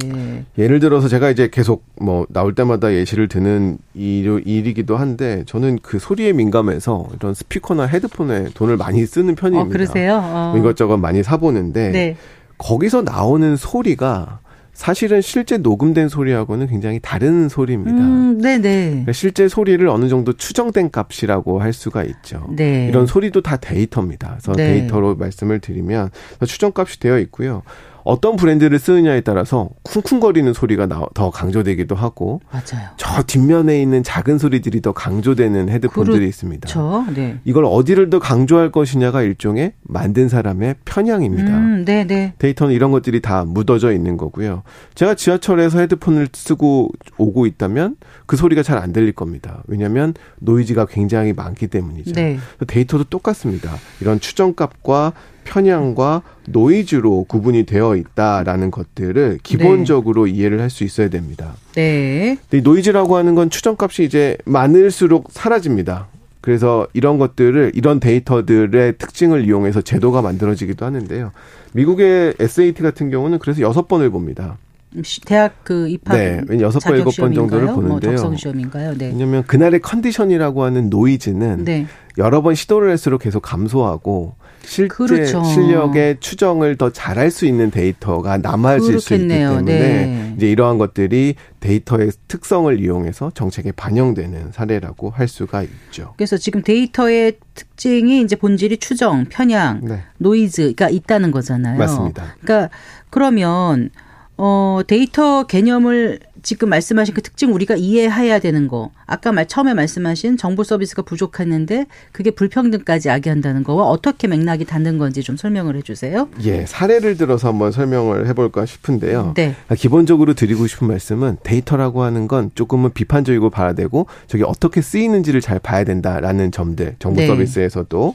예를 0.59 0.81
들어서 0.81 1.09
제가 1.09 1.31
이제 1.31 1.49
계속 1.51 1.87
뭐 1.99 2.27
나올 2.29 2.55
때마다 2.55 2.93
예시를 2.93 3.29
드는 3.29 3.79
일, 3.95 4.43
일이기도 4.45 4.99
한데 4.99 5.45
저는 5.47 5.79
그 5.83 5.99
소리에 5.99 6.35
민감해서 6.35 7.09
이런 7.19 7.33
스피커나 7.33 7.87
헤드폰에 7.87 8.49
돈을 8.53 8.77
많이 8.77 9.07
쓰는 9.07 9.35
편입니다. 9.35 9.67
어, 9.67 9.69
그러세요? 9.71 10.17
어. 10.23 10.51
뭐 10.51 10.59
이것저것 10.59 10.99
많이 10.99 11.23
사보는데 11.23 11.89
네. 11.91 12.17
거기서 12.59 13.01
나오는 13.01 13.57
소리가 13.57 14.41
사실은 14.75 15.22
실제 15.22 15.57
녹음된 15.57 16.09
소리하고는 16.09 16.66
굉장히 16.66 16.99
다른 17.01 17.49
소리입니다. 17.49 17.97
음, 17.97 18.39
네, 18.39 18.59
네. 18.59 18.89
그러니까 18.89 19.12
실제 19.12 19.49
소리를 19.49 19.87
어느 19.89 20.09
정도 20.09 20.33
추정된 20.33 20.91
값이라고 20.91 21.61
할 21.61 21.72
수가 21.72 22.03
있죠. 22.05 22.47
네. 22.51 22.89
이런 22.89 23.07
소리도 23.07 23.41
다 23.41 23.57
데이터입니다. 23.57 24.31
그래서 24.31 24.53
네. 24.53 24.81
데이터로 24.81 25.14
말씀을 25.14 25.61
드리면 25.61 26.11
추정값이 26.45 27.01
되어 27.01 27.18
있고요. 27.20 27.62
어떤 28.05 28.37
브랜드를 28.37 28.79
쓰느냐에 28.79 29.23
따라서 29.23 29.71
쿵쿵거리는 29.83 30.53
소리가 30.53 30.87
나- 30.87 31.07
더 31.15 31.31
강조되기도 31.31 31.95
하고 31.95 32.41
맞아요. 32.53 32.91
저 32.99 33.23
뒷면에 33.23 33.81
있는 33.81 34.03
작은 34.03 34.39
소리들이 34.39 34.83
더 34.83 34.93
강조되는 34.93 35.71
헤드폰들이 35.71 36.29
있습니다. 36.29 36.69
그렇죠. 36.69 37.05
네. 37.15 37.39
이걸 37.45 37.65
어디를 37.65 38.11
더 38.11 38.19
강조할 38.19 38.71
것이냐가 38.71 39.23
일종의 39.23 39.73
만든 39.83 40.29
사람의 40.29 40.77
편향입니다. 40.85 41.49
음, 41.57 41.85
네, 41.87 42.07
네. 42.07 42.35
데이터는 42.39 42.75
이런 42.75 42.91
것들이 42.93 43.21
다 43.23 43.45
묻어져 43.47 43.93
있는 43.93 44.17
거고요. 44.19 44.63
제가 44.95 45.15
지하철에서 45.15 45.79
헤드폰을 45.81 46.29
쓰고 46.33 46.91
오고 47.17 47.47
있다면 47.47 47.97
그 48.27 48.37
소리가 48.37 48.63
잘 48.63 48.75
안 48.79 48.93
들릴 48.93 49.13
겁니다. 49.13 49.63
왜냐하면 49.67 50.13
노이즈가 50.41 50.85
굉장히 50.87 51.33
많기 51.33 51.69
때문이죠. 51.69 52.13
네. 52.13 52.39
데이터도 52.67 53.05
똑같습니다. 53.05 53.73
이런 54.01 54.21
추정값과 54.21 55.13
편향과 55.45 56.23
노이즈로 56.49 57.25
구분이 57.29 57.65
되어 57.65 57.97
있다라는 57.97 58.71
것들을 58.71 59.39
기본적으로 59.43 60.27
이해를 60.27 60.61
할 60.61 60.71
수 60.71 60.83
있어야 60.85 61.09
됩니다. 61.09 61.55
네. 61.75 62.37
근데 62.51 62.59
이 62.59 62.61
노이즈라고 62.63 63.17
하는 63.17 63.35
건 63.35 63.49
추정값이 63.51 64.03
이제 64.05 64.37
많을수록 64.45 65.29
사라집니다. 65.31 66.09
그래서 66.41 66.87
이런 66.93 67.19
것들을 67.19 67.73
이런 67.75 68.01
데이터들의 68.01 68.99
특징을 68.99 69.45
이용해서 69.47 69.81
제도가 69.83 70.21
만들어지기도 70.21 70.85
하는데요. 70.85 71.31
미국의 71.73 72.35
SAT 72.41 72.83
같은 72.83 73.11
경우는 73.11 73.39
그래서 73.39 73.61
여섯 73.61 73.87
번을 73.89 74.11
봅니다. 74.11 74.59
시- 75.03 75.21
대학 75.23 75.65
그 75.65 75.89
입학 75.89 76.17
네, 76.17 76.41
여섯 76.61 76.79
번, 76.81 76.97
일곱 76.97 77.17
번 77.17 77.33
정도를? 77.33 77.67
뭐 77.67 77.75
보는데요. 77.77 78.17
적성 78.17 78.37
시험인가요? 78.37 78.95
네. 78.97 79.07
왜냐하면 79.09 79.43
그날의 79.45 79.81
컨디션이라고 79.81 80.63
하는 80.65 80.89
노이즈는 80.91 81.65
네. 81.65 81.87
여러 82.19 82.43
번 82.43 82.55
시도를 82.55 82.91
할수록 82.91 83.23
계속 83.23 83.41
감소하고 83.41 84.35
실제 84.67 84.95
그렇죠. 84.95 85.45
실력의 85.45 86.19
추정을 86.21 86.77
더 86.77 86.91
잘할 86.91 87.31
수 87.31 87.47
있는 87.47 87.71
데이터가 87.71 88.39
남아질 88.39 89.01
수 89.01 89.15
있기 89.15 89.27
그렇겠네요. 89.27 89.49
때문에 89.51 89.79
네. 89.79 90.35
이제 90.37 90.51
이러한 90.51 90.79
것들이 90.79 91.35
데이터의 91.61 92.11
특성을 92.29 92.79
이용해서 92.81 93.31
정책에 93.35 93.73
반영되는 93.73 94.53
사례라고 94.53 95.11
할 95.11 95.29
수가 95.29 95.62
있죠. 95.62 96.15
그래서 96.17 96.37
지금 96.37 96.62
데이터의 96.62 97.39
특징이 97.55 98.21
이제 98.21 98.37
본질이 98.37 98.79
추정, 98.79 99.25
편향, 99.27 99.81
네. 99.83 100.03
노이즈가 100.19 100.89
있다는 100.89 101.31
거잖아요. 101.31 101.79
맞습니다. 101.79 102.35
그러니까 102.41 102.71
그러면 103.11 103.91
어 104.37 104.81
데이터 104.87 105.47
개념을 105.47 106.19
지금 106.45 106.69
말씀하신 106.69 107.15
그 107.15 107.23
특징 107.23 107.53
우리가 107.55 107.75
이해해야 107.75 108.39
되는 108.39 108.69
거. 108.69 108.91
아까 109.07 109.33
말 109.33 109.49
처음에 109.49 109.75
말씀하신 109.75 110.37
정보 110.37 110.63
서비스가 110.63 111.03
부족했는데 111.03 111.87
그게 112.13 112.31
불평등까지 112.31 113.09
야기한다는 113.09 113.65
거와 113.65 113.87
어떻게 113.87 114.29
맥락이 114.29 114.67
닿는 114.67 114.99
건지 114.99 115.23
좀 115.23 115.37
설명을 115.37 115.77
해 115.77 115.83
주세요. 115.83 116.29
예, 116.45 116.67
사례를 116.67 117.17
들어서 117.17 117.49
한번 117.49 117.73
설명을 117.73 118.29
해볼까 118.29 118.67
싶은데요. 118.67 119.33
네. 119.35 119.57
기본적으로 119.77 120.35
드리고 120.35 120.67
싶은 120.67 120.87
말씀은 120.87 121.39
데이터라고 121.43 122.03
하는 122.03 122.29
건 122.29 122.51
조금은 122.55 122.93
비판적이고 122.93 123.49
봐야 123.49 123.73
되고 123.73 124.07
저게 124.27 124.45
어떻게 124.45 124.83
쓰이는지를 124.83 125.41
잘 125.41 125.59
봐야 125.59 125.83
된다라는 125.85 126.53
점들 126.53 126.97
정보 126.99 127.23
네. 127.23 127.27
서비스에서도 127.27 128.15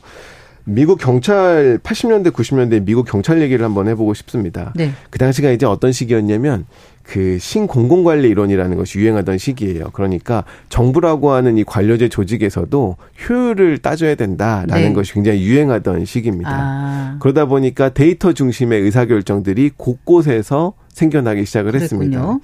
미국 0.66 1.00
경찰 1.00 1.80
80년대 1.82 2.32
90년대 2.32 2.84
미국 2.84 3.08
경찰 3.08 3.42
얘기를 3.42 3.66
한번 3.66 3.88
해보고 3.88 4.14
싶습니다. 4.14 4.72
네. 4.76 4.92
그 5.10 5.18
당시가 5.18 5.50
이제 5.50 5.66
어떤 5.66 5.92
시기였냐면 5.92 6.68
그 7.10 7.40
신공공관리 7.40 8.30
이론이라는 8.30 8.78
것이 8.78 9.00
유행하던 9.00 9.40
시기예요. 9.40 9.90
그러니까 9.94 10.44
정부라고 10.70 11.32
하는 11.32 11.58
이 11.58 11.64
관료제 11.64 12.08
조직에서도 12.08 12.98
효율을 13.28 13.80
따져야 13.80 14.14
된다라는 14.14 14.90
네. 14.90 14.94
것이 14.94 15.14
굉장히 15.14 15.42
유행하던 15.42 16.06
시기입니다. 16.06 16.52
아. 16.54 17.18
그러다 17.20 17.46
보니까 17.46 17.90
데이터 17.90 18.34
중심의 18.34 18.82
의사결정들이 18.82 19.72
곳곳에서 19.76 20.74
생겨나기 20.90 21.46
시작을 21.46 21.74
했습니다. 21.74 22.20
그랬군요. 22.20 22.42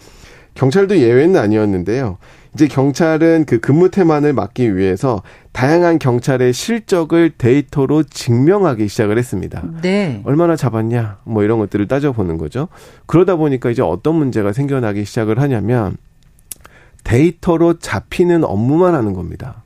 경찰도 0.56 0.98
예외는 0.98 1.40
아니었는데요. 1.40 2.18
이제 2.56 2.68
경찰은 2.68 3.44
그 3.46 3.60
근무 3.60 3.90
태만을 3.90 4.32
막기 4.32 4.78
위해서 4.78 5.22
다양한 5.52 6.00
경찰의 6.00 6.54
실적을 6.54 7.32
데이터로 7.38 8.04
증명하기 8.04 8.88
시작을 8.88 9.18
했습니다. 9.18 9.62
네. 9.82 10.22
얼마나 10.24 10.56
잡았냐, 10.56 11.20
뭐 11.26 11.44
이런 11.44 11.60
것들을 11.60 11.88
따져보는 11.90 12.38
거죠. 12.38 12.70
그러다 13.08 13.36
보니까 13.36 13.70
이제 13.70 13.82
어떤 13.82 14.16
문제가 14.16 14.54
생겨나기 14.54 15.04
시작을 15.04 15.42
하냐면 15.42 15.98
데이터로 17.04 17.78
잡히는 17.80 18.46
업무만 18.46 18.96
하는 18.96 19.14
겁니다. 19.14 19.64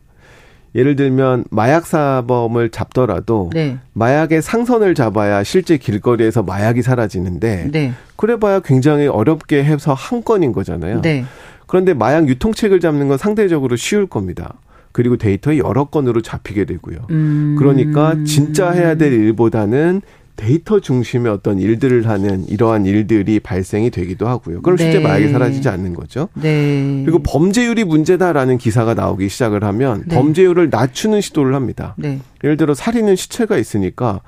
예를 0.75 0.95
들면 0.95 1.45
마약 1.51 1.85
사범을 1.85 2.69
잡더라도 2.69 3.51
네. 3.53 3.77
마약의 3.93 4.41
상선을 4.41 4.95
잡아야 4.95 5.43
실제 5.43 5.77
길거리에서 5.77 6.43
마약이 6.43 6.81
사라지는데 6.81 7.69
네. 7.71 7.93
그래봐야 8.15 8.59
굉장히 8.59 9.07
어렵게 9.07 9.63
해서 9.63 9.93
한 9.93 10.23
건인 10.23 10.51
거잖아요. 10.51 11.01
네. 11.01 11.25
그런데 11.69 11.93
마약 11.93 12.27
유통책을 12.27 12.79
잡는 12.79 13.09
건 13.09 13.19
상대적으로 13.19 13.75
쉬울 13.75 14.07
겁니다. 14.07 14.55
그리고 14.91 15.17
데이터에 15.17 15.59
여러 15.59 15.85
건으로 15.85 16.19
잡히게 16.19 16.65
되고요. 16.65 16.97
음. 17.11 17.55
그러니까 17.59 18.15
진짜 18.25 18.71
해야 18.71 18.95
될 18.95 19.13
일보다는 19.13 20.01
데이터 20.35 20.79
중심의 20.79 21.31
어떤 21.31 21.59
일들을 21.59 22.07
하는 22.07 22.43
이러한 22.47 22.87
일들이 22.87 23.39
발생이 23.39 23.91
되기도 23.91 24.27
하고요. 24.27 24.63
그럼 24.63 24.77
실제 24.77 24.97
네. 24.97 25.03
마약이 25.03 25.29
사라지지 25.29 25.69
않는 25.69 25.93
거죠. 25.93 26.29
네. 26.33 27.03
그리고 27.05 27.19
범죄율이 27.21 27.83
문제다라는 27.83 28.57
기사가 28.57 28.95
나오기 28.95 29.29
시작을 29.29 29.63
하면 29.63 30.05
네. 30.07 30.15
범죄율을 30.15 30.71
낮추는 30.71 31.21
시도를 31.21 31.53
합니다. 31.53 31.93
네. 31.99 32.19
예를 32.43 32.57
들어 32.57 32.73
살인은 32.73 33.15
시체가 33.15 33.59
있으니까 33.59 34.21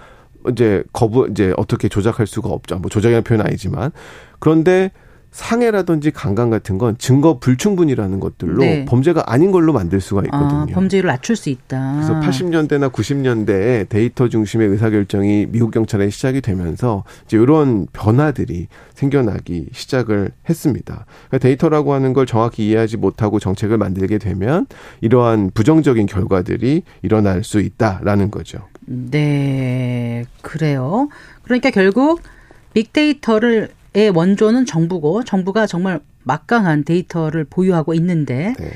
이제 0.51 0.83
거부 0.93 1.27
이제 1.31 1.55
어떻게 1.57 1.89
조작할 1.89 2.27
수가 2.27 2.49
없죠. 2.49 2.77
뭐 2.77 2.91
조작이라는 2.91 3.23
표현 3.23 3.39
은 3.39 3.47
아니지만 3.47 3.91
그런데 4.37 4.91
상해라든지 5.31 6.11
강간 6.11 6.49
같은 6.49 6.77
건 6.77 6.97
증거 6.97 7.39
불충분이라는 7.39 8.19
것들로 8.19 8.59
네. 8.59 8.85
범죄가 8.85 9.23
아닌 9.27 9.51
걸로 9.51 9.71
만들 9.71 10.01
수가 10.01 10.21
아, 10.21 10.23
있거든요. 10.25 10.75
범죄율을 10.75 11.07
낮출 11.07 11.37
수 11.37 11.49
있다. 11.49 11.93
그래서 11.95 12.19
80년대나 12.19 12.91
90년대에 12.91 13.87
데이터 13.87 14.27
중심의 14.27 14.67
의사결정이 14.67 15.47
미국 15.49 15.71
경찰에 15.71 16.09
시작이 16.09 16.41
되면서 16.41 17.05
이제 17.25 17.37
이런 17.37 17.87
변화들이 17.93 18.67
생겨나기 18.93 19.67
시작을 19.71 20.31
했습니다. 20.49 21.05
그러니까 21.29 21.37
데이터라고 21.37 21.93
하는 21.93 22.11
걸 22.11 22.25
정확히 22.25 22.67
이해하지 22.67 22.97
못하고 22.97 23.39
정책을 23.39 23.77
만들게 23.77 24.17
되면 24.17 24.67
이러한 24.99 25.51
부정적인 25.53 26.07
결과들이 26.07 26.83
일어날 27.03 27.45
수 27.45 27.61
있다라는 27.61 28.31
거죠. 28.31 28.59
네, 28.85 30.25
그래요. 30.41 31.07
그러니까 31.43 31.69
결국 31.69 32.21
빅데이터를 32.73 33.61
의 33.61 33.80
원조는 34.09 34.65
정부고 34.65 35.23
정부가 35.23 35.67
정말 35.67 35.99
막강한 36.23 36.83
데이터를 36.83 37.43
보유하고 37.45 37.93
있는데 37.93 38.55
네. 38.57 38.71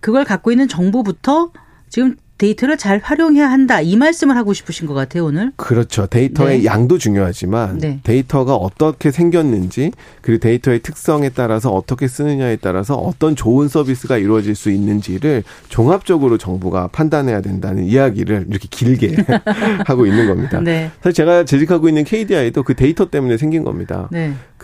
그걸 0.00 0.24
갖고 0.24 0.52
있는 0.52 0.68
정부부터 0.68 1.52
지금 1.88 2.16
데이터를 2.38 2.76
잘 2.76 3.00
활용해야 3.02 3.48
한다 3.48 3.80
이 3.80 3.96
말씀을 3.96 4.36
하고 4.36 4.52
싶으신 4.52 4.86
것 4.86 4.94
같아요 4.94 5.26
오늘. 5.26 5.52
그렇죠. 5.56 6.06
데이터의 6.06 6.58
네. 6.58 6.64
양도 6.64 6.98
중요하지만 6.98 7.78
네. 7.78 8.00
데이터가 8.02 8.56
어떻게 8.56 9.10
생겼는지 9.10 9.92
그리고 10.20 10.40
데이터의 10.40 10.80
특성에 10.80 11.28
따라서 11.30 11.70
어떻게 11.70 12.08
쓰느냐에 12.08 12.56
따라서 12.56 12.96
어떤 12.96 13.36
좋은 13.36 13.68
서비스가 13.68 14.18
이루어질 14.18 14.54
수 14.54 14.70
있는지를 14.70 15.44
종합적으로 15.68 16.38
정부가 16.38 16.88
판단해야 16.88 17.40
된다는 17.40 17.84
이야기를 17.84 18.46
이렇게 18.48 18.66
길게 18.68 19.16
하고 19.86 20.06
있는 20.06 20.26
겁니다. 20.26 20.60
네, 20.60 20.90
사실 21.02 21.14
제가 21.14 21.44
재직하고 21.44 21.88
있는 21.88 22.04
KDI도 22.04 22.62
그 22.64 22.74
데이터 22.74 23.08
때문에 23.10 23.36
생긴 23.36 23.62
겁니다. 23.64 24.08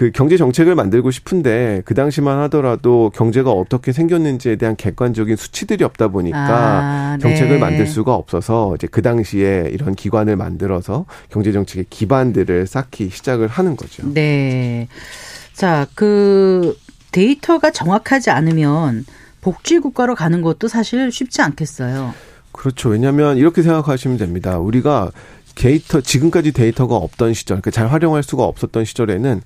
네, 0.01 0.07
그 0.07 0.11
경제 0.12 0.38
정책을 0.38 0.74
만들고 0.74 1.11
싶은데 1.11 1.82
그 1.84 1.92
당시만 1.92 2.38
하더라도 2.44 3.11
경제가 3.14 3.51
어떻게 3.51 3.92
생겼는지에 3.92 4.57
대한 4.57 4.74
객관적인 4.74 5.36
수치들이 5.36 5.84
없다 5.84 6.09
보니까 6.09 6.38
아, 6.38 7.16
네. 7.16 7.22
정책을 7.22 7.59
만들 7.59 7.86
수가 7.86 8.14
없어서 8.14 8.74
이제 8.76 8.86
그 8.90 9.03
당시에 9.03 9.68
이런 9.70 9.94
기관을 9.94 10.36
만들어서 10.36 11.05
경제 11.28 11.53
정책의 11.53 11.86
기반들을 11.90 12.66
쌓기 12.66 13.11
시작을 13.11 13.48
하는 13.48 13.76
거죠. 13.76 14.11
네. 14.14 14.88
자, 15.53 15.86
그 15.94 16.78
데이터가 17.12 17.70
정확하지 17.70 18.30
않으면 18.30 19.05
복지 19.42 19.78
국가로 19.80 20.14
가는 20.14 20.40
것도 20.40 20.68
사실 20.68 21.12
쉽지 21.12 21.42
않겠어요. 21.42 22.14
그렇죠. 22.53 22.88
왜냐하면 22.88 23.36
이렇게 23.36 23.62
생각하시면 23.62 24.16
됩니다. 24.16 24.59
우리가 24.59 25.11
데이터 25.57 26.01
지금까지 26.01 26.53
데이터가 26.53 26.96
없던 26.96 27.34
시절, 27.34 27.61
그러니까 27.61 27.70
잘 27.70 27.88
활용할 27.88 28.22
수가 28.22 28.44
없었던 28.44 28.84
시절에는 28.86 29.42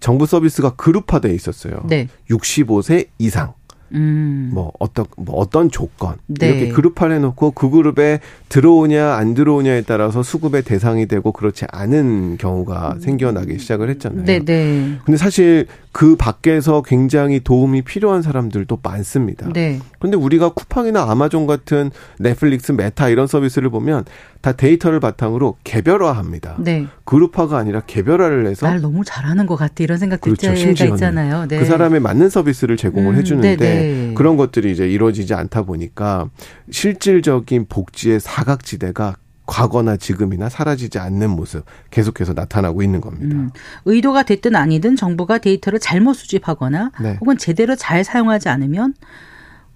정부 0.00 0.26
서비스가 0.26 0.74
그룹화돼 0.76 1.32
있었어요. 1.34 1.82
네. 1.86 2.08
65세 2.30 3.08
이상. 3.18 3.54
음. 3.92 4.50
뭐 4.52 4.72
어떤 4.78 5.06
뭐 5.16 5.36
어떤 5.36 5.70
조건 5.70 6.16
네. 6.26 6.48
이렇게 6.48 6.68
그룹화를 6.72 7.16
해놓고 7.16 7.52
그 7.52 7.70
그룹에 7.70 8.20
들어오냐 8.48 9.14
안 9.14 9.34
들어오냐에 9.34 9.82
따라서 9.82 10.22
수급의 10.22 10.62
대상이 10.62 11.06
되고 11.06 11.30
그렇지 11.32 11.66
않은 11.70 12.36
경우가 12.38 12.96
생겨나기 13.00 13.58
시작을 13.58 13.88
했잖아요. 13.90 14.24
네, 14.24 14.40
네. 14.40 14.98
근데 15.04 15.16
사실 15.16 15.66
그 15.96 16.14
밖에서 16.14 16.82
굉장히 16.82 17.40
도움이 17.40 17.80
필요한 17.80 18.20
사람들도 18.20 18.80
많습니다. 18.82 19.50
네. 19.54 19.80
근데 19.98 20.18
우리가 20.18 20.50
쿠팡이나 20.50 21.10
아마존 21.10 21.46
같은 21.46 21.90
넷플릭스, 22.18 22.72
메타 22.72 23.08
이런 23.08 23.26
서비스를 23.26 23.70
보면 23.70 24.04
다 24.42 24.52
데이터를 24.52 25.00
바탕으로 25.00 25.56
개별화합니다. 25.64 26.56
네. 26.58 26.86
그룹화가 27.06 27.56
아니라 27.56 27.80
개별화를 27.80 28.46
해서 28.46 28.66
날 28.66 28.82
너무 28.82 29.04
잘하는 29.06 29.46
것 29.46 29.56
같아 29.56 29.82
이런 29.84 29.96
생각 29.96 30.20
들 30.20 30.36
그렇죠. 30.36 30.52
있잖아요. 30.52 31.48
네. 31.48 31.58
그 31.58 31.64
사람에 31.64 31.98
맞는 31.98 32.28
서비스를 32.28 32.76
제공을 32.76 33.14
음, 33.14 33.16
해주는데 33.16 33.56
네네. 33.56 34.14
그런 34.16 34.36
것들이 34.36 34.72
이제 34.72 34.86
이루어지지 34.86 35.32
않다 35.32 35.62
보니까 35.62 36.28
실질적인 36.70 37.68
복지의 37.70 38.20
사각지대가 38.20 39.16
과거나 39.46 39.96
지금이나 39.96 40.48
사라지지 40.48 40.98
않는 40.98 41.30
모습 41.30 41.64
계속해서 41.90 42.32
나타나고 42.34 42.82
있는 42.82 43.00
겁니다. 43.00 43.36
음, 43.36 43.50
의도가 43.84 44.24
됐든 44.24 44.56
아니든 44.56 44.96
정부가 44.96 45.38
데이터를 45.38 45.78
잘못 45.78 46.14
수집하거나 46.14 46.90
네. 47.00 47.16
혹은 47.20 47.38
제대로 47.38 47.76
잘 47.76 48.04
사용하지 48.04 48.48
않으면 48.48 48.94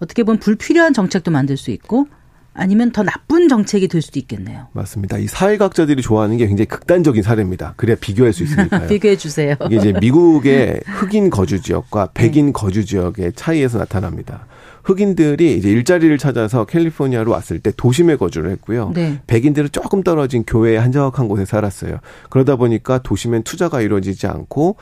어떻게 0.01 0.23
보면 0.25 0.41
불필요한 0.41 0.93
정책도 0.93 1.31
만들 1.31 1.57
수 1.57 1.71
있고 1.71 2.09
아니면 2.53 2.91
더 2.91 3.03
나쁜 3.05 3.49
정책이 3.49 3.89
될 3.89 4.03
수도 4.03 4.19
있겠네요. 4.19 4.67
맞습니다. 4.73 5.19
이 5.19 5.27
사회학자들이 5.27 6.03
좋아하는 6.03 6.37
게 6.37 6.47
굉장히 6.47 6.67
극단적인 6.67 7.23
사례입니다. 7.23 7.75
그래야 7.77 7.97
비교할 7.99 8.33
수 8.33 8.43
있으니까요. 8.43 8.89
비교해 8.89 9.17
주세요. 9.17 9.55
이게 9.67 9.77
이제 9.77 9.93
미국의 9.93 10.81
흑인 10.85 11.31
거주 11.31 11.63
지역과 11.63 12.11
백인 12.15 12.53
거주 12.53 12.85
지역의 12.85 13.35
차이에서 13.35 13.79
나타납니다. 13.79 14.47
흑인들이 14.85 15.57
이제 15.57 15.71
일자리를 15.71 16.17
찾아서 16.19 16.65
캘리포니아로 16.65 17.31
왔을 17.31 17.59
때 17.59 17.73
도심에 17.77 18.17
거주를 18.17 18.51
했고요. 18.53 18.93
네. 18.95 19.21
백인들은 19.27 19.71
조금 19.73 20.03
떨어진 20.03 20.45
교외의 20.45 20.81
한적한 20.81 21.29
곳에 21.29 21.45
살았어요. 21.45 21.99
그러다 22.29 22.57
보니까 22.57 23.03
도심엔 23.03 23.43
투자가 23.43 23.81
이루어지지 23.81 24.27
않고 24.27 24.77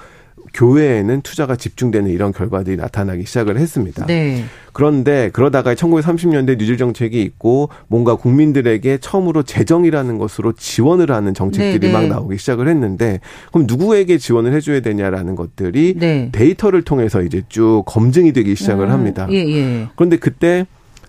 교외에는 0.55 1.23
투자가 1.23 1.57
집중되는 1.57 2.11
이런 2.11 2.33
결과들이 2.33 2.77
나타나기 2.77 3.25
시작을 3.25 3.59
했습니다. 3.59 4.07
네. 4.07 4.45
그런데 4.73 5.31
그러다가 5.33 5.75
1930년대 5.75 6.59
뉴딜 6.59 6.77
정책이 6.77 7.21
있고 7.23 7.69
뭔가 7.89 8.15
국민들에게 8.15 8.99
처음으로 8.99 9.43
재정이라는 9.43 10.19
것으로 10.19 10.53
지원을 10.53 11.11
하는 11.11 11.35
정책들이 11.35 11.81
네, 11.81 11.87
네. 11.89 11.93
막 11.93 12.07
나오기 12.07 12.39
시작을 12.39 12.69
했는데 12.69 13.21
그럼 13.53 13.67
누구에게 13.67 14.19
지원을 14.19 14.53
해줘야 14.55 14.81
되냐라는 14.81 15.35
것들이 15.35 15.95
네. 15.97 16.29
데이터를 16.33 16.83
통해서 16.83 17.23
이제 17.23 17.43
쭉 17.49 17.83
검증이 17.87 18.33
되기 18.33 18.55
시작을 18.55 18.87
음, 18.87 18.91
합니다. 18.93 19.27
예, 19.31 19.37
예. 19.37 19.89
그런데 19.97 20.17
그때 20.17 20.67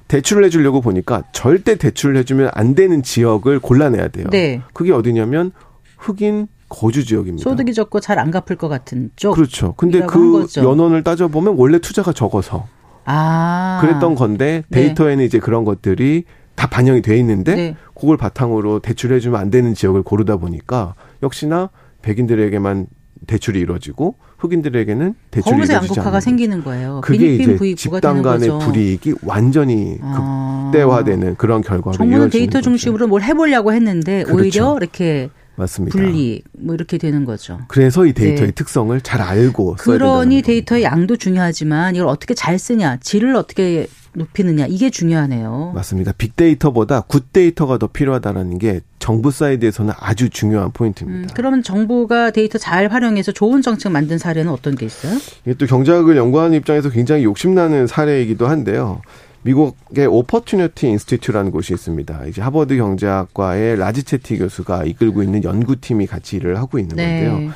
대출을 0.08 0.44
해주려고 0.46 0.82
보니까 0.82 1.24
절대 1.32 1.76
대출을 1.76 2.18
해주면 2.18 2.50
안 2.54 2.74
되는 2.74 3.04
지역을 3.04 3.60
골라내야 3.60 4.08
돼요. 4.08 4.28
네. 4.32 4.62
그게 4.74 4.92
어디냐면 4.92 5.52
흑인 5.98 6.48
거주 6.70 7.04
지역입니다. 7.06 7.50
소득이 7.50 7.74
적고 7.74 8.00
잘 8.00 8.20
안 8.20 8.32
갚을 8.32 8.58
것 8.58 8.68
같은 8.68 9.10
쪽. 9.16 9.34
그렇죠. 9.34 9.74
근데 9.78 10.02
그. 10.06 10.46
연원을 10.58 11.04
따져 11.04 11.28
보면 11.28 11.56
원래 11.58 11.80
투자가 11.80 12.14
적어서 12.14 12.68
아. 13.06 13.80
그랬던 13.82 14.16
건데 14.16 14.64
네. 14.70 14.82
데이터에는 14.82 15.24
이제 15.26 15.40
그런 15.40 15.64
것들이 15.66 16.26
다 16.56 16.68
반영이 16.68 17.02
돼 17.02 17.18
있는데 17.18 17.56
네. 17.56 17.76
그걸 17.96 18.18
바탕으로 18.18 18.80
대출해 18.80 19.20
주면 19.20 19.40
안 19.40 19.50
되는 19.50 19.74
지역을 19.74 20.04
고르다 20.04 20.38
보니까 20.38 20.96
역시나 21.24 21.70
백인들에게만 22.02 22.88
대출이 23.28 23.60
이루어지고 23.60 24.16
흑인들에게는 24.38 25.14
대출이 25.32 25.54
이루어지지 25.56 25.74
양극화가 25.74 26.10
않는 26.10 26.22
생기는 26.22 26.64
거예요. 26.64 27.02
그게 27.04 27.36
이제 27.36 27.76
집단 27.76 28.22
되는 28.22 28.22
간의. 28.24 28.60
불이익이 28.60 29.16
완전히 29.24 29.98
아. 30.02 30.70
극대화되는 30.72 31.36
그런 31.36 31.62
결과로 31.62 31.96
이어지는 31.96 32.30
데이터 32.30 32.60
거죠. 32.60 32.62
중심으로 32.62 33.08
뭘 33.08 33.22
해보려고 33.24 33.74
했는데 33.74 34.24
그렇죠. 34.24 34.42
오히려 34.42 34.78
이렇게 34.78 35.30
맞습니다. 35.60 35.98
분리 35.98 36.42
뭐 36.54 36.74
이렇게 36.74 36.98
되는 36.98 37.26
거죠. 37.26 37.60
그래서 37.68 38.06
이 38.06 38.14
데이터의 38.14 38.48
네. 38.48 38.52
특성을 38.52 39.00
잘 39.02 39.22
알고 39.22 39.76
그러니 39.80 40.42
데이터의 40.42 40.84
양도 40.84 41.18
중요하지만 41.18 41.96
이걸 41.96 42.08
어떻게 42.08 42.34
잘 42.34 42.58
쓰냐, 42.58 42.98
질을 43.02 43.36
어떻게 43.36 43.88
높이느냐 44.14 44.66
이게 44.68 44.90
중요하네요. 44.90 45.74
맞습니다. 45.76 46.14
빅데이터보다 46.14 47.02
good 47.02 47.32
data가 47.32 47.78
더 47.78 47.88
필요하다는 47.88 48.58
게 48.58 48.82
정부 48.98 49.32
사이드에서는 49.32 49.94
아주 49.98 50.30
중요한 50.30 50.68
음, 50.68 50.72
포인트입니다. 50.74 51.34
그러면 51.36 51.62
정부가 51.62 52.32
데이터 52.32 52.58
잘 52.58 52.88
활용해서 52.88 53.32
좋은 53.32 53.62
정책 53.62 53.92
만든 53.92 54.18
사례는 54.18 54.52
어떤 54.52 54.76
게 54.76 54.86
있어요? 54.86 55.18
이게 55.46 55.54
또 55.56 55.66
경제학을 55.66 56.18
연구하는 56.18 56.58
입장에서 56.58 56.90
굉장히 56.90 57.24
욕심나는 57.24 57.88
사례이기도 57.88 58.48
한데요. 58.48 59.02
미국의 59.44 60.08
Opportunity 60.08 60.88
Institute라는 60.88 61.52
곳이 61.52 61.74
있습니다. 61.74 62.26
이제 62.26 62.42
하버드 62.42 62.76
경제학과의 62.78 63.78
라지 63.78 64.04
체티 64.04 64.38
교수가 64.38 64.86
이끌고 64.86 65.24
있는 65.24 65.44
연구팀이 65.44 66.08
같이 66.08 66.38
일을 66.38 66.58
하고 66.58 66.78
있는 66.78 66.96
건데요. 66.96 67.38
네. 67.38 67.50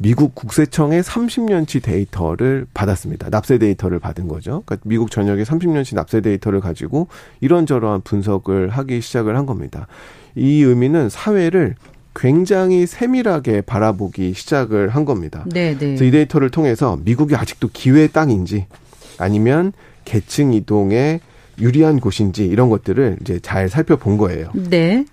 미국 0.00 0.36
국세청의 0.36 1.02
30년치 1.02 1.82
데이터를 1.82 2.66
받았습니다. 2.72 3.30
납세 3.30 3.58
데이터를 3.58 3.98
받은 3.98 4.28
거죠. 4.28 4.62
그러니까 4.64 4.76
미국 4.84 5.10
전역의 5.10 5.44
30년치 5.44 5.96
납세 5.96 6.20
데이터를 6.20 6.60
가지고 6.60 7.08
이런저런 7.40 8.02
분석을 8.02 8.68
하기 8.70 9.00
시작을 9.00 9.36
한 9.36 9.44
겁니다. 9.44 9.88
이 10.36 10.62
의미는 10.62 11.08
사회를 11.08 11.74
굉장히 12.14 12.86
세밀하게 12.86 13.62
바라보기 13.62 14.34
시작을 14.34 14.90
한 14.90 15.04
겁니다. 15.04 15.44
네, 15.46 15.72
네. 15.72 15.78
그래서 15.78 16.04
이 16.04 16.10
데이터를 16.12 16.50
통해서 16.50 16.96
미국이 17.04 17.34
아직도 17.34 17.70
기회의 17.72 18.08
땅인지 18.08 18.66
아니면 19.18 19.72
계층 20.08 20.54
이동에 20.54 21.20
유리한 21.60 22.00
곳인지 22.00 22.46
이런 22.46 22.70
것들을 22.70 23.18
이제 23.20 23.38
잘 23.40 23.68
살펴본 23.68 24.16
거예요. 24.16 24.48
네. 24.54 25.04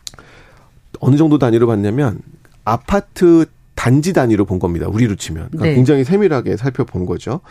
어느 1.01 1.17
정도 1.17 1.37
단위로 1.37 1.67
봤냐면 1.67 2.19
아파트 2.63 3.45
단지 3.75 4.13
단위로 4.13 4.45
본 4.45 4.57
겁니다. 4.57 4.87
우리로 4.87 5.15
치면 5.15 5.49
그러니까 5.49 5.65
네. 5.65 5.75
굉장히 5.75 6.05
세밀하게 6.05 6.55
살펴본 6.55 7.05
거죠. 7.05 7.41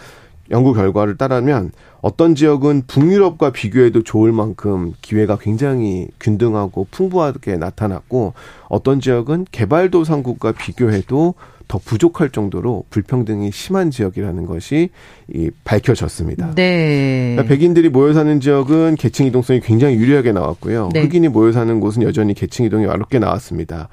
연구 0.51 0.73
결과를 0.73 1.19
따르면 1.19 1.73
어떤 2.01 2.35
지역은 2.35 2.85
북유럽과 2.87 3.51
비교해도 3.51 4.03
좋을 4.03 4.33
만큼 4.33 4.93
기회가 5.03 5.37
굉장히 5.37 6.09
균등하고 6.21 6.87
풍부하게 6.91 7.59
나타났고 7.59 8.33
어떤 8.69 9.01
지역은 9.01 9.47
개발도상국과 9.53 10.53
비교해도 10.53 11.35
더 11.75 11.81
부족할 11.85 12.31
정도로 12.31 12.85
불평등이 12.91 13.51
심한 13.51 13.91
지역이라는 13.91 14.47
것이 14.47 14.91
이 15.33 15.51
밝혀졌습니다. 15.65 16.55
네. 16.55 17.33
그러니까 17.35 17.53
백인들이 17.53 17.89
모여 17.89 18.13
사는 18.13 18.39
지역은 18.39 18.95
계층 18.95 19.27
이동성이 19.27 19.59
굉장히 19.59 19.97
유리하게 19.97 20.31
나왔고요. 20.31 20.91
네. 20.93 21.03
흑인이 21.03 21.27
모여 21.29 21.51
사는 21.51 21.81
곳은 21.81 22.05
여전히 22.05 22.33
계층 22.33 22.65
이동이 22.65 22.87
어렵게 22.87 23.19
나왔습니다. 23.19 23.89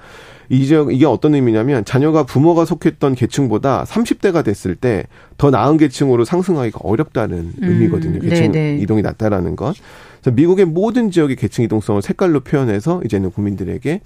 이 0.49 0.67
지역 0.67 0.93
이게 0.93 1.07
어떤 1.07 1.33
의미냐면 1.33 1.83
자녀가 1.83 2.23
부모가 2.23 2.65
속했던 2.65 3.15
계층보다 3.15 3.85
30대가 3.85 4.43
됐을 4.43 4.75
때 4.75 5.05
더 5.41 5.49
나은 5.49 5.77
계층으로 5.77 6.23
상승하기가 6.23 6.81
어렵다는 6.83 7.37
음, 7.37 7.53
의미거든요. 7.63 8.19
계층 8.19 8.51
네, 8.51 8.73
네. 8.73 8.77
이동이 8.79 9.01
낮다라는 9.01 9.55
것. 9.55 9.75
그래서 10.21 10.35
미국의 10.35 10.65
모든 10.65 11.09
지역의 11.09 11.35
계층 11.35 11.63
이동성을 11.63 11.99
색깔로 12.03 12.41
표현해서 12.41 13.01
이제는 13.05 13.31
국민들에게 13.31 14.01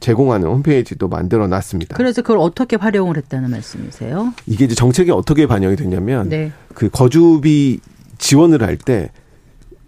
제공하는 0.00 0.48
홈페이지도 0.48 1.08
만들어 1.08 1.46
놨습니다. 1.46 1.96
그래서 1.96 2.22
그걸 2.22 2.38
어떻게 2.38 2.76
활용을 2.76 3.16
했다는 3.16 3.50
말씀이세요? 3.50 4.32
이게 4.46 4.64
이제 4.64 4.74
정책에 4.74 5.12
어떻게 5.12 5.46
반영이 5.46 5.76
됐냐면 5.76 6.28
네. 6.28 6.52
그 6.74 6.88
거주비 6.88 7.80
지원을 8.18 8.62
할 8.62 8.76
때 8.78 9.10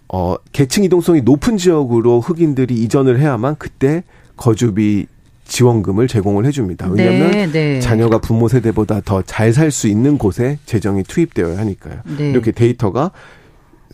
어, 0.09 0.37
계층 0.53 0.85
이동성이 0.85 1.23
높은 1.23 1.57
지역으로 1.57 2.21
흑인들이 2.21 2.75
이전을 2.75 3.19
해야만 3.19 3.57
그때 3.59 4.05
거주비 4.37 5.07
지원금을 5.45 6.07
제공을 6.09 6.45
해줍니다. 6.47 6.89
왜냐하면 6.89 7.31
네, 7.31 7.47
네. 7.51 7.81
자녀가 7.81 8.19
부모 8.19 8.49
세대보다 8.49 9.01
더 9.05 9.23
잘 9.23 9.53
살 9.53 9.71
수 9.71 9.89
있는 9.89 10.19
곳에 10.19 10.59
재정이 10.67 11.03
투입되어야 11.05 11.59
하니까요. 11.59 12.01
네. 12.19 12.31
이렇게 12.31 12.53
데이터가 12.53 13.11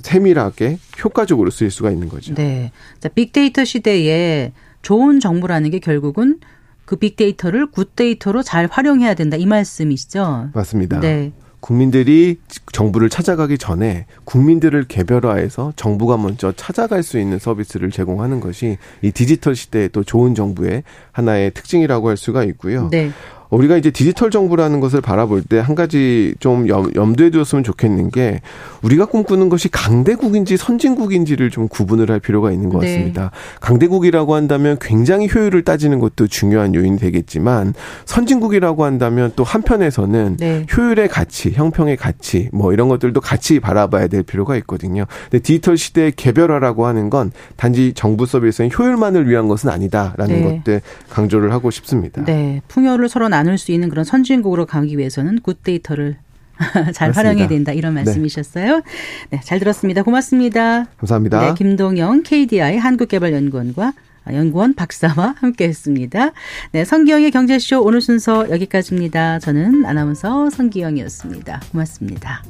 세밀하게 0.03 0.79
효과적으로 1.05 1.51
쓰일 1.51 1.71
수가 1.71 1.91
있는 1.91 2.09
거죠. 2.09 2.35
네. 2.35 2.71
자, 3.01 3.09
빅데이터 3.09 3.65
시대에 3.65 4.53
좋은 4.83 5.21
정부라는 5.21 5.71
게 5.71 5.79
결국은 5.79 6.39
그 6.85 6.97
빅데이터를 6.97 7.71
굿데이터로 7.71 8.43
잘 8.43 8.69
활용해야 8.71 9.15
된다 9.15 9.37
이 9.37 9.45
말씀이시죠? 9.47 10.51
맞습니다. 10.55 11.01
네. 11.01 11.33
국민들이 11.61 12.39
정부를 12.73 13.09
찾아가기 13.09 13.59
전에 13.59 14.07
국민들을 14.25 14.85
개별화해서 14.85 15.73
정부가 15.77 16.17
먼저 16.17 16.53
찾아갈 16.53 17.03
수 17.03 17.19
있는 17.19 17.39
서비스를 17.39 17.91
제공하는 17.91 18.41
것이 18.41 18.79
이 19.03 19.11
디지털 19.11 19.57
시대의 19.57 19.89
또 19.91 20.05
좋은 20.05 20.35
정부의 20.35 20.85
하나의 21.13 21.51
특징이라고 21.53 22.09
할 22.09 22.17
수가 22.17 22.45
있고요. 22.45 22.89
네. 22.91 23.11
우리가 23.51 23.77
이제 23.77 23.91
디지털 23.91 24.31
정부라는 24.31 24.81
것을 24.81 25.01
바라볼 25.01 25.43
때 25.43 25.59
한 25.69 25.75
가지 25.75 26.35
좀 26.41 26.69
염, 26.69 26.91
염두에 26.95 27.31
두었으면 27.31 27.63
좋겠는 27.63 28.11
게 28.11 28.41
우리가 28.83 29.07
꿈꾸는 29.07 29.49
것이 29.49 29.69
강대국인지 29.69 30.57
선진국인지를 30.57 31.51
좀 31.51 31.69
구분을 31.69 32.11
할 32.11 32.21
필요가 32.21 32.53
있는 32.53 32.71
것 32.71 32.81
네. 32.81 32.87
같습니다. 32.87 33.23
네. 33.23 33.59
강대국이라고 33.61 34.35
한다면 34.35 34.79
굉장히 34.81 35.29
효율을 35.33 35.63
따지는 35.65 35.99
것도 35.99 36.27
중요한 36.27 36.75
요인이 36.75 36.99
되겠지만 36.99 37.75
선진국이라고 38.07 38.85
한다면 38.85 39.33
또 39.37 39.45
한편에서는 39.45 40.37
네. 40.39 40.67
효율의 40.75 41.09
가치, 41.09 41.51
형평의 41.51 41.97
가치 41.97 42.49
뭐 42.53 42.73
이런 42.73 42.89
것들도 42.89 43.21
같이 43.21 43.61
바라봐야 43.61 44.07
될 44.07 44.23
필요가 44.23 44.57
있거든요. 44.57 45.05
근데 45.25 45.41
디지털 45.41 45.77
시대의 45.77 46.13
개별화라고 46.13 46.87
하는 46.87 47.11
건 47.11 47.33
단지 47.57 47.93
정부 47.95 48.27
서비스의 48.27 48.71
효율만을 48.77 49.29
위한 49.29 49.49
것은 49.49 49.69
아니다라는 49.71 50.35
네. 50.35 50.43
것들 50.43 50.81
강조를 51.11 51.53
하고 51.53 51.71
싶습니다. 51.71 52.25
네. 52.25 52.63
풍요를 52.69 53.09
서로 53.09 53.29
나눌 53.39 53.57
수 53.57 53.71
있는 53.73 53.89
그런 53.89 54.05
선진국으로 54.05 54.67
가기 54.67 54.99
위해서는 54.99 55.41
굿데이터를 55.41 56.17
잘 56.59 57.09
맞습니다. 57.09 57.13
활용해야 57.21 57.47
된다 57.49 57.73
이런 57.73 57.95
네. 57.95 58.03
말씀이셨어요. 58.03 58.77
네. 58.77 58.83
네, 59.31 59.41
잘 59.45 59.61
들었습니다. 59.61 60.03
고맙습니다. 60.03 60.87
감사합니다. 60.97 61.41
네, 61.41 61.55
김동영 61.55 62.23
KDI 62.25 62.79
한국개발연구원과 62.79 63.93
연구원 64.33 64.75
박사와 64.75 65.37
함께했습니다. 65.39 66.33
네, 66.73 66.85
성기영의 66.85 67.31
경제쇼 67.31 67.81
오늘 67.83 68.01
순서 68.01 68.51
여기까지입니다. 68.51 69.39
저는 69.39 69.87
아나운서 69.87 70.51
성기영이었습니다. 70.51 71.61
고맙습니다. 71.71 72.43